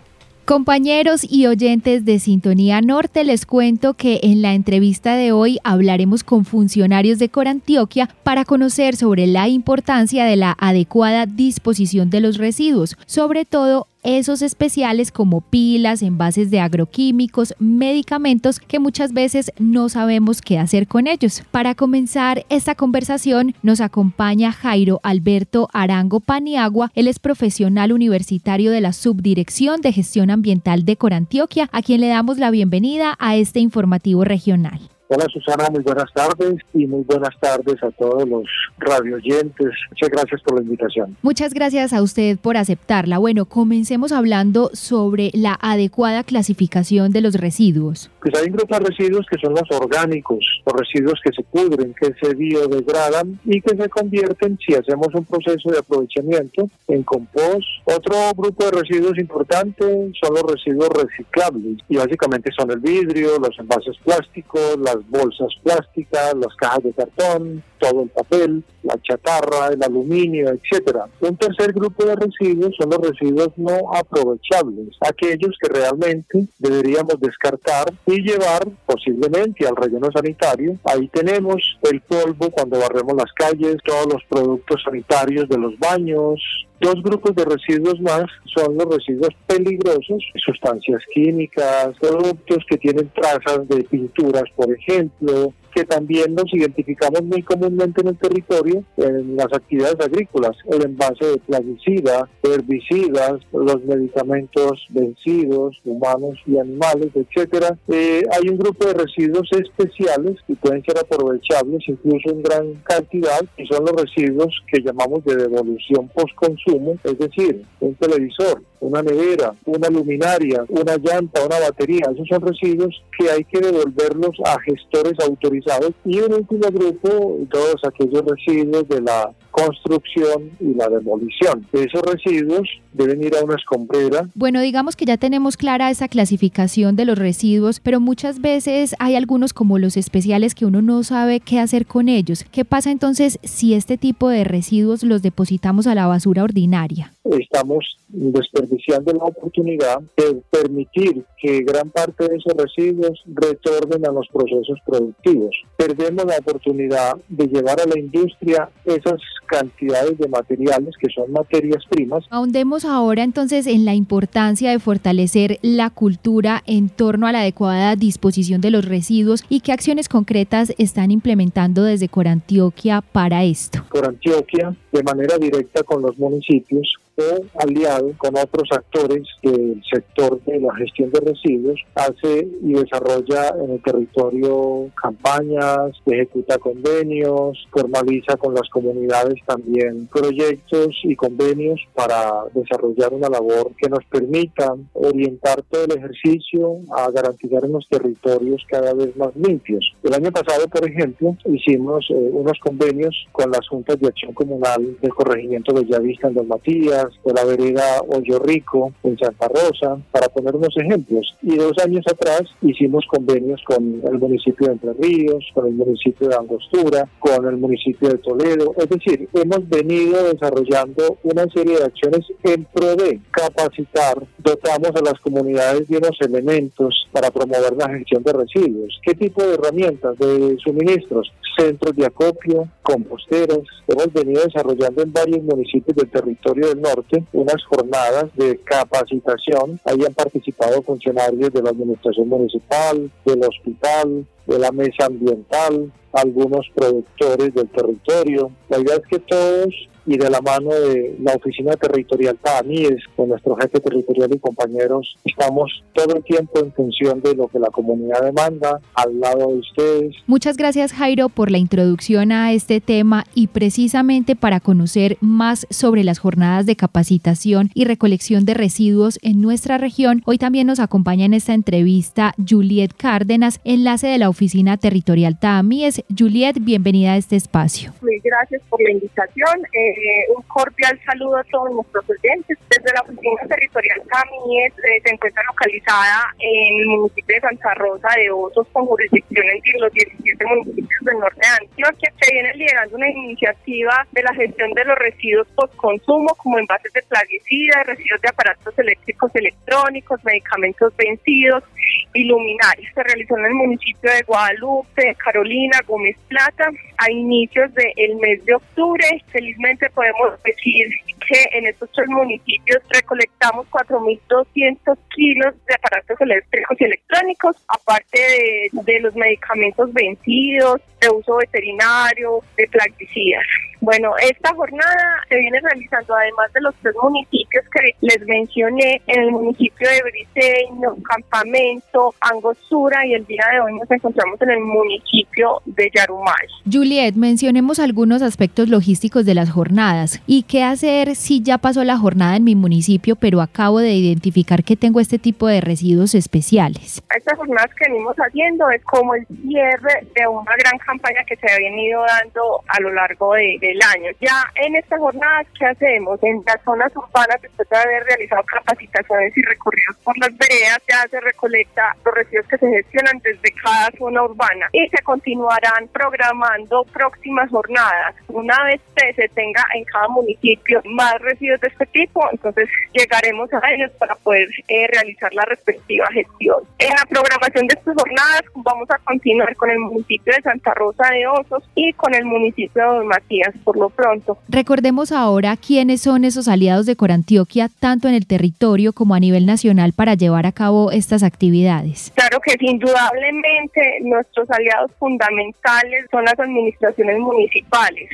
Compañeros 0.47 1.26
y 1.28 1.49
oyentes 1.49 2.05
de 2.05 2.20
Sintonía 2.20 2.80
Norte, 2.80 3.24
les 3.24 3.47
cuento 3.47 3.94
que 3.94 4.20
en 4.22 4.42
la 4.42 4.55
entrevista 4.55 5.16
de 5.16 5.32
hoy 5.32 5.59
hablaremos 5.64 6.22
con 6.22 6.44
funcionarios 6.44 7.18
de 7.18 7.28
Corantioquia 7.28 8.09
para 8.22 8.44
conocer 8.44 8.94
sobre 8.94 9.26
la 9.26 9.49
importancia 9.49 10.24
de 10.24 10.36
la 10.36 10.57
adecuada 10.61 11.26
disposición 11.26 12.11
de 12.11 12.20
los 12.20 12.36
residuos, 12.36 12.97
sobre 13.07 13.44
todo 13.44 13.88
esos 14.07 14.40
especiales 14.40 15.11
como 15.11 15.40
pilas, 15.40 16.00
envases 16.00 16.50
de 16.50 16.61
agroquímicos, 16.61 17.54
medicamentos 17.59 18.61
que 18.61 18.78
muchas 18.78 19.12
veces 19.12 19.52
no 19.59 19.88
sabemos 19.88 20.40
qué 20.40 20.59
hacer 20.59 20.86
con 20.86 21.09
ellos. 21.09 21.42
Para 21.50 21.74
comenzar 21.74 22.46
esta 22.48 22.76
conversación 22.76 23.54
nos 23.62 23.80
acompaña 23.80 24.52
Jairo 24.52 25.00
Alberto 25.02 25.68
Arango 25.72 26.20
Paniagua, 26.20 26.92
él 26.94 27.09
es 27.09 27.18
profesional 27.18 27.92
universitario 27.92 28.70
de 28.70 28.80
la 28.80 28.92
Subdirección 28.92 29.80
de 29.80 29.92
Gestión 29.92 30.30
Ambiental 30.30 30.84
de 30.84 30.96
Corantioquia, 30.96 31.68
a 31.72 31.82
quien 31.82 32.00
le 32.00 32.09
damos 32.09 32.38
la 32.38 32.50
bienvenida 32.50 33.16
a 33.18 33.36
este 33.36 33.61
informativo 33.61 34.24
regional. 34.24 34.80
Hola 35.09 35.24
Susana, 35.32 35.68
muy 35.70 35.82
buenas 35.84 36.12
tardes 36.12 36.57
y 36.74 36.84
muy 36.84 37.04
buenas 37.04 37.30
tardes 37.40 37.80
a 37.80 37.92
todos 37.92 38.28
los 38.28 38.44
radioyentes. 38.78 39.70
Muchas 39.90 40.11
gracias 40.11 40.42
por 40.42 40.57
la 40.57 40.62
invitación. 40.62 41.16
Muchas 41.22 41.54
gracias 41.54 41.92
a 41.92 42.02
usted 42.02 42.36
por 42.38 42.57
aceptarla. 42.57 43.18
Bueno, 43.18 43.44
comencemos 43.44 44.11
hablando 44.11 44.70
sobre 44.72 45.30
la 45.32 45.57
adecuada 45.61 46.24
clasificación 46.24 47.12
de 47.12 47.20
los 47.20 47.34
residuos. 47.34 48.11
Pues 48.20 48.34
hay 48.34 48.48
un 48.48 48.57
grupo 48.57 48.74
de 48.74 48.86
residuos 48.86 49.26
que 49.30 49.38
son 49.38 49.54
los 49.54 49.70
orgánicos, 49.70 50.44
los 50.66 50.74
residuos 50.74 51.20
que 51.22 51.32
se 51.32 51.44
pudren, 51.44 51.94
que 51.94 52.12
se 52.20 52.34
biodegradan 52.34 53.38
y 53.44 53.61
que 53.61 53.76
se 53.76 53.88
convierten, 53.88 54.59
si 54.66 54.74
hacemos 54.74 55.09
un 55.14 55.24
proceso 55.24 55.70
de 55.70 55.78
aprovechamiento, 55.78 56.68
en 56.88 57.04
compost. 57.04 57.68
Otro 57.84 58.16
grupo 58.36 58.64
de 58.64 58.82
residuos 58.82 59.16
importante 59.18 59.84
son 60.20 60.34
los 60.34 60.42
residuos 60.42 60.88
reciclables 60.88 61.78
y 61.88 61.96
básicamente 61.96 62.50
son 62.59 62.72
el 62.72 62.80
vidrio, 62.80 63.38
los 63.38 63.57
envases 63.61 63.96
plásticos, 64.04 64.76
las 64.80 64.95
bolsas 65.09 65.53
plásticas, 65.62 66.34
las 66.34 66.55
cajas 66.57 66.82
de 66.82 66.92
cartón, 66.92 67.62
todo 67.79 68.03
el 68.03 68.09
papel, 68.11 68.62
la 68.83 69.01
chatarra, 69.03 69.68
el 69.72 69.83
aluminio, 69.83 70.51
etcétera. 70.51 71.07
Un 71.20 71.37
tercer 71.37 71.72
grupo 71.72 72.05
de 72.05 72.16
residuos 72.16 72.74
son 72.79 72.91
los 72.91 73.11
residuos 73.11 73.51
no 73.57 73.95
aprovechables, 73.95 74.97
aquellos 75.01 75.57
que 75.61 75.68
realmente 75.68 76.47
deberíamos 76.59 77.20
descartar 77.20 77.93
y 78.07 78.22
llevar 78.22 78.66
posiblemente 78.87 79.66
al 79.66 79.77
relleno 79.77 80.09
sanitario. 80.12 80.79
Ahí 80.85 81.09
tenemos 81.09 81.79
el 81.91 82.01
polvo 82.03 82.51
cuando 82.51 82.79
barremos 82.79 83.14
las 83.16 83.33
calles, 83.33 83.77
todos 83.85 84.07
los 84.12 84.22
productos 84.29 84.83
sanitarios 84.85 85.49
de 85.49 85.59
los 85.59 85.79
baños, 85.79 86.41
Dos 86.79 87.03
grupos 87.03 87.35
de 87.35 87.45
residuos 87.47 87.99
más 88.03 88.27
son 88.55 88.77
los 88.77 88.85
residuos 88.97 89.31
peligrosos, 89.47 90.22
sustancias 90.45 91.03
químicas, 91.14 91.97
productos 91.99 92.59
que 92.68 92.77
tienen 92.77 93.11
trazas 93.14 93.66
de 93.66 93.83
pinturas, 93.85 94.45
por 94.55 94.70
ejemplo, 94.70 95.55
que 95.77 95.85
también 95.85 96.35
nos 96.35 96.51
identificamos 96.55 97.22
muy 97.22 97.43
comúnmente 97.43 98.01
en 98.01 98.09
el 98.09 98.16
territorio 98.16 98.83
en 98.97 99.37
las 99.37 99.53
actividades 99.53 100.01
agrícolas, 100.01 100.57
el 100.70 100.87
envase 100.87 101.27
de 101.27 101.37
plaguicidas, 101.37 102.22
herbicidas, 102.43 103.35
los 103.53 103.85
medicamentos 103.85 104.87
vencidos, 104.89 105.77
humanos 105.85 106.39
y 106.47 106.57
animales, 106.57 107.11
etcétera. 107.14 107.77
Eh, 107.89 108.22
hay 108.33 108.49
un 108.49 108.57
grupo 108.57 108.87
de 108.87 108.95
residuos 108.95 109.51
especiales 109.53 110.37
que 110.47 110.55
pueden 110.55 110.83
ser 110.83 110.97
aprovechables 110.99 111.83
incluso 111.87 112.31
en 112.31 112.43
gran 112.43 112.74
cantidad 112.85 113.45
y 113.59 113.66
son 113.66 113.85
los 113.85 114.03
residuos 114.03 114.55
que 114.72 114.81
llamamos 114.81 115.27
de 115.27 115.37
devolución 115.37 116.09
post-consumo, 116.14 116.97
es 117.05 117.18
decir, 117.18 117.62
un 117.81 117.95
televisor, 117.97 118.62
una 118.81 119.03
nevera, 119.03 119.53
una 119.66 119.91
luminaria, 119.91 120.64
una 120.70 120.97
llanta, 120.97 121.45
una 121.45 121.61
batería. 121.61 122.07
Esos 122.14 122.29
son 122.29 122.41
residuos 122.41 122.95
que 123.18 123.31
hay 123.31 123.45
que 123.45 123.61
devolverlos 123.61 124.37
a 124.45 124.59
gestores 124.61 125.18
autorizados. 125.20 125.65
Y 126.04 126.20
un 126.20 126.34
último 126.34 126.68
grupo, 126.70 127.38
todos 127.50 127.76
aquellos 127.84 128.22
residuos 128.24 128.88
de 128.88 129.00
la 129.00 129.32
construcción 129.57 130.50
y 130.61 130.74
la 130.74 130.88
demolición. 130.88 131.66
Esos 131.72 132.02
residuos 132.02 132.68
deben 132.92 133.22
ir 133.22 133.34
a 133.36 133.42
una 133.42 133.54
escombrera. 133.54 134.28
Bueno, 134.34 134.61
digamos 134.61 134.96
que 134.96 135.07
ya 135.07 135.16
tenemos 135.16 135.57
clara 135.57 135.90
esa 135.90 136.09
clasificación 136.09 136.94
de 136.94 137.07
los 137.07 137.18
residuos, 137.18 137.80
pero 137.80 137.98
muchas 137.98 138.42
veces 138.42 138.94
hay 138.98 139.14
algunos 139.16 139.54
como 139.54 139.78
los 139.78 139.96
especiales 139.96 140.54
que 140.54 140.66
uno 140.66 140.82
no 140.82 141.02
sabe 141.04 141.40
qué 141.40 141.59
hacer 141.59 141.86
con 141.86 142.11
ellos. 142.11 142.44
¿Qué 142.52 142.66
pasa 142.66 142.90
entonces 142.90 143.38
si 143.44 143.72
este 143.72 143.96
tipo 143.96 144.28
de 144.28 144.44
residuos 144.44 145.02
los 145.02 145.22
depositamos 145.22 145.86
a 145.86 145.94
la 145.94 146.07
basura 146.07 146.44
ordinaria? 146.44 147.12
Estamos 147.24 147.96
desperdiciando 148.09 149.12
la 149.12 149.24
oportunidad 149.24 150.00
de 150.16 150.42
permitir 150.50 151.24
que 151.40 151.61
gran 151.62 151.90
parte 151.90 152.28
de 152.28 152.36
esos 152.36 152.54
residuos 152.57 153.22
retornen 153.26 154.07
a 154.07 154.12
los 154.12 154.28
procesos 154.28 154.78
productivos. 154.86 155.57
Perdemos 155.76 156.24
la 156.24 156.36
oportunidad 156.38 157.16
de 157.28 157.46
llevar 157.46 157.80
a 157.80 157.86
la 157.86 157.98
industria 157.98 158.68
esas 158.84 159.20
cantidades 159.47 160.18
de 160.18 160.28
materiales 160.28 160.94
que 161.01 161.09
son 161.11 161.32
materias 161.32 161.84
primas. 161.88 162.24
Ahondemos 162.30 162.84
ahora 162.84 163.22
entonces 163.22 163.66
en 163.66 163.84
la 163.84 163.94
importancia 163.94 164.70
de 164.70 164.78
fortalecer 164.78 165.59
la 165.62 165.90
cultura 165.90 166.62
en 166.66 166.88
torno 166.88 167.26
a 167.26 167.32
la 167.32 167.40
adecuada 167.40 167.97
disposición 167.97 168.61
de 168.61 168.70
los 168.70 168.84
residuos 168.84 169.44
y 169.49 169.61
qué 169.61 169.72
acciones 169.72 170.09
concretas 170.09 170.74
están 170.78 171.11
implementando 171.11 171.84
desde 171.84 172.09
Corantioquia 172.09 173.01
para 173.01 173.44
esto. 173.44 173.84
Corantioquia, 173.88 174.74
de 174.92 175.03
manera 175.03 175.38
directa 175.38 175.82
con 175.82 176.03
los 176.03 176.18
municipios, 176.18 176.94
o 177.16 177.44
aliado 177.60 178.12
con 178.18 178.36
otros 178.36 178.68
actores 178.72 179.26
del 179.42 179.82
sector 179.90 180.40
de 180.44 180.60
la 180.60 180.74
gestión 180.76 181.10
de 181.10 181.20
residuos, 181.20 181.80
hace 181.94 182.48
y 182.62 182.72
desarrolla 182.72 183.54
en 183.62 183.72
el 183.72 183.82
territorio 183.82 184.90
campañas, 185.00 185.92
ejecuta 186.06 186.58
convenios, 186.58 187.66
formaliza 187.70 188.36
con 188.36 188.54
las 188.54 188.68
comunidades 188.68 189.40
también 189.46 190.08
proyectos 190.08 190.88
y 191.04 191.14
convenios 191.16 191.80
para 191.94 192.44
desarrollar 192.54 193.12
una 193.12 193.28
labor 193.28 193.72
que 193.76 193.88
nos 193.88 194.04
permita 194.04 194.74
orientar 194.92 195.62
todo 195.70 195.84
el 195.84 195.98
ejercicio 195.98 196.78
a 196.96 197.10
garantizar 197.10 197.64
unos 197.64 197.86
territorios 197.88 198.62
cada 198.68 198.94
vez 198.94 199.16
más 199.16 199.34
limpios. 199.36 199.94
El 200.02 200.14
año 200.14 200.30
pasado, 200.30 200.66
por 200.68 200.88
ejemplo, 200.88 201.36
hicimos 201.44 202.06
eh, 202.10 202.14
unos 202.14 202.58
convenios 202.60 203.26
con 203.32 203.50
las 203.50 203.66
juntas 203.68 203.98
de 203.98 204.08
acción 204.08 204.32
comunal 204.32 204.96
del 205.00 205.14
corregimiento 205.14 205.72
de 205.72 205.86
Yavista 205.86 206.28
en 206.28 206.34
Don 206.34 206.48
Matías, 206.48 207.05
de 207.24 207.32
la 207.32 207.44
vereda 207.44 208.00
Hoyo 208.09 208.38
Rico 208.38 208.92
en 209.02 209.18
Santa 209.18 209.48
Rosa, 209.48 209.98
para 210.11 210.28
poner 210.28 210.57
unos 210.57 210.76
ejemplos. 210.76 211.34
Y 211.42 211.57
dos 211.57 211.72
años 211.84 212.04
atrás 212.11 212.42
hicimos 212.62 213.04
convenios 213.07 213.61
con 213.66 214.02
el 214.04 214.18
municipio 214.18 214.66
de 214.66 214.72
Entre 214.74 214.92
Ríos, 214.94 215.44
con 215.54 215.66
el 215.66 215.74
municipio 215.74 216.28
de 216.28 216.36
Angostura, 216.36 217.09
con 217.18 217.46
el 217.46 217.57
municipio 217.57 218.09
de 218.09 218.18
Toledo. 218.18 218.74
Es 218.76 218.88
decir, 218.88 219.28
hemos 219.34 219.68
venido 219.68 220.24
desarrollando 220.24 221.18
una 221.22 221.46
serie 221.52 221.78
de 221.78 221.84
acciones 221.84 222.26
en 222.42 222.64
pro 222.64 222.96
de 222.96 223.20
capacitar, 223.30 224.22
dotamos 224.38 224.90
a 224.94 225.02
las 225.02 225.20
comunidades 225.20 225.88
de 225.88 225.98
unos 225.98 226.16
elementos 226.20 227.09
para 227.12 227.30
promover 227.30 227.74
la 227.76 227.88
gestión 227.90 228.22
de 228.22 228.32
residuos. 228.32 229.00
¿Qué 229.02 229.14
tipo 229.14 229.42
de 229.42 229.54
herramientas, 229.54 230.18
de 230.18 230.57
suministros? 230.62 231.32
Centros 231.59 231.96
de 231.96 232.07
acopio, 232.07 232.68
composteras. 232.82 233.61
Hemos 233.88 234.12
venido 234.12 234.42
desarrollando 234.44 235.02
en 235.02 235.12
varios 235.12 235.42
municipios 235.42 235.96
del 235.96 236.11
territorio 236.11 236.68
del 236.68 236.80
norte 236.80 236.95
unas 237.32 237.64
jornadas 237.64 238.26
de 238.36 238.59
capacitación. 238.59 239.80
Ahí 239.84 239.99
han 240.07 240.14
participado 240.14 240.82
funcionarios 240.82 241.53
de 241.53 241.62
la 241.62 241.70
administración 241.70 242.28
municipal, 242.28 243.11
del 243.24 243.40
hospital, 243.44 244.26
de 244.47 244.59
la 244.59 244.72
mesa 244.72 245.07
ambiental, 245.07 245.92
algunos 246.12 246.66
productores 246.74 247.55
del 247.55 247.68
territorio. 247.68 248.51
La 248.68 248.78
idea 248.78 248.97
es 248.97 249.07
que 249.09 249.18
todos 249.18 249.74
y 250.07 250.16
de 250.16 250.30
la 250.30 250.40
mano 250.40 250.70
de 250.70 251.16
la 251.20 251.34
Oficina 251.34 251.74
Territorial 251.74 252.36
PAMIES, 252.36 253.03
con 253.16 253.28
nuestro 253.28 253.57
jefe 253.57 253.80
territorial 253.80 254.30
y 254.32 254.38
compañeros, 254.38 255.16
estamos 255.24 255.82
todo 255.94 256.16
el 256.16 256.22
tiempo 256.22 256.61
en 256.61 256.72
función 256.72 257.20
de 257.22 257.34
lo 257.34 257.49
que 257.49 257.59
la 257.59 257.68
comunidad 257.70 258.22
demanda, 258.22 258.80
al 258.94 259.18
lado 259.18 259.49
de 259.49 259.59
ustedes. 259.59 260.16
Muchas 260.26 260.57
gracias 260.57 260.92
Jairo 260.92 261.28
por 261.28 261.51
la 261.51 261.59
introducción 261.59 262.30
a 262.30 262.53
este 262.53 262.80
tema 262.80 263.24
y 263.34 263.49
precisamente 263.49 264.36
para 264.36 264.61
conocer 264.61 265.18
más 265.20 265.66
sobre 265.70 266.05
las 266.05 266.18
jornadas 266.18 266.66
de 266.66 266.76
capacitación 266.76 267.70
y 267.74 267.84
recolección 267.84 268.44
de 268.44 268.55
residuos 268.55 269.18
en 269.22 269.40
nuestra 269.40 269.78
región, 269.78 270.22
hoy 270.24 270.38
también 270.38 270.68
nos 270.68 270.78
acompaña 270.78 271.24
en 271.24 271.34
esta 271.34 271.55
entrevista 271.55 272.34
Juliet 272.49 272.92
Cárdenas, 272.97 273.61
enlace 273.64 274.07
de 274.07 274.18
la 274.18 274.30
Oficina 274.37 274.76
Territorial 274.76 275.39
TAMIES. 275.39 276.05
Juliet, 276.12 276.57
bienvenida 276.61 277.14
a 277.14 277.16
este 277.16 277.37
espacio. 277.37 277.95
Muy 278.03 278.20
gracias 278.22 278.61
por 278.68 278.82
la 278.82 278.91
invitación. 278.91 279.64
Eh, 279.72 280.28
un 280.37 280.43
cordial 280.43 281.01
saludo 281.07 281.39
a 281.39 281.45
todos 281.45 281.72
nuestros 281.72 282.05
oyentes. 282.05 282.59
Desde 282.68 282.93
la 282.93 283.01
Oficina 283.01 283.49
Territorial 283.49 284.03
TAMIES 284.12 284.72
eh, 284.76 285.01
se 285.03 285.14
encuentra 285.14 285.43
localizada 285.49 286.34
en 286.39 286.80
el 286.82 286.87
municipio 286.87 287.34
de 287.34 287.41
Santa 287.41 287.74
Rosa 287.76 288.09
de 288.14 288.30
Osos 288.30 288.66
con 288.72 288.84
jurisdicción 288.84 289.47
en 289.47 289.80
los 289.80 289.93
17 289.95 290.45
municipios 290.45 291.01
del 291.01 291.18
norte 291.18 291.41
de 291.41 291.66
Antioquia 291.66 292.12
que 292.20 292.32
viene 292.34 292.53
liderando 292.55 292.97
una 292.97 293.09
iniciativa 293.09 294.07
de 294.12 294.22
la 294.22 294.34
gestión 294.34 294.70
de 294.74 294.84
los 294.84 294.99
residuos 294.99 295.49
post-consumo 295.57 296.34
como 296.37 296.59
envases 296.59 296.93
de 296.93 297.03
plaguicidas, 297.09 297.87
residuos 297.87 298.20
de 298.20 298.28
aparatos 298.28 298.78
eléctricos 298.78 299.34
electrónicos, 299.34 300.22
medicamentos 300.24 300.95
vencidos 300.97 301.64
y 302.12 302.24
luminarias. 302.24 302.93
Se 302.95 303.03
realizó 303.03 303.39
en 303.39 303.47
el 303.47 303.55
municipio 303.55 304.11
de 304.11 304.26
Guadalupe, 304.27 305.14
Carolina, 305.16 305.79
Gómez 305.87 306.16
Plata 306.29 306.70
a 306.99 307.11
inicios 307.11 307.72
del 307.74 308.16
mes 308.16 308.45
de 308.45 308.55
octubre. 308.55 309.22
Felizmente 309.29 309.89
podemos 309.91 310.43
decir 310.43 310.89
que 311.27 311.59
en 311.59 311.66
estos 311.66 311.91
tres 311.93 312.09
municipios 312.09 312.79
recolectamos 312.91 313.66
4.200 313.70 314.97
kilos 315.14 315.55
de 315.66 315.74
aparatos 315.74 316.20
eléctricos 316.20 316.81
y 316.81 316.85
electrónicos, 316.85 317.57
aparte 317.68 318.18
de, 318.18 318.70
de 318.72 319.01
los 319.01 319.14
medicamentos 319.14 319.93
vencidos, 319.93 320.81
de 321.07 321.14
uso 321.14 321.36
veterinario, 321.36 322.40
de 322.57 322.66
plaguicidas. 322.68 323.46
Bueno, 323.80 324.12
esta 324.22 324.54
jornada 324.54 325.22
se 325.28 325.36
viene 325.36 325.61
realizando 325.61 326.14
además 326.14 326.52
de 326.54 326.61
los 326.62 326.74
tres 326.82 326.94
municipios 327.00 327.64
que 327.72 327.94
les 328.00 328.26
mencioné, 328.26 329.02
en 329.07 329.22
el 329.22 329.30
municipio 329.30 329.88
de 329.88 330.02
Briseño, 330.02 330.96
Campamento, 331.02 332.14
Angostura 332.20 333.07
y 333.07 333.14
el 333.14 333.26
día 333.26 333.44
de 333.52 333.61
hoy 333.61 333.78
nos 333.78 333.90
encontramos 333.90 334.40
en 334.40 334.50
el 334.50 334.61
municipio 334.61 335.61
de 335.66 335.90
Yarumal. 335.94 336.34
Juliet, 336.70 337.14
mencionemos 337.14 337.78
algunos 337.78 338.22
aspectos 338.22 338.68
logísticos 338.68 339.26
de 339.26 339.34
las 339.34 339.50
jornadas 339.50 340.22
y 340.26 340.44
qué 340.44 340.64
hacer 340.64 341.14
si 341.14 341.42
ya 341.42 341.59
pasó 341.59 341.84
la 341.84 341.98
jornada 341.98 342.36
en 342.36 342.44
mi 342.44 342.54
municipio, 342.54 343.14
pero 343.14 343.40
acabo 343.40 343.78
de 343.78 343.92
identificar 343.92 344.64
que 344.64 344.76
tengo 344.76 345.00
este 345.00 345.18
tipo 345.18 345.46
de 345.46 345.61
residuos 345.61 346.14
especiales. 346.14 347.02
Estas 347.14 347.36
jornadas 347.36 347.70
que 347.74 347.90
venimos 347.90 348.16
haciendo 348.16 348.70
es 348.70 348.82
como 348.84 349.14
el 349.14 349.26
cierre 349.42 350.07
de 350.14 350.26
una 350.26 350.52
gran 350.57 350.78
campaña 350.78 350.95
que 351.26 351.36
se 351.36 351.51
ha 351.51 351.59
venido 351.59 352.03
dando 352.07 352.62
a 352.68 352.80
lo 352.80 352.92
largo 352.92 353.34
de, 353.34 353.59
del 353.61 353.80
año. 353.82 354.11
Ya 354.20 354.44
en 354.55 354.76
esta 354.76 354.99
jornada, 354.99 355.44
¿qué 355.59 355.66
hacemos? 355.66 356.22
En 356.22 356.42
las 356.47 356.62
zonas 356.64 356.94
urbanas, 356.94 357.40
después 357.42 357.68
de 357.68 357.76
haber 357.76 358.05
realizado 358.05 358.42
capacitaciones 358.44 359.36
y 359.36 359.42
recorridos 359.42 359.97
por 360.05 360.16
las 360.18 360.36
veredas, 360.36 360.78
ya 360.88 361.07
se 361.09 361.20
recolecta 361.20 361.97
los 362.05 362.14
residuos 362.14 362.47
que 362.49 362.59
se 362.59 362.68
gestionan 362.68 363.18
desde 363.22 363.53
cada 363.62 363.90
zona 363.99 364.22
urbana 364.24 364.68
y 364.72 364.88
se 364.88 365.03
continuarán 365.03 365.88
programando 365.92 366.84
próximas 366.92 367.51
jornadas. 367.51 368.14
Una 368.28 368.64
vez 368.64 368.80
que 368.94 369.12
se 369.14 369.28
tenga 369.28 369.64
en 369.74 369.84
cada 369.84 370.09
municipio 370.09 370.80
más 370.84 371.18
residuos 371.20 371.61
de 371.61 371.68
este 371.68 371.86
tipo, 371.86 372.22
entonces 372.30 372.68
llegaremos 372.92 373.53
a 373.53 373.61
ellos 373.70 373.90
para 373.99 374.14
poder 374.16 374.49
eh, 374.68 374.86
realizar 374.88 375.32
la 375.34 375.44
respectiva 375.44 376.07
gestión. 376.12 376.62
En 376.78 376.90
la 376.90 377.05
programación 377.09 377.66
de 377.66 377.74
estas 377.74 377.94
jornadas 377.97 378.42
vamos 378.55 378.90
a 378.90 378.99
continuar 378.99 379.55
con 379.57 379.70
el 379.70 379.78
municipio 379.78 380.32
de 380.34 380.42
Santa 380.42 380.74
Rosa 380.77 381.11
de 381.11 381.27
Osos 381.27 381.64
y 381.74 381.93
con 381.95 382.14
el 382.14 382.24
municipio 382.24 382.83
de 382.83 382.89
Don 382.99 383.07
Matías 383.09 383.53
por 383.64 383.77
lo 383.77 383.91
pronto. 383.91 384.39
Recordemos 384.49 385.11
ahora 385.11 385.57
quiénes 385.57 386.03
son 386.03 386.24
esos 386.24 386.47
aliados 386.47 386.87
de 386.87 386.97
Corantioquia, 386.97 387.68
tanto 387.81 388.09
en 388.09 388.14
el 388.14 388.27
territorio 388.27 388.93
como 388.93 389.14
a 389.14 389.20
nivel 389.20 389.47
nacional, 389.47 389.93
para 389.93 390.14
llevar 390.14 390.47
a 390.47 390.53
cabo 390.53 390.93
estas 390.93 391.22
actividades. 391.22 392.12
Claro 392.14 392.39
que 392.41 392.55
indudablemente 392.61 393.99
nuestros 394.03 394.51
aliados 394.51 394.91
fundamentales 394.99 396.07
son 396.11 396.24
las 396.24 396.39
administraciones 396.39 397.18
municipales. 397.18 398.09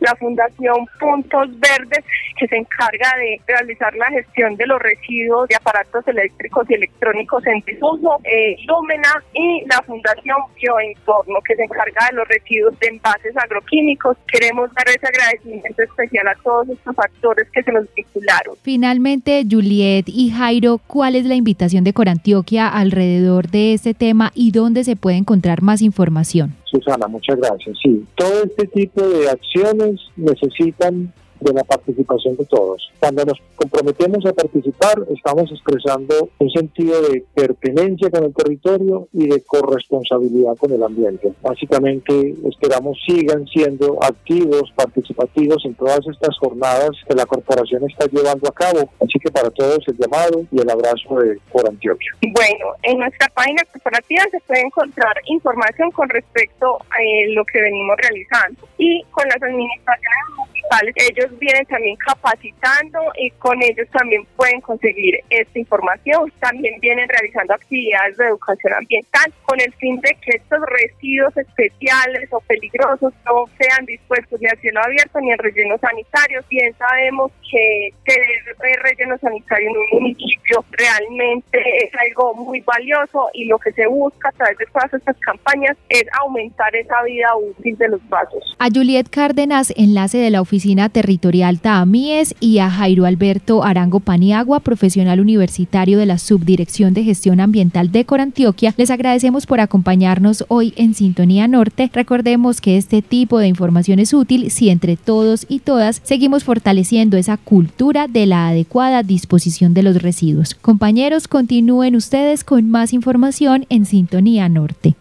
La 0.00 0.16
Fundación 0.16 0.86
Puntos 0.98 1.48
Verdes, 1.60 2.04
que 2.38 2.48
se 2.48 2.56
encarga 2.56 3.14
de 3.18 3.40
realizar 3.46 3.94
la 3.94 4.06
gestión 4.06 4.56
de 4.56 4.66
los 4.66 4.80
residuos 4.80 5.48
de 5.48 5.54
aparatos 5.54 6.06
eléctricos 6.08 6.68
y 6.68 6.74
electrónicos 6.74 7.46
en 7.46 7.60
desuso, 7.60 8.18
eh, 8.24 8.56
Lúmena, 8.66 9.22
y 9.32 9.64
la 9.66 9.80
Fundación 9.82 10.38
Bioentorno, 10.60 11.40
que 11.42 11.54
se 11.54 11.62
encarga 11.62 12.05
de 12.10 12.16
los 12.16 12.28
residuos 12.28 12.78
de 12.78 12.88
envases 12.88 13.36
agroquímicos. 13.36 14.16
Queremos 14.26 14.72
dar 14.74 14.88
ese 14.88 15.06
agradecimiento 15.06 15.82
especial 15.82 16.28
a 16.28 16.34
todos 16.42 16.68
estos 16.68 16.98
actores 16.98 17.48
que 17.52 17.62
se 17.62 17.72
nos 17.72 17.86
vincularon. 17.94 18.56
Finalmente, 18.62 19.44
Juliet 19.48 20.04
y 20.08 20.30
Jairo, 20.30 20.80
¿cuál 20.86 21.16
es 21.16 21.24
la 21.26 21.34
invitación 21.34 21.84
de 21.84 21.92
Corantioquia 21.92 22.68
alrededor 22.68 23.48
de 23.48 23.74
este 23.74 23.94
tema 23.94 24.32
y 24.34 24.52
dónde 24.52 24.84
se 24.84 24.96
puede 24.96 25.16
encontrar 25.16 25.62
más 25.62 25.82
información? 25.82 26.54
Susana, 26.64 27.06
muchas 27.06 27.36
gracias. 27.36 27.76
Sí, 27.82 28.04
todo 28.16 28.44
este 28.44 28.66
tipo 28.66 29.00
de 29.02 29.30
acciones 29.30 30.00
necesitan 30.16 31.12
de 31.40 31.52
la 31.52 31.64
participación 31.64 32.36
de 32.36 32.44
todos. 32.46 32.90
Cuando 33.00 33.24
nos 33.24 33.38
comprometemos 33.56 34.24
a 34.26 34.32
participar, 34.32 35.02
estamos 35.14 35.50
expresando 35.50 36.28
un 36.38 36.50
sentido 36.50 37.00
de 37.02 37.24
pertenencia 37.34 38.10
con 38.10 38.24
el 38.24 38.34
territorio 38.34 39.08
y 39.12 39.28
de 39.28 39.42
corresponsabilidad 39.42 40.56
con 40.56 40.72
el 40.72 40.82
ambiente. 40.82 41.32
Básicamente, 41.42 42.34
esperamos 42.48 42.98
sigan 43.06 43.46
siendo 43.46 44.02
activos, 44.02 44.72
participativos 44.74 45.64
en 45.64 45.74
todas 45.74 46.00
estas 46.06 46.36
jornadas 46.38 46.90
que 47.08 47.14
la 47.14 47.26
corporación 47.26 47.88
está 47.88 48.06
llevando 48.06 48.48
a 48.48 48.52
cabo. 48.52 48.90
Así 49.00 49.18
que 49.18 49.30
para 49.30 49.50
todos 49.50 49.78
el 49.86 49.96
llamado 49.96 50.44
y 50.50 50.60
el 50.60 50.70
abrazo 50.70 51.20
de 51.20 51.38
por 51.52 51.68
Antioquia. 51.68 52.10
Bueno, 52.20 52.66
en 52.82 52.98
nuestra 52.98 53.28
página 53.28 53.62
corporativa 53.72 54.22
se 54.30 54.40
puede 54.40 54.62
encontrar 54.62 55.14
información 55.26 55.90
con 55.92 56.08
respecto 56.08 56.78
a 56.90 57.02
eh, 57.02 57.28
lo 57.34 57.44
que 57.44 57.60
venimos 57.60 57.96
realizando 57.98 58.68
y 58.78 59.02
con 59.10 59.26
las 59.28 59.42
administraciones 59.42 60.55
Ellos 60.96 61.38
vienen 61.38 61.64
también 61.66 61.96
capacitando 61.96 63.00
y 63.18 63.30
con 63.32 63.62
ellos 63.62 63.88
también 63.92 64.24
pueden 64.36 64.60
conseguir 64.60 65.14
esta 65.30 65.58
información. 65.58 66.32
También 66.40 66.78
vienen 66.80 67.08
realizando 67.08 67.54
actividades 67.54 68.16
de 68.16 68.26
educación 68.26 68.74
ambiental 68.74 69.32
con 69.44 69.60
el 69.60 69.72
fin 69.74 70.00
de 70.00 70.16
que 70.20 70.36
estos 70.36 70.60
residuos 70.66 71.36
especiales 71.36 72.28
o 72.32 72.40
peligrosos 72.40 73.12
no 73.24 73.44
sean 73.58 73.86
dispuestos 73.86 74.40
ni 74.40 74.48
a 74.48 74.56
cielo 74.56 74.80
abierto 74.82 75.20
ni 75.20 75.32
en 75.32 75.38
relleno 75.38 75.78
sanitario. 75.78 76.42
Bien 76.50 76.74
sabemos 76.76 77.32
que 77.50 77.90
tener 78.04 78.45
relleno 78.82 79.16
sanitario 79.18 79.70
en 79.70 79.76
un 79.76 80.02
municipio 80.02 80.64
realmente 80.72 81.58
es 81.84 81.90
algo 82.08 82.34
muy 82.34 82.60
valioso 82.60 83.28
y 83.34 83.46
lo 83.46 83.58
que 83.58 83.72
se 83.72 83.86
busca 83.86 84.28
a 84.28 84.32
través 84.32 84.58
de 84.58 84.66
todas 84.66 84.92
estas 84.92 85.16
campañas 85.18 85.76
es 85.88 86.04
aumentar 86.20 86.74
esa 86.74 87.02
vida 87.02 87.28
útil 87.36 87.76
de 87.76 87.88
los 87.88 88.08
vasos. 88.08 88.56
A 88.58 88.68
Juliet 88.72 89.08
Cárdenas, 89.10 89.72
enlace 89.76 90.18
de 90.18 90.30
la 90.30 90.40
Oficina 90.40 90.88
Territorial 90.88 91.60
TAMIES 91.60 92.34
y 92.40 92.58
a 92.58 92.70
Jairo 92.70 93.04
Alberto 93.04 93.64
Arango 93.64 94.00
Paniagua, 94.00 94.60
profesional 94.60 95.20
universitario 95.20 95.98
de 95.98 96.06
la 96.06 96.18
Subdirección 96.18 96.94
de 96.94 97.04
Gestión 97.04 97.40
Ambiental 97.40 97.92
de 97.92 98.04
Corantioquia. 98.04 98.74
Les 98.76 98.90
agradecemos 98.90 99.46
por 99.46 99.60
acompañarnos 99.60 100.44
hoy 100.48 100.74
en 100.76 100.94
Sintonía 100.94 101.48
Norte. 101.48 101.90
Recordemos 101.92 102.60
que 102.60 102.76
este 102.76 103.02
tipo 103.02 103.38
de 103.38 103.48
información 103.48 103.98
es 103.98 104.12
útil 104.14 104.50
si 104.50 104.70
entre 104.70 104.96
todos 104.96 105.46
y 105.48 105.60
todas 105.60 106.00
seguimos 106.04 106.44
fortaleciendo 106.44 107.16
esa 107.16 107.36
cultura 107.36 108.08
de 108.08 108.26
la 108.26 108.45
adecuada 108.48 109.02
disposición 109.02 109.74
de 109.74 109.82
los 109.82 110.02
residuos. 110.02 110.54
Compañeros, 110.54 111.28
continúen 111.28 111.96
ustedes 111.96 112.44
con 112.44 112.70
más 112.70 112.92
información 112.92 113.66
en 113.68 113.86
Sintonía 113.86 114.48
Norte. 114.48 114.94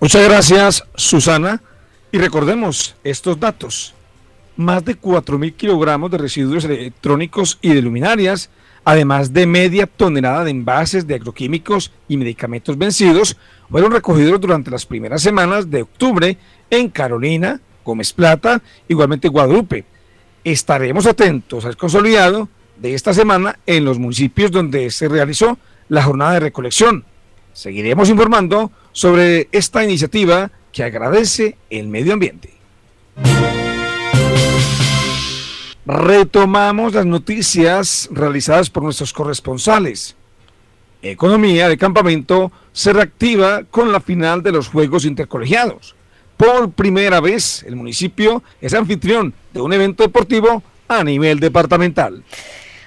Muchas 0.00 0.24
gracias, 0.24 0.84
Susana. 0.96 1.62
Y 2.10 2.18
recordemos 2.18 2.94
estos 3.04 3.38
datos 3.40 3.94
más 4.56 4.84
de 4.84 4.98
4.000 4.98 5.54
kilogramos 5.54 6.10
de 6.10 6.18
residuos 6.18 6.64
electrónicos 6.64 7.58
y 7.62 7.70
de 7.70 7.82
luminarias, 7.82 8.50
además 8.84 9.32
de 9.32 9.46
media 9.46 9.86
tonelada 9.86 10.44
de 10.44 10.50
envases 10.50 11.06
de 11.06 11.14
agroquímicos 11.14 11.92
y 12.08 12.16
medicamentos 12.16 12.76
vencidos, 12.76 13.36
fueron 13.70 13.92
recogidos 13.92 14.40
durante 14.40 14.70
las 14.70 14.84
primeras 14.84 15.22
semanas 15.22 15.70
de 15.70 15.82
octubre 15.82 16.36
en 16.68 16.88
Carolina, 16.88 17.60
Gómez 17.84 18.12
Plata, 18.12 18.62
igualmente 18.88 19.28
Guadalupe. 19.28 19.84
Estaremos 20.44 21.06
atentos 21.06 21.64
al 21.64 21.76
consolidado 21.76 22.48
de 22.82 22.94
esta 22.94 23.14
semana 23.14 23.60
en 23.64 23.84
los 23.84 24.00
municipios 24.00 24.50
donde 24.50 24.90
se 24.90 25.08
realizó 25.08 25.56
la 25.88 26.02
jornada 26.02 26.34
de 26.34 26.40
recolección. 26.40 27.04
Seguiremos 27.52 28.10
informando 28.10 28.72
sobre 28.90 29.48
esta 29.52 29.84
iniciativa 29.84 30.50
que 30.72 30.82
agradece 30.82 31.56
el 31.70 31.86
medio 31.86 32.12
ambiente. 32.12 32.50
Retomamos 35.86 36.94
las 36.94 37.06
noticias 37.06 38.08
realizadas 38.10 38.68
por 38.68 38.82
nuestros 38.82 39.12
corresponsales. 39.12 40.16
Economía 41.02 41.68
de 41.68 41.78
campamento 41.78 42.50
se 42.72 42.92
reactiva 42.92 43.62
con 43.64 43.92
la 43.92 44.00
final 44.00 44.42
de 44.42 44.52
los 44.52 44.68
Juegos 44.68 45.04
Intercolegiados. 45.04 45.94
Por 46.36 46.72
primera 46.72 47.20
vez, 47.20 47.62
el 47.62 47.76
municipio 47.76 48.42
es 48.60 48.74
anfitrión 48.74 49.34
de 49.52 49.60
un 49.60 49.72
evento 49.72 50.02
deportivo 50.02 50.64
a 50.88 51.04
nivel 51.04 51.38
departamental. 51.38 52.24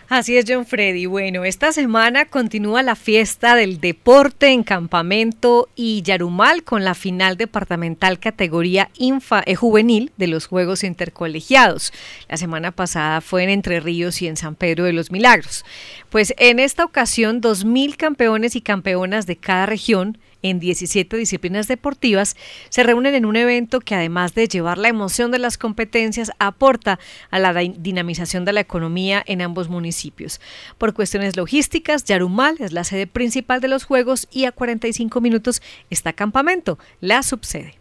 Así 0.07 0.37
es, 0.37 0.45
John 0.47 0.67
Freddy. 0.67 1.07
Bueno, 1.07 1.45
esta 1.45 1.71
semana 1.71 2.25
continúa 2.25 2.83
la 2.83 2.95
fiesta 2.95 3.55
del 3.55 3.79
deporte 3.79 4.49
en 4.49 4.61
campamento 4.61 5.67
y 5.75 6.03
Yarumal 6.03 6.63
con 6.63 6.83
la 6.83 6.93
final 6.93 7.37
departamental 7.37 8.19
categoría 8.19 8.91
infa 8.99 9.41
eh, 9.47 9.55
juvenil 9.55 10.11
de 10.17 10.27
los 10.27 10.45
Juegos 10.45 10.83
Intercolegiados. 10.83 11.91
La 12.29 12.37
semana 12.37 12.71
pasada 12.71 13.19
fue 13.19 13.45
en 13.45 13.49
Entre 13.49 13.79
Ríos 13.79 14.21
y 14.21 14.27
en 14.27 14.37
San 14.37 14.53
Pedro 14.53 14.83
de 14.83 14.93
los 14.93 15.09
Milagros. 15.09 15.65
Pues 16.11 16.35
en 16.37 16.59
esta 16.59 16.85
ocasión, 16.85 17.41
2.000 17.41 17.97
campeones 17.97 18.55
y 18.55 18.61
campeonas 18.61 19.25
de 19.25 19.37
cada 19.37 19.65
región 19.65 20.19
en 20.49 20.59
17 20.59 21.17
disciplinas 21.17 21.67
deportivas, 21.67 22.35
se 22.69 22.83
reúnen 22.83 23.15
en 23.15 23.25
un 23.25 23.35
evento 23.35 23.79
que 23.79 23.95
además 23.95 24.35
de 24.35 24.47
llevar 24.47 24.77
la 24.77 24.89
emoción 24.89 25.31
de 25.31 25.39
las 25.39 25.57
competencias, 25.57 26.31
aporta 26.37 26.99
a 27.31 27.39
la 27.39 27.53
dinamización 27.53 28.45
de 28.45 28.53
la 28.53 28.59
economía 28.61 29.23
en 29.25 29.41
ambos 29.41 29.69
municipios. 29.69 30.39
Por 30.77 30.93
cuestiones 30.93 31.35
logísticas, 31.35 32.03
Yarumal 32.03 32.57
es 32.59 32.73
la 32.73 32.83
sede 32.83 33.07
principal 33.07 33.59
de 33.59 33.69
los 33.69 33.85
Juegos 33.85 34.27
y 34.31 34.45
a 34.45 34.51
45 34.51 35.19
minutos 35.19 35.63
está 35.89 36.13
Campamento, 36.13 36.77
la 37.01 37.23
subsede. 37.23 37.79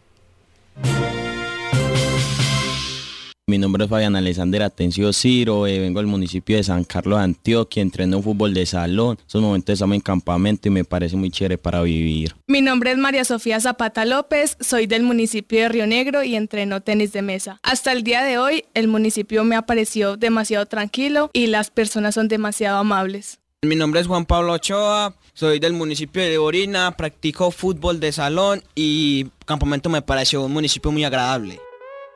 Mi 3.46 3.58
nombre 3.58 3.84
es 3.84 3.90
Fabián 3.90 4.16
Alexander 4.16 4.62
Atencio 4.62 5.12
Ciro, 5.12 5.66
eh, 5.66 5.78
vengo 5.78 6.00
del 6.00 6.06
municipio 6.06 6.56
de 6.56 6.64
San 6.64 6.82
Carlos 6.82 7.18
de 7.18 7.24
Antioquia, 7.24 7.82
entreno 7.82 8.22
fútbol 8.22 8.54
de 8.54 8.64
salón. 8.64 9.18
En 9.18 9.26
estos 9.26 9.42
momentos 9.42 9.74
estamos 9.74 9.96
en 9.96 10.00
campamento 10.00 10.68
y 10.68 10.70
me 10.70 10.84
parece 10.84 11.14
muy 11.14 11.30
chévere 11.30 11.58
para 11.58 11.82
vivir. 11.82 12.34
Mi 12.46 12.62
nombre 12.62 12.92
es 12.92 12.96
María 12.96 13.22
Sofía 13.22 13.60
Zapata 13.60 14.06
López, 14.06 14.56
soy 14.60 14.86
del 14.86 15.02
municipio 15.02 15.60
de 15.60 15.68
Río 15.68 15.86
Negro 15.86 16.24
y 16.24 16.36
entreno 16.36 16.80
tenis 16.80 17.12
de 17.12 17.20
mesa. 17.20 17.60
Hasta 17.62 17.92
el 17.92 18.02
día 18.02 18.22
de 18.22 18.38
hoy, 18.38 18.64
el 18.72 18.88
municipio 18.88 19.44
me 19.44 19.56
ha 19.56 19.62
parecido 19.62 20.16
demasiado 20.16 20.64
tranquilo 20.64 21.28
y 21.34 21.48
las 21.48 21.70
personas 21.70 22.14
son 22.14 22.28
demasiado 22.28 22.78
amables. 22.78 23.40
Mi 23.60 23.76
nombre 23.76 24.00
es 24.00 24.06
Juan 24.06 24.24
Pablo 24.24 24.54
Ochoa, 24.54 25.16
soy 25.34 25.58
del 25.58 25.74
municipio 25.74 26.22
de 26.22 26.38
Orina, 26.38 26.96
practico 26.96 27.50
fútbol 27.50 28.00
de 28.00 28.10
salón 28.10 28.62
y 28.74 29.26
campamento 29.44 29.90
me 29.90 30.00
pareció 30.00 30.44
un 30.44 30.52
municipio 30.52 30.90
muy 30.90 31.04
agradable. 31.04 31.60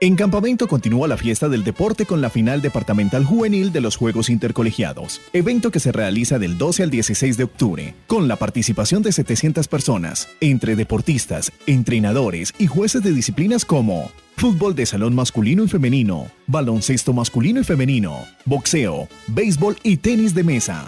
En 0.00 0.14
Campamento 0.14 0.68
continúa 0.68 1.08
la 1.08 1.16
fiesta 1.16 1.48
del 1.48 1.64
deporte 1.64 2.06
con 2.06 2.20
la 2.20 2.30
final 2.30 2.62
departamental 2.62 3.24
juvenil 3.24 3.72
de 3.72 3.80
los 3.80 3.96
Juegos 3.96 4.30
Intercolegiados, 4.30 5.20
evento 5.32 5.72
que 5.72 5.80
se 5.80 5.90
realiza 5.90 6.38
del 6.38 6.56
12 6.56 6.84
al 6.84 6.90
16 6.90 7.36
de 7.36 7.42
octubre, 7.42 7.94
con 8.06 8.28
la 8.28 8.36
participación 8.36 9.02
de 9.02 9.10
700 9.10 9.66
personas, 9.66 10.28
entre 10.40 10.76
deportistas, 10.76 11.50
entrenadores 11.66 12.54
y 12.60 12.68
jueces 12.68 13.02
de 13.02 13.12
disciplinas 13.12 13.64
como 13.64 14.12
fútbol 14.36 14.76
de 14.76 14.86
salón 14.86 15.16
masculino 15.16 15.64
y 15.64 15.68
femenino, 15.68 16.30
baloncesto 16.46 17.12
masculino 17.12 17.60
y 17.60 17.64
femenino, 17.64 18.24
boxeo, 18.44 19.08
béisbol 19.26 19.78
y 19.82 19.96
tenis 19.96 20.32
de 20.32 20.44
mesa. 20.44 20.86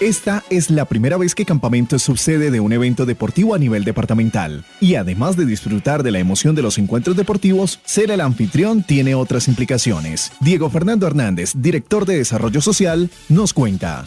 Esta 0.00 0.44
es 0.50 0.70
la 0.70 0.84
primera 0.84 1.16
vez 1.16 1.34
que 1.34 1.46
Campamento 1.46 1.96
es 1.96 2.02
subsede 2.02 2.50
de 2.50 2.60
un 2.60 2.74
evento 2.74 3.06
deportivo 3.06 3.54
a 3.54 3.58
nivel 3.58 3.84
departamental. 3.84 4.62
Y 4.78 4.96
además 4.96 5.36
de 5.36 5.46
disfrutar 5.46 6.02
de 6.02 6.10
la 6.10 6.18
emoción 6.18 6.54
de 6.54 6.60
los 6.60 6.76
encuentros 6.76 7.16
deportivos, 7.16 7.80
ser 7.86 8.10
el 8.10 8.20
anfitrión 8.20 8.82
tiene 8.82 9.14
otras 9.14 9.48
implicaciones. 9.48 10.32
Diego 10.40 10.68
Fernando 10.68 11.06
Hernández, 11.06 11.52
director 11.56 12.04
de 12.04 12.18
Desarrollo 12.18 12.60
Social, 12.60 13.10
nos 13.30 13.54
cuenta. 13.54 14.04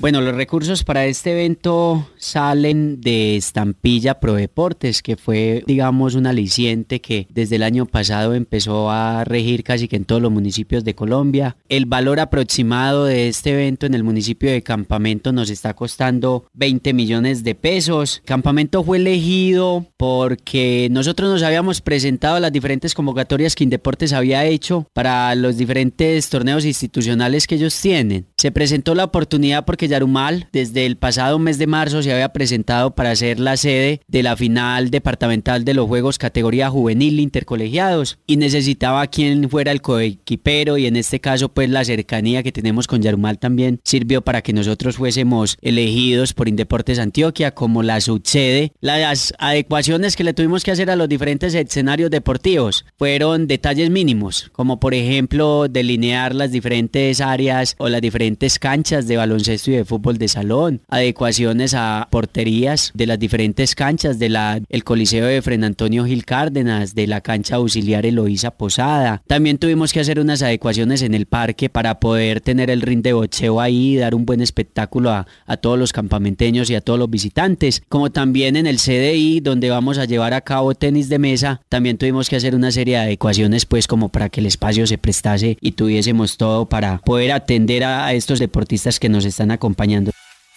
Bueno, 0.00 0.20
los 0.20 0.36
recursos 0.36 0.84
para 0.84 1.06
este 1.06 1.32
evento 1.32 2.08
salen 2.18 3.00
de 3.00 3.34
Estampilla 3.34 4.20
Pro 4.20 4.34
Deportes, 4.34 5.02
que 5.02 5.16
fue, 5.16 5.64
digamos, 5.66 6.14
un 6.14 6.28
aliciente 6.28 7.00
que 7.00 7.26
desde 7.30 7.56
el 7.56 7.64
año 7.64 7.84
pasado 7.84 8.34
empezó 8.34 8.92
a 8.92 9.24
regir 9.24 9.64
casi 9.64 9.88
que 9.88 9.96
en 9.96 10.04
todos 10.04 10.22
los 10.22 10.30
municipios 10.30 10.84
de 10.84 10.94
Colombia. 10.94 11.56
El 11.68 11.86
valor 11.86 12.20
aproximado 12.20 13.06
de 13.06 13.26
este 13.26 13.50
evento 13.50 13.86
en 13.86 13.94
el 13.94 14.04
municipio 14.04 14.52
de 14.52 14.62
Campamento 14.62 15.32
nos 15.32 15.50
está 15.50 15.74
costando 15.74 16.46
20 16.52 16.92
millones 16.92 17.42
de 17.42 17.56
pesos. 17.56 18.22
Campamento 18.24 18.84
fue 18.84 18.98
elegido 18.98 19.84
porque 19.96 20.86
nosotros 20.92 21.28
nos 21.28 21.42
habíamos 21.42 21.80
presentado 21.80 22.38
las 22.38 22.52
diferentes 22.52 22.94
convocatorias 22.94 23.56
que 23.56 23.64
Indeportes 23.64 24.12
había 24.12 24.44
hecho 24.44 24.86
para 24.92 25.34
los 25.34 25.56
diferentes 25.56 26.30
torneos 26.30 26.64
institucionales 26.64 27.48
que 27.48 27.56
ellos 27.56 27.76
tienen. 27.80 28.26
Se 28.36 28.52
presentó 28.52 28.94
la 28.94 29.02
oportunidad 29.02 29.64
porque 29.64 29.87
Yarumal 29.88 30.48
desde 30.52 30.86
el 30.86 30.96
pasado 30.96 31.38
mes 31.38 31.58
de 31.58 31.66
marzo 31.66 32.02
se 32.02 32.12
había 32.12 32.32
presentado 32.32 32.94
para 32.94 33.14
ser 33.16 33.40
la 33.40 33.56
sede 33.56 34.00
de 34.08 34.22
la 34.22 34.36
final 34.36 34.90
departamental 34.90 35.64
de 35.64 35.74
los 35.74 35.86
Juegos 35.86 36.18
categoría 36.18 36.70
juvenil 36.70 37.20
intercolegiados 37.20 38.18
y 38.26 38.36
necesitaba 38.36 39.06
quien 39.06 39.48
fuera 39.50 39.72
el 39.72 39.82
coequipero 39.82 40.78
y 40.78 40.86
en 40.86 40.96
este 40.96 41.20
caso 41.20 41.48
pues 41.48 41.68
la 41.70 41.84
cercanía 41.84 42.42
que 42.42 42.52
tenemos 42.52 42.86
con 42.86 43.02
Yarumal 43.02 43.38
también 43.38 43.80
sirvió 43.84 44.22
para 44.22 44.42
que 44.42 44.52
nosotros 44.52 44.96
fuésemos 44.96 45.56
elegidos 45.60 46.34
por 46.34 46.48
Indeportes 46.48 46.98
Antioquia 46.98 47.52
como 47.52 47.82
la 47.82 48.00
subsede. 48.00 48.72
Las 48.80 49.34
adecuaciones 49.38 50.16
que 50.16 50.24
le 50.24 50.34
tuvimos 50.34 50.64
que 50.64 50.70
hacer 50.70 50.90
a 50.90 50.96
los 50.96 51.08
diferentes 51.08 51.54
escenarios 51.54 52.10
deportivos 52.10 52.84
fueron 52.96 53.46
detalles 53.46 53.90
mínimos, 53.90 54.50
como 54.52 54.80
por 54.80 54.94
ejemplo 54.94 55.68
delinear 55.68 56.34
las 56.34 56.52
diferentes 56.52 57.20
áreas 57.20 57.74
o 57.78 57.88
las 57.88 58.00
diferentes 58.00 58.58
canchas 58.58 59.06
de 59.06 59.16
baloncesto 59.16 59.70
y 59.70 59.77
de 59.78 59.84
fútbol 59.84 60.18
de 60.18 60.28
salón, 60.28 60.82
adecuaciones 60.88 61.74
a 61.74 62.08
porterías 62.10 62.92
de 62.94 63.06
las 63.06 63.18
diferentes 63.18 63.74
canchas 63.74 64.18
de 64.18 64.28
la 64.28 64.60
el 64.68 64.84
Coliseo 64.84 65.26
de 65.26 65.42
Fren 65.42 65.64
Antonio 65.64 66.04
Gil 66.04 66.24
Cárdenas, 66.24 66.94
de 66.94 67.06
la 67.06 67.20
cancha 67.20 67.56
auxiliar 67.56 68.06
Eloísa 68.06 68.50
Posada. 68.50 69.22
También 69.26 69.58
tuvimos 69.58 69.92
que 69.92 70.00
hacer 70.00 70.20
unas 70.20 70.42
adecuaciones 70.42 71.02
en 71.02 71.14
el 71.14 71.26
parque 71.26 71.68
para 71.68 72.00
poder 72.00 72.40
tener 72.40 72.70
el 72.70 72.82
ring 72.82 73.02
de 73.02 73.12
boxeo 73.12 73.60
ahí, 73.60 73.96
dar 73.96 74.14
un 74.14 74.26
buen 74.26 74.40
espectáculo 74.40 75.10
a, 75.10 75.26
a 75.46 75.56
todos 75.56 75.78
los 75.78 75.92
campamenteños 75.92 76.70
y 76.70 76.74
a 76.74 76.80
todos 76.80 76.98
los 76.98 77.10
visitantes, 77.10 77.82
como 77.88 78.10
también 78.10 78.56
en 78.56 78.66
el 78.66 78.78
CDI 78.78 79.40
donde 79.40 79.70
vamos 79.70 79.98
a 79.98 80.04
llevar 80.04 80.34
a 80.34 80.40
cabo 80.40 80.74
tenis 80.74 81.08
de 81.08 81.18
mesa, 81.18 81.60
también 81.68 81.98
tuvimos 81.98 82.28
que 82.28 82.36
hacer 82.36 82.54
una 82.54 82.70
serie 82.70 82.96
de 82.96 83.02
adecuaciones 83.02 83.66
pues 83.66 83.86
como 83.86 84.08
para 84.08 84.28
que 84.28 84.40
el 84.40 84.46
espacio 84.46 84.86
se 84.86 84.98
prestase 84.98 85.56
y 85.60 85.72
tuviésemos 85.72 86.36
todo 86.36 86.68
para 86.68 86.98
poder 86.98 87.32
atender 87.32 87.84
a 87.84 88.12
estos 88.12 88.38
deportistas 88.38 88.98
que 88.98 89.08
nos 89.08 89.24
están 89.24 89.50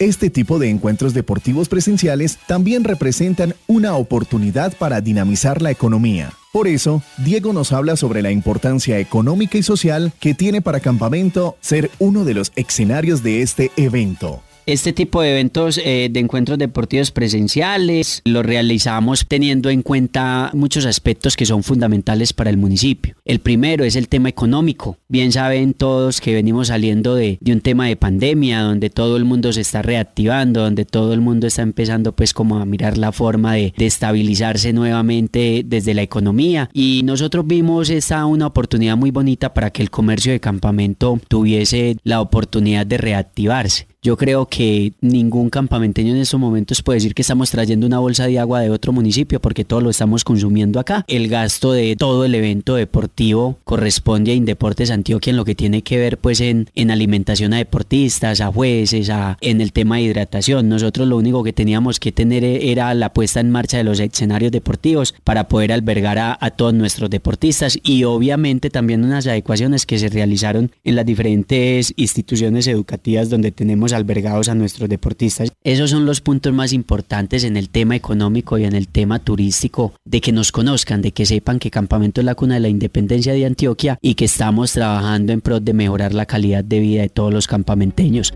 este 0.01 0.31
tipo 0.31 0.57
de 0.57 0.67
encuentros 0.67 1.13
deportivos 1.13 1.69
presenciales 1.69 2.39
también 2.47 2.83
representan 2.83 3.53
una 3.67 3.95
oportunidad 3.95 4.73
para 4.77 4.99
dinamizar 4.99 5.61
la 5.61 5.69
economía. 5.69 6.33
Por 6.51 6.67
eso, 6.67 7.03
Diego 7.17 7.53
nos 7.53 7.71
habla 7.71 7.95
sobre 7.95 8.23
la 8.23 8.31
importancia 8.31 8.97
económica 8.97 9.59
y 9.59 9.63
social 9.63 10.11
que 10.19 10.33
tiene 10.33 10.63
para 10.63 10.79
Campamento 10.79 11.55
ser 11.61 11.91
uno 11.99 12.25
de 12.25 12.33
los 12.33 12.51
escenarios 12.55 13.21
de 13.21 13.43
este 13.43 13.71
evento. 13.77 14.41
Este 14.67 14.93
tipo 14.93 15.21
de 15.21 15.31
eventos 15.31 15.79
eh, 15.83 16.09
de 16.11 16.19
encuentros 16.19 16.59
deportivos 16.59 17.11
presenciales 17.11 18.21
los 18.25 18.45
realizamos 18.45 19.25
teniendo 19.27 19.69
en 19.69 19.81
cuenta 19.81 20.51
muchos 20.53 20.85
aspectos 20.85 21.35
que 21.35 21.47
son 21.47 21.63
fundamentales 21.63 22.31
para 22.31 22.51
el 22.51 22.57
municipio. 22.57 23.15
El 23.25 23.39
primero 23.39 23.83
es 23.83 23.95
el 23.95 24.07
tema 24.07 24.29
económico. 24.29 24.97
Bien 25.07 25.31
saben 25.31 25.73
todos 25.73 26.21
que 26.21 26.35
venimos 26.35 26.67
saliendo 26.67 27.15
de, 27.15 27.39
un 27.45 27.61
tema 27.61 27.87
de 27.87 27.95
pandemia 27.95 28.61
donde 28.61 28.89
todo 28.91 29.17
el 29.17 29.25
mundo 29.25 29.51
se 29.51 29.61
está 29.61 29.81
reactivando, 29.81 30.61
donde 30.61 30.85
todo 30.85 31.13
el 31.13 31.21
mundo 31.21 31.47
está 31.47 31.63
empezando 31.63 32.15
pues 32.15 32.33
como 32.33 32.59
a 32.59 32.65
mirar 32.65 32.97
la 32.97 33.11
forma 33.11 33.55
de 33.55 33.73
estabilizarse 33.77 34.73
nuevamente 34.73 35.63
desde 35.65 35.95
la 35.95 36.03
economía 36.03 36.69
y 36.71 37.01
nosotros 37.03 37.47
vimos 37.47 37.89
esta 37.89 38.25
una 38.25 38.47
oportunidad 38.47 38.95
muy 38.95 39.11
bonita 39.11 39.53
para 39.53 39.71
que 39.71 39.81
el 39.81 39.89
comercio 39.89 40.31
de 40.31 40.39
campamento 40.39 41.19
tuviese 41.27 41.97
la 42.03 42.21
oportunidad 42.21 42.85
de 42.85 42.97
reactivarse. 42.97 43.90
Yo 44.03 44.17
creo 44.17 44.47
que 44.47 44.93
ningún 44.99 45.51
campamenteño 45.51 46.15
en 46.15 46.21
estos 46.21 46.39
momentos 46.39 46.81
puede 46.81 46.97
decir 46.97 47.13
que 47.13 47.21
estamos 47.21 47.51
trayendo 47.51 47.85
una 47.85 47.99
bolsa 47.99 48.25
de 48.25 48.39
agua 48.39 48.59
de 48.59 48.71
otro 48.71 48.91
municipio 48.91 49.39
porque 49.39 49.63
todo 49.63 49.79
lo 49.79 49.91
estamos 49.91 50.23
consumiendo 50.23 50.79
acá. 50.79 51.05
El 51.07 51.27
gasto 51.27 51.71
de 51.71 51.95
todo 51.95 52.25
el 52.25 52.33
evento 52.33 52.73
deportivo 52.73 53.59
corresponde 53.63 54.31
a 54.31 54.33
Indeportes 54.33 54.89
Antioquia 54.89 55.29
en 55.29 55.37
lo 55.37 55.45
que 55.45 55.53
tiene 55.53 55.83
que 55.83 55.99
ver 55.99 56.17
pues 56.17 56.41
en, 56.41 56.67
en 56.73 56.89
alimentación 56.89 57.53
a 57.53 57.57
deportistas, 57.57 58.41
a 58.41 58.51
jueces, 58.51 59.11
a, 59.11 59.37
en 59.39 59.61
el 59.61 59.71
tema 59.71 59.97
de 59.97 60.01
hidratación. 60.01 60.67
Nosotros 60.67 61.07
lo 61.07 61.17
único 61.17 61.43
que 61.43 61.53
teníamos 61.53 61.99
que 61.99 62.11
tener 62.11 62.43
era 62.43 62.91
la 62.95 63.13
puesta 63.13 63.39
en 63.39 63.51
marcha 63.51 63.77
de 63.77 63.83
los 63.83 63.99
escenarios 63.99 64.51
deportivos 64.51 65.13
para 65.23 65.47
poder 65.47 65.71
albergar 65.71 66.17
a 66.17 66.49
todos 66.49 66.73
nuestros 66.73 67.11
deportistas 67.11 67.77
y 67.83 68.03
obviamente 68.05 68.71
también 68.71 69.05
unas 69.05 69.27
adecuaciones 69.27 69.85
que 69.85 69.99
se 69.99 70.09
realizaron 70.09 70.71
en 70.83 70.95
las 70.95 71.05
diferentes 71.05 71.93
instituciones 71.97 72.65
educativas 72.65 73.29
donde 73.29 73.51
tenemos 73.51 73.90
albergados 73.93 74.49
a 74.49 74.55
nuestros 74.55 74.89
deportistas. 74.89 75.51
Esos 75.63 75.89
son 75.89 76.05
los 76.05 76.21
puntos 76.21 76.53
más 76.53 76.73
importantes 76.73 77.43
en 77.43 77.57
el 77.57 77.69
tema 77.69 77.95
económico 77.95 78.57
y 78.57 78.65
en 78.65 78.75
el 78.75 78.87
tema 78.87 79.19
turístico, 79.19 79.93
de 80.05 80.21
que 80.21 80.31
nos 80.31 80.51
conozcan, 80.51 81.01
de 81.01 81.11
que 81.11 81.25
sepan 81.25 81.59
que 81.59 81.71
Campamento 81.71 82.21
es 82.21 82.25
la 82.25 82.35
cuna 82.35 82.55
de 82.55 82.61
la 82.61 82.69
independencia 82.69 83.33
de 83.33 83.45
Antioquia 83.45 83.97
y 84.01 84.15
que 84.15 84.25
estamos 84.25 84.73
trabajando 84.73 85.33
en 85.33 85.41
pro 85.41 85.59
de 85.59 85.73
mejorar 85.73 86.13
la 86.13 86.25
calidad 86.25 86.63
de 86.63 86.79
vida 86.79 87.01
de 87.01 87.09
todos 87.09 87.33
los 87.33 87.47
campamenteños. 87.47 88.33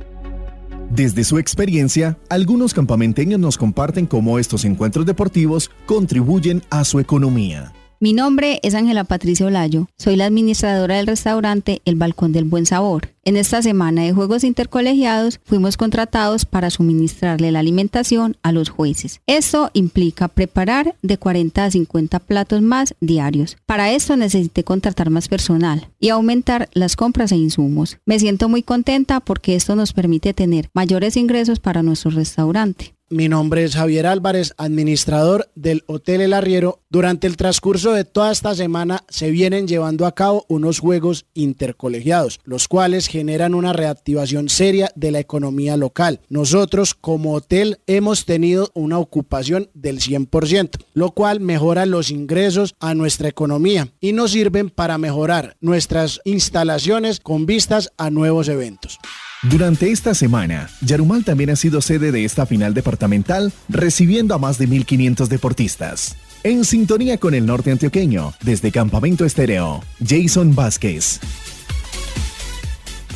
Desde 0.89 1.23
su 1.23 1.39
experiencia, 1.39 2.17
algunos 2.29 2.73
campamenteños 2.73 3.39
nos 3.39 3.57
comparten 3.57 4.05
cómo 4.05 4.37
estos 4.39 4.65
encuentros 4.65 5.05
deportivos 5.05 5.71
contribuyen 5.85 6.61
a 6.69 6.83
su 6.85 6.99
economía. 6.99 7.73
Mi 8.01 8.11
nombre 8.11 8.59
es 8.61 8.75
Ángela 8.75 9.05
Patricia 9.05 9.45
Olayo. 9.45 9.87
Soy 9.97 10.17
la 10.17 10.25
administradora 10.25 10.97
del 10.97 11.07
restaurante 11.07 11.81
El 11.85 11.95
Balcón 11.95 12.33
del 12.33 12.43
Buen 12.43 12.65
Sabor. 12.65 13.09
En 13.23 13.37
esta 13.37 13.61
semana 13.61 14.03
de 14.03 14.11
Juegos 14.11 14.43
Intercolegiados 14.43 15.39
fuimos 15.45 15.77
contratados 15.77 16.45
para 16.45 16.69
suministrarle 16.69 17.51
la 17.51 17.59
alimentación 17.59 18.35
a 18.43 18.51
los 18.51 18.69
jueces. 18.69 19.21
Esto 19.27 19.71
implica 19.73 20.27
preparar 20.27 20.95
de 21.01 21.17
40 21.17 21.63
a 21.63 21.71
50 21.71 22.19
platos 22.19 22.61
más 22.61 22.95
diarios. 22.99 23.57
Para 23.65 23.91
esto 23.91 24.17
necesité 24.17 24.63
contratar 24.65 25.09
más 25.09 25.29
personal 25.29 25.87
y 25.99 26.09
aumentar 26.09 26.69
las 26.73 26.97
compras 26.97 27.31
e 27.31 27.37
insumos. 27.37 27.97
Me 28.05 28.19
siento 28.19 28.49
muy 28.49 28.61
contenta 28.61 29.21
porque 29.21 29.55
esto 29.55 29.75
nos 29.75 29.93
permite 29.93 30.33
tener 30.33 30.69
mayores 30.73 31.15
ingresos 31.15 31.59
para 31.59 31.81
nuestro 31.81 32.11
restaurante. 32.11 32.94
Mi 33.11 33.29
nombre 33.29 33.63
es 33.63 33.75
Javier 33.75 34.07
Álvarez, 34.07 34.55
administrador 34.57 35.51
del 35.53 35.83
Hotel 35.85 36.21
El 36.21 36.33
Arriero. 36.33 36.81
Durante 36.89 37.27
el 37.27 37.37
transcurso 37.37 37.93
de 37.93 38.03
toda 38.03 38.31
esta 38.31 38.55
semana 38.55 39.03
se 39.09 39.29
vienen 39.29 39.67
llevando 39.67 40.07
a 40.07 40.15
cabo 40.15 40.43
unos 40.49 40.79
juegos 40.79 41.27
intercolegiados, 41.35 42.39
los 42.45 42.67
cuales 42.67 43.05
generan 43.05 43.53
una 43.53 43.73
reactivación 43.73 44.49
seria 44.49 44.89
de 44.95 45.11
la 45.11 45.19
economía 45.19 45.77
local. 45.77 46.19
Nosotros 46.29 46.95
como 46.95 47.35
hotel 47.35 47.77
hemos 47.85 48.25
tenido 48.25 48.71
una 48.73 48.97
ocupación 48.97 49.69
del 49.75 49.99
100%, 49.99 50.71
lo 50.95 51.11
cual 51.11 51.41
mejora 51.41 51.85
los 51.85 52.09
ingresos 52.09 52.73
a 52.79 52.95
nuestra 52.95 53.29
economía 53.29 53.87
y 53.99 54.13
nos 54.13 54.31
sirven 54.31 54.71
para 54.71 54.97
mejorar 54.97 55.57
nuestras 55.61 56.21
instalaciones 56.25 57.19
con 57.19 57.45
vistas 57.45 57.91
a 57.99 58.09
nuevos 58.09 58.47
eventos. 58.47 58.97
Durante 59.43 59.91
esta 59.91 60.15
semana, 60.15 60.69
Yarumal 60.81 61.23
también 61.23 61.51
ha 61.51 61.55
sido 61.55 61.81
sede 61.81 62.11
de 62.11 62.25
esta 62.25 62.45
final 62.45 62.73
departamental, 62.73 63.51
recibiendo 63.69 64.33
a 64.33 64.39
más 64.39 64.57
de 64.57 64.67
1.500 64.67 65.27
deportistas. 65.27 66.15
En 66.43 66.65
sintonía 66.65 67.17
con 67.17 67.33
el 67.33 67.45
norte 67.45 67.71
antioqueño, 67.71 68.33
desde 68.41 68.71
Campamento 68.71 69.25
Estéreo, 69.25 69.83
Jason 70.03 70.55
Vázquez. 70.55 71.19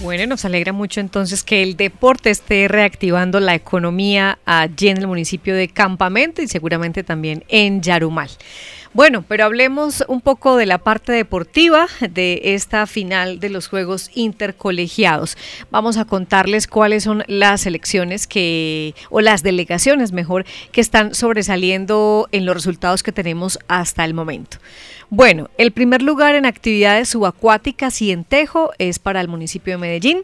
Bueno, 0.02 0.28
nos 0.28 0.46
alegra 0.46 0.72
mucho 0.72 1.02
entonces 1.02 1.44
que 1.44 1.62
el 1.62 1.76
deporte 1.76 2.30
esté 2.30 2.70
reactivando 2.70 3.42
la 3.42 3.54
economía 3.54 4.40
allí 4.46 4.88
en 4.88 4.98
el 4.98 5.08
municipio 5.08 5.54
de 5.54 5.68
Campamento 5.68 6.42
y 6.42 6.48
seguramente 6.48 7.04
también 7.04 7.44
en 7.50 7.82
Yarumal. 7.82 8.30
Bueno, 8.92 9.24
pero 9.28 9.46
hablemos 9.46 10.04
un 10.08 10.20
poco 10.20 10.58
de 10.58 10.66
la 10.66 10.80
parte 10.80 11.12
deportiva 11.12 11.86
de 12.02 12.42
esta 12.44 12.88
final 12.88 13.40
de 13.40 13.52
los 13.52 13.68
Juegos 13.68 14.10
Intercolegiados. 14.16 15.38
Vamos 15.70 15.98
a 15.98 16.06
contarles 16.06 16.66
cuáles 16.66 17.04
son 17.04 17.24
las 17.28 17.62
selecciones 17.62 18.26
que, 18.26 18.96
o 19.12 19.22
las 19.22 19.44
delegaciones 19.44 20.12
mejor, 20.12 20.44
que 20.72 20.82
están 20.82 21.14
sobresaliendo 21.14 22.28
en 22.32 22.48
los 22.48 22.56
resultados 22.56 23.04
que 23.04 23.12
tenemos 23.12 23.60
hasta 23.68 24.06
el 24.06 24.16
momento. 24.16 24.58
Bueno, 25.12 25.52
el 25.60 25.72
primer 25.72 26.02
lugar 26.02 26.34
en 26.34 26.48
actividades 26.48 27.10
subacuáticas 27.10 28.02
y 28.02 28.12
en 28.12 28.24
Tejo 28.24 28.72
es 28.80 28.98
para 28.98 29.22
el 29.22 29.28
municipio 29.28 29.74
de 29.74 29.78
Medellín. 29.78 30.24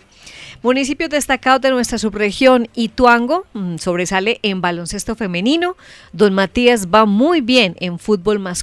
Municipios 0.62 1.10
destacados 1.10 1.62
de 1.62 1.72
nuestra 1.72 1.98
subregión, 1.98 2.68
Ituango 2.76 3.46
mm, 3.54 3.78
sobresale 3.78 4.40
en 4.42 4.62
baloncesto 4.62 5.16
femenino, 5.16 5.76
Don 6.14 6.34
Matías 6.34 6.88
va 6.88 7.06
muy 7.06 7.42
bien 7.42 7.76
en 7.80 8.00
fútbol 8.00 8.40
masculino, 8.40 8.55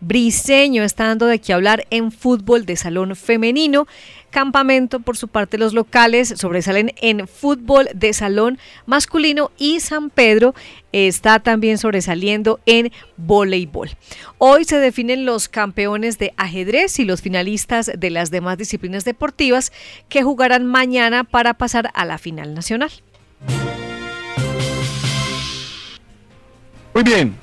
Briseño 0.00 0.82
está 0.82 1.06
dando 1.06 1.26
de 1.26 1.40
qué 1.40 1.52
hablar 1.52 1.86
en 1.90 2.12
fútbol 2.12 2.66
de 2.66 2.76
salón 2.76 3.16
femenino, 3.16 3.86
Campamento, 4.30 5.00
por 5.00 5.16
su 5.16 5.28
parte, 5.28 5.56
los 5.56 5.72
locales 5.72 6.34
sobresalen 6.36 6.92
en 7.00 7.26
fútbol 7.26 7.88
de 7.94 8.12
salón 8.12 8.58
masculino 8.84 9.50
y 9.56 9.80
San 9.80 10.10
Pedro 10.10 10.54
está 10.92 11.40
también 11.40 11.78
sobresaliendo 11.78 12.60
en 12.66 12.92
voleibol. 13.16 13.90
Hoy 14.36 14.64
se 14.64 14.78
definen 14.78 15.24
los 15.24 15.48
campeones 15.48 16.18
de 16.18 16.34
ajedrez 16.36 16.98
y 16.98 17.06
los 17.06 17.22
finalistas 17.22 17.90
de 17.96 18.10
las 18.10 18.30
demás 18.30 18.58
disciplinas 18.58 19.06
deportivas 19.06 19.72
que 20.10 20.22
jugarán 20.22 20.66
mañana 20.66 21.24
para 21.24 21.54
pasar 21.54 21.90
a 21.94 22.04
la 22.04 22.18
final 22.18 22.52
nacional. 22.52 22.90
Muy 26.92 27.02
bien, 27.02 27.34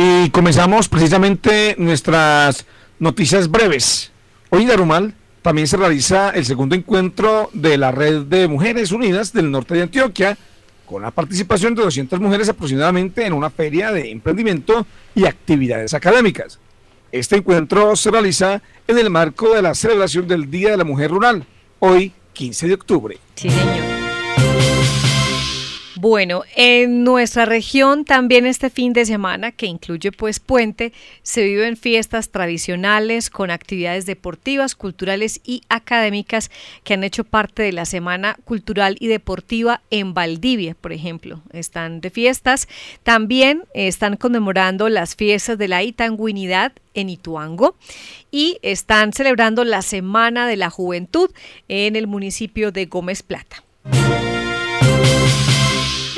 y 0.00 0.30
comenzamos 0.30 0.88
precisamente 0.88 1.74
nuestras 1.76 2.66
noticias 3.00 3.50
breves. 3.50 4.12
Hoy 4.48 4.64
Darumal 4.64 5.12
también 5.42 5.66
se 5.66 5.76
realiza 5.76 6.30
el 6.30 6.44
segundo 6.44 6.76
encuentro 6.76 7.50
de 7.52 7.76
la 7.76 7.90
Red 7.90 8.22
de 8.26 8.46
Mujeres 8.46 8.92
Unidas 8.92 9.32
del 9.32 9.50
norte 9.50 9.74
de 9.74 9.82
Antioquia, 9.82 10.38
con 10.86 11.02
la 11.02 11.10
participación 11.10 11.74
de 11.74 11.82
200 11.82 12.20
mujeres 12.20 12.48
aproximadamente 12.48 13.26
en 13.26 13.32
una 13.32 13.50
feria 13.50 13.90
de 13.90 14.12
emprendimiento 14.12 14.86
y 15.16 15.26
actividades 15.26 15.92
académicas. 15.94 16.60
Este 17.10 17.34
encuentro 17.34 17.96
se 17.96 18.12
realiza 18.12 18.62
en 18.86 18.98
el 18.98 19.10
marco 19.10 19.52
de 19.52 19.62
la 19.62 19.74
celebración 19.74 20.28
del 20.28 20.48
Día 20.48 20.70
de 20.70 20.76
la 20.76 20.84
Mujer 20.84 21.10
Rural, 21.10 21.44
hoy 21.80 22.12
15 22.34 22.68
de 22.68 22.74
octubre. 22.74 23.18
Sí, 23.34 23.50
señor. 23.50 23.87
Bueno, 26.00 26.44
en 26.54 27.02
nuestra 27.02 27.44
región 27.44 28.04
también 28.04 28.46
este 28.46 28.70
fin 28.70 28.92
de 28.92 29.04
semana, 29.04 29.50
que 29.50 29.66
incluye 29.66 30.12
pues 30.12 30.38
puente, 30.38 30.92
se 31.24 31.42
viven 31.42 31.76
fiestas 31.76 32.28
tradicionales 32.28 33.30
con 33.30 33.50
actividades 33.50 34.06
deportivas, 34.06 34.76
culturales 34.76 35.40
y 35.44 35.62
académicas 35.68 36.52
que 36.84 36.94
han 36.94 37.02
hecho 37.02 37.24
parte 37.24 37.64
de 37.64 37.72
la 37.72 37.84
Semana 37.84 38.38
Cultural 38.44 38.96
y 39.00 39.08
Deportiva 39.08 39.82
en 39.90 40.14
Valdivia, 40.14 40.76
por 40.80 40.92
ejemplo. 40.92 41.42
Están 41.52 42.00
de 42.00 42.10
fiestas. 42.10 42.68
También 43.02 43.64
están 43.74 44.16
conmemorando 44.16 44.88
las 44.88 45.16
fiestas 45.16 45.58
de 45.58 45.66
la 45.66 45.82
Itanguinidad 45.82 46.74
en 46.94 47.08
Ituango 47.08 47.74
y 48.30 48.58
están 48.62 49.12
celebrando 49.12 49.64
la 49.64 49.82
Semana 49.82 50.46
de 50.46 50.58
la 50.58 50.70
Juventud 50.70 51.32
en 51.66 51.96
el 51.96 52.06
municipio 52.06 52.70
de 52.70 52.86
Gómez 52.86 53.24
Plata. 53.24 53.64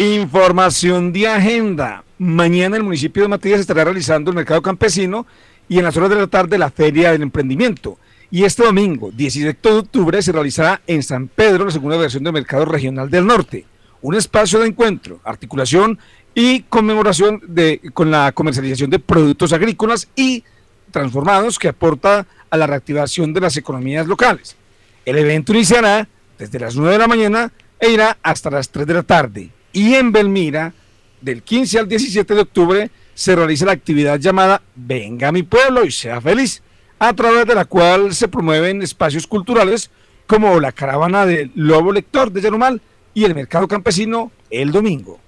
Información 0.01 1.13
de 1.13 1.29
agenda. 1.29 2.05
Mañana 2.17 2.79
el 2.79 2.83
municipio 2.83 3.23
de 3.23 3.29
Matías 3.29 3.61
estará 3.61 3.85
realizando 3.85 4.31
el 4.31 4.35
mercado 4.35 4.63
campesino 4.63 5.27
y 5.69 5.77
en 5.77 5.85
las 5.85 5.95
horas 5.95 6.09
de 6.09 6.17
la 6.17 6.27
tarde 6.27 6.57
la 6.57 6.71
feria 6.71 7.13
del 7.13 7.21
emprendimiento. 7.21 7.99
Y 8.31 8.45
este 8.45 8.65
domingo, 8.65 9.11
17 9.13 9.69
de 9.69 9.75
octubre, 9.75 10.23
se 10.23 10.33
realizará 10.33 10.81
en 10.87 11.03
San 11.03 11.29
Pedro 11.29 11.67
la 11.67 11.71
segunda 11.71 11.99
versión 11.99 12.25
del 12.25 12.33
Mercado 12.33 12.65
Regional 12.65 13.11
del 13.11 13.27
Norte, 13.27 13.67
un 14.01 14.15
espacio 14.15 14.61
de 14.61 14.69
encuentro, 14.69 15.21
articulación 15.23 15.99
y 16.35 16.63
conmemoración 16.63 17.43
de, 17.47 17.83
con 17.93 18.11
la 18.11 18.33
comercialización 18.33 18.89
de 18.89 19.01
productos 19.01 19.53
agrícolas 19.53 20.09
y 20.17 20.45
transformados 20.93 21.59
que 21.59 21.69
aporta 21.69 22.27
a 22.49 22.57
la 22.57 22.67
reactivación 22.67 23.35
de 23.35 23.43
las 23.43 23.59
economías 23.59 24.07
locales. 24.07 24.57
El 25.05 25.19
evento 25.19 25.53
iniciará 25.53 26.09
desde 26.39 26.59
las 26.59 26.75
9 26.75 26.93
de 26.93 26.99
la 26.99 27.07
mañana 27.07 27.53
e 27.79 27.91
irá 27.91 28.17
hasta 28.23 28.49
las 28.49 28.71
3 28.71 28.87
de 28.87 28.95
la 28.95 29.03
tarde 29.03 29.51
y 29.73 29.95
en 29.95 30.13
Belmira, 30.13 30.75
del 31.21 31.43
15 31.43 31.79
al 31.79 31.89
17 31.89 32.35
de 32.35 32.41
octubre, 32.41 32.91
se 33.15 33.37
realiza 33.37 33.67
la 33.67 33.73
actividad 33.73 34.19
llamada 34.19 34.63
Venga 34.75 35.29
a 35.29 35.33
mi 35.33 35.43
pueblo 35.43 35.85
y 35.85 35.91
sea 35.91 36.21
feliz, 36.21 36.63
a 36.99 37.13
través 37.13 37.47
de 37.47 37.55
la 37.55 37.65
cual 37.65 38.15
se 38.15 38.29
promueven 38.29 38.83
espacios 38.83 39.27
culturales 39.27 39.91
como 40.27 40.61
la 40.61 40.73
caravana 40.73 41.27
del 41.27 41.51
Lobo 41.55 41.93
Lector 41.93 42.31
de 42.31 42.41
Yarumal 42.41 42.81
y 43.15 43.25
el 43.25 43.35
mercado 43.35 43.69
campesino 43.69 44.31
el 44.51 44.73
domingo. 44.73 45.19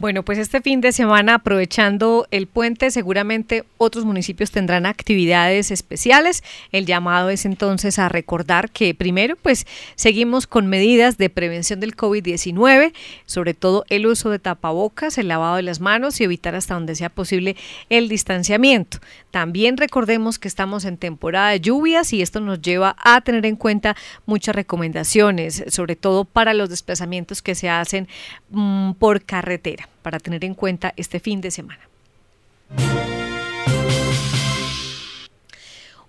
Bueno, 0.00 0.22
pues 0.22 0.38
este 0.38 0.62
fin 0.62 0.80
de 0.80 0.92
semana, 0.92 1.34
aprovechando 1.34 2.26
el 2.30 2.46
puente, 2.46 2.90
seguramente 2.90 3.64
otros 3.76 4.06
municipios 4.06 4.50
tendrán 4.50 4.86
actividades 4.86 5.70
especiales. 5.70 6.42
El 6.72 6.86
llamado 6.86 7.28
es 7.28 7.44
entonces 7.44 7.98
a 7.98 8.08
recordar 8.08 8.70
que 8.70 8.94
primero, 8.94 9.36
pues 9.36 9.66
seguimos 9.96 10.46
con 10.46 10.68
medidas 10.68 11.18
de 11.18 11.28
prevención 11.28 11.80
del 11.80 11.94
COVID-19, 11.94 12.94
sobre 13.26 13.52
todo 13.52 13.84
el 13.90 14.06
uso 14.06 14.30
de 14.30 14.38
tapabocas, 14.38 15.18
el 15.18 15.28
lavado 15.28 15.56
de 15.56 15.64
las 15.64 15.80
manos 15.80 16.18
y 16.18 16.24
evitar 16.24 16.54
hasta 16.54 16.72
donde 16.72 16.94
sea 16.94 17.10
posible 17.10 17.54
el 17.90 18.08
distanciamiento. 18.08 19.00
También 19.30 19.76
recordemos 19.76 20.38
que 20.38 20.48
estamos 20.48 20.86
en 20.86 20.96
temporada 20.96 21.50
de 21.50 21.60
lluvias 21.60 22.14
y 22.14 22.22
esto 22.22 22.40
nos 22.40 22.62
lleva 22.62 22.96
a 23.04 23.20
tener 23.20 23.44
en 23.44 23.56
cuenta 23.56 23.94
muchas 24.24 24.54
recomendaciones, 24.54 25.62
sobre 25.68 25.94
todo 25.94 26.24
para 26.24 26.54
los 26.54 26.70
desplazamientos 26.70 27.42
que 27.42 27.54
se 27.54 27.68
hacen 27.68 28.08
mm, 28.48 28.92
por 28.92 29.22
carretera 29.22 29.89
para 30.02 30.18
tener 30.18 30.44
en 30.44 30.54
cuenta 30.54 30.92
este 30.96 31.20
fin 31.20 31.40
de 31.40 31.50
semana. 31.50 31.90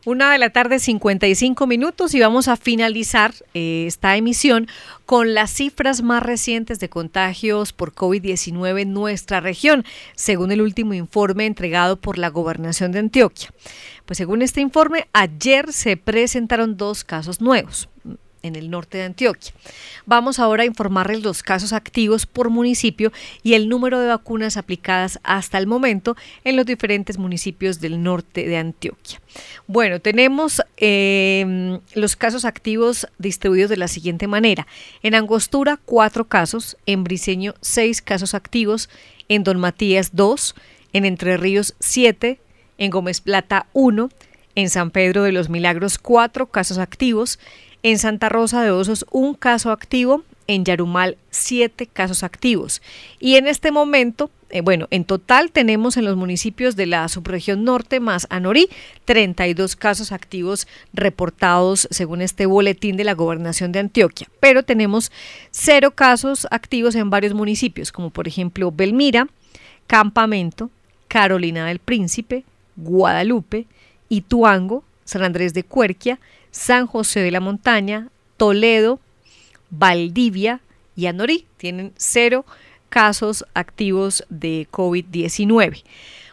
Una 0.03 0.31
de 0.31 0.39
la 0.39 0.49
tarde, 0.49 0.79
55 0.79 1.67
minutos, 1.67 2.15
y 2.15 2.19
vamos 2.19 2.47
a 2.47 2.57
finalizar 2.57 3.35
eh, 3.53 3.85
esta 3.85 4.17
emisión 4.17 4.67
con 5.05 5.35
las 5.35 5.51
cifras 5.51 6.01
más 6.01 6.23
recientes 6.23 6.79
de 6.79 6.89
contagios 6.89 7.71
por 7.71 7.93
COVID-19 7.93 8.81
en 8.81 8.93
nuestra 8.93 9.41
región, 9.41 9.85
según 10.15 10.51
el 10.51 10.61
último 10.61 10.95
informe 10.95 11.45
entregado 11.45 12.01
por 12.01 12.17
la 12.17 12.29
Gobernación 12.29 12.91
de 12.91 12.97
Antioquia. 12.97 13.53
Pues 14.07 14.17
según 14.17 14.41
este 14.41 14.59
informe, 14.59 15.07
ayer 15.13 15.71
se 15.71 15.97
presentaron 15.97 16.77
dos 16.77 17.03
casos 17.03 17.39
nuevos 17.39 17.87
en 18.43 18.55
el 18.55 18.69
norte 18.69 18.97
de 18.97 19.03
Antioquia. 19.03 19.53
Vamos 20.05 20.39
ahora 20.39 20.63
a 20.63 20.65
informarles 20.65 21.23
los 21.23 21.43
casos 21.43 21.73
activos 21.73 22.25
por 22.25 22.49
municipio 22.49 23.11
y 23.43 23.53
el 23.53 23.69
número 23.69 23.99
de 23.99 24.07
vacunas 24.07 24.57
aplicadas 24.57 25.19
hasta 25.23 25.57
el 25.57 25.67
momento 25.67 26.15
en 26.43 26.55
los 26.55 26.65
diferentes 26.65 27.17
municipios 27.17 27.79
del 27.79 28.03
norte 28.03 28.47
de 28.47 28.57
Antioquia. 28.57 29.21
Bueno, 29.67 29.99
tenemos 29.99 30.61
eh, 30.77 31.79
los 31.93 32.15
casos 32.15 32.45
activos 32.45 33.07
distribuidos 33.17 33.69
de 33.69 33.77
la 33.77 33.87
siguiente 33.87 34.27
manera. 34.27 34.67
En 35.03 35.15
Angostura, 35.15 35.79
cuatro 35.83 36.25
casos, 36.25 36.77
en 36.85 37.03
Briseño, 37.03 37.53
seis 37.61 38.01
casos 38.01 38.33
activos, 38.33 38.89
en 39.29 39.43
Don 39.43 39.59
Matías, 39.59 40.11
dos, 40.13 40.55
en 40.93 41.05
Entre 41.05 41.37
Ríos, 41.37 41.75
siete, 41.79 42.39
en 42.77 42.89
Gómez 42.89 43.21
Plata, 43.21 43.67
uno, 43.73 44.09
en 44.55 44.69
San 44.69 44.91
Pedro 44.91 45.23
de 45.23 45.31
los 45.31 45.49
Milagros, 45.49 45.97
cuatro 45.97 46.47
casos 46.47 46.77
activos, 46.77 47.39
en 47.83 47.99
Santa 47.99 48.29
Rosa 48.29 48.63
de 48.63 48.71
Osos, 48.71 49.05
un 49.11 49.33
caso 49.33 49.71
activo, 49.71 50.23
en 50.47 50.65
Yarumal, 50.65 51.17
siete 51.29 51.87
casos 51.87 52.23
activos. 52.23 52.81
Y 53.19 53.35
en 53.35 53.47
este 53.47 53.71
momento, 53.71 54.29
eh, 54.49 54.61
bueno, 54.61 54.87
en 54.91 55.05
total 55.05 55.51
tenemos 55.51 55.97
en 55.97 56.05
los 56.05 56.17
municipios 56.17 56.75
de 56.75 56.85
la 56.87 57.07
subregión 57.07 57.63
norte 57.63 57.99
más 57.99 58.27
Anorí 58.29 58.69
32 59.05 59.75
casos 59.75 60.11
activos 60.11 60.67
reportados 60.93 61.87
según 61.91 62.21
este 62.21 62.45
boletín 62.45 62.97
de 62.97 63.03
la 63.03 63.13
gobernación 63.13 63.71
de 63.71 63.79
Antioquia, 63.79 64.27
pero 64.39 64.63
tenemos 64.63 65.11
cero 65.51 65.91
casos 65.91 66.47
activos 66.51 66.95
en 66.95 67.09
varios 67.09 67.33
municipios, 67.33 67.91
como 67.91 68.09
por 68.09 68.27
ejemplo 68.27 68.71
Belmira, 68.71 69.27
Campamento, 69.87 70.69
Carolina 71.07 71.65
del 71.65 71.79
Príncipe, 71.79 72.43
Guadalupe, 72.75 73.67
Ituango, 74.09 74.83
San 75.05 75.23
Andrés 75.23 75.53
de 75.53 75.63
Cuerquia, 75.63 76.19
San 76.51 76.85
José 76.85 77.21
de 77.21 77.31
la 77.31 77.39
Montaña, 77.39 78.09
Toledo, 78.37 78.99
Valdivia 79.69 80.61
y 80.95 81.07
Anorí. 81.07 81.47
Tienen 81.57 81.93
cero 81.97 82.45
casos 82.89 83.43
activos 83.53 84.25
de 84.29 84.67
COVID-19. 84.71 85.83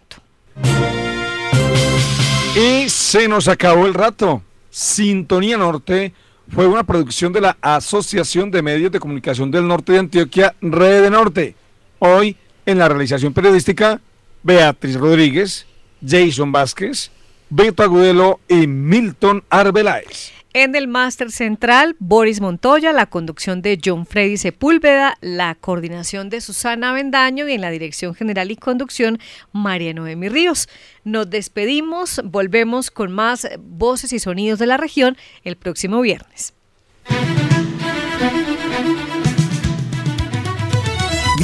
Y 2.56 2.88
se 2.88 3.28
nos 3.28 3.48
acabó 3.48 3.86
el 3.86 3.94
rato. 3.94 4.42
Sintonía 4.70 5.56
Norte 5.56 6.12
fue 6.48 6.66
una 6.66 6.84
producción 6.84 7.32
de 7.32 7.40
la 7.40 7.56
Asociación 7.60 8.50
de 8.50 8.62
Medios 8.62 8.92
de 8.92 9.00
Comunicación 9.00 9.50
del 9.50 9.66
Norte 9.66 9.92
de 9.92 9.98
Antioquia, 10.00 10.54
Red 10.60 11.02
de 11.02 11.10
Norte. 11.10 11.54
Hoy, 11.98 12.36
en 12.66 12.78
la 12.78 12.88
realización 12.88 13.32
periodística, 13.32 14.00
Beatriz 14.42 14.96
Rodríguez, 14.96 15.66
Jason 16.06 16.52
Vázquez, 16.52 17.10
Beto 17.48 17.82
Agudelo 17.82 18.40
y 18.48 18.66
Milton 18.66 19.42
Arbeláez. 19.48 20.33
En 20.56 20.76
el 20.76 20.86
máster 20.86 21.32
central, 21.32 21.96
Boris 21.98 22.40
Montoya, 22.40 22.92
la 22.92 23.06
conducción 23.06 23.60
de 23.60 23.76
John 23.84 24.06
Freddy 24.06 24.36
Sepúlveda, 24.36 25.18
la 25.20 25.56
coordinación 25.56 26.30
de 26.30 26.40
Susana 26.40 26.92
Bendaño 26.92 27.48
y 27.48 27.54
en 27.54 27.60
la 27.60 27.70
dirección 27.70 28.14
general 28.14 28.52
y 28.52 28.56
conducción, 28.56 29.18
María 29.50 29.92
Noemi 29.92 30.28
Ríos. 30.28 30.68
Nos 31.02 31.28
despedimos, 31.28 32.20
volvemos 32.22 32.92
con 32.92 33.10
más 33.10 33.48
voces 33.58 34.12
y 34.12 34.20
sonidos 34.20 34.60
de 34.60 34.66
la 34.66 34.76
región 34.76 35.16
el 35.42 35.56
próximo 35.56 36.00
viernes. 36.00 36.54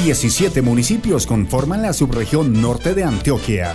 17 0.05 0.63
municipios 0.63 1.27
conforman 1.27 1.83
la 1.83 1.93
subregión 1.93 2.63
norte 2.63 2.95
de 2.95 3.03
Antioquia. 3.03 3.75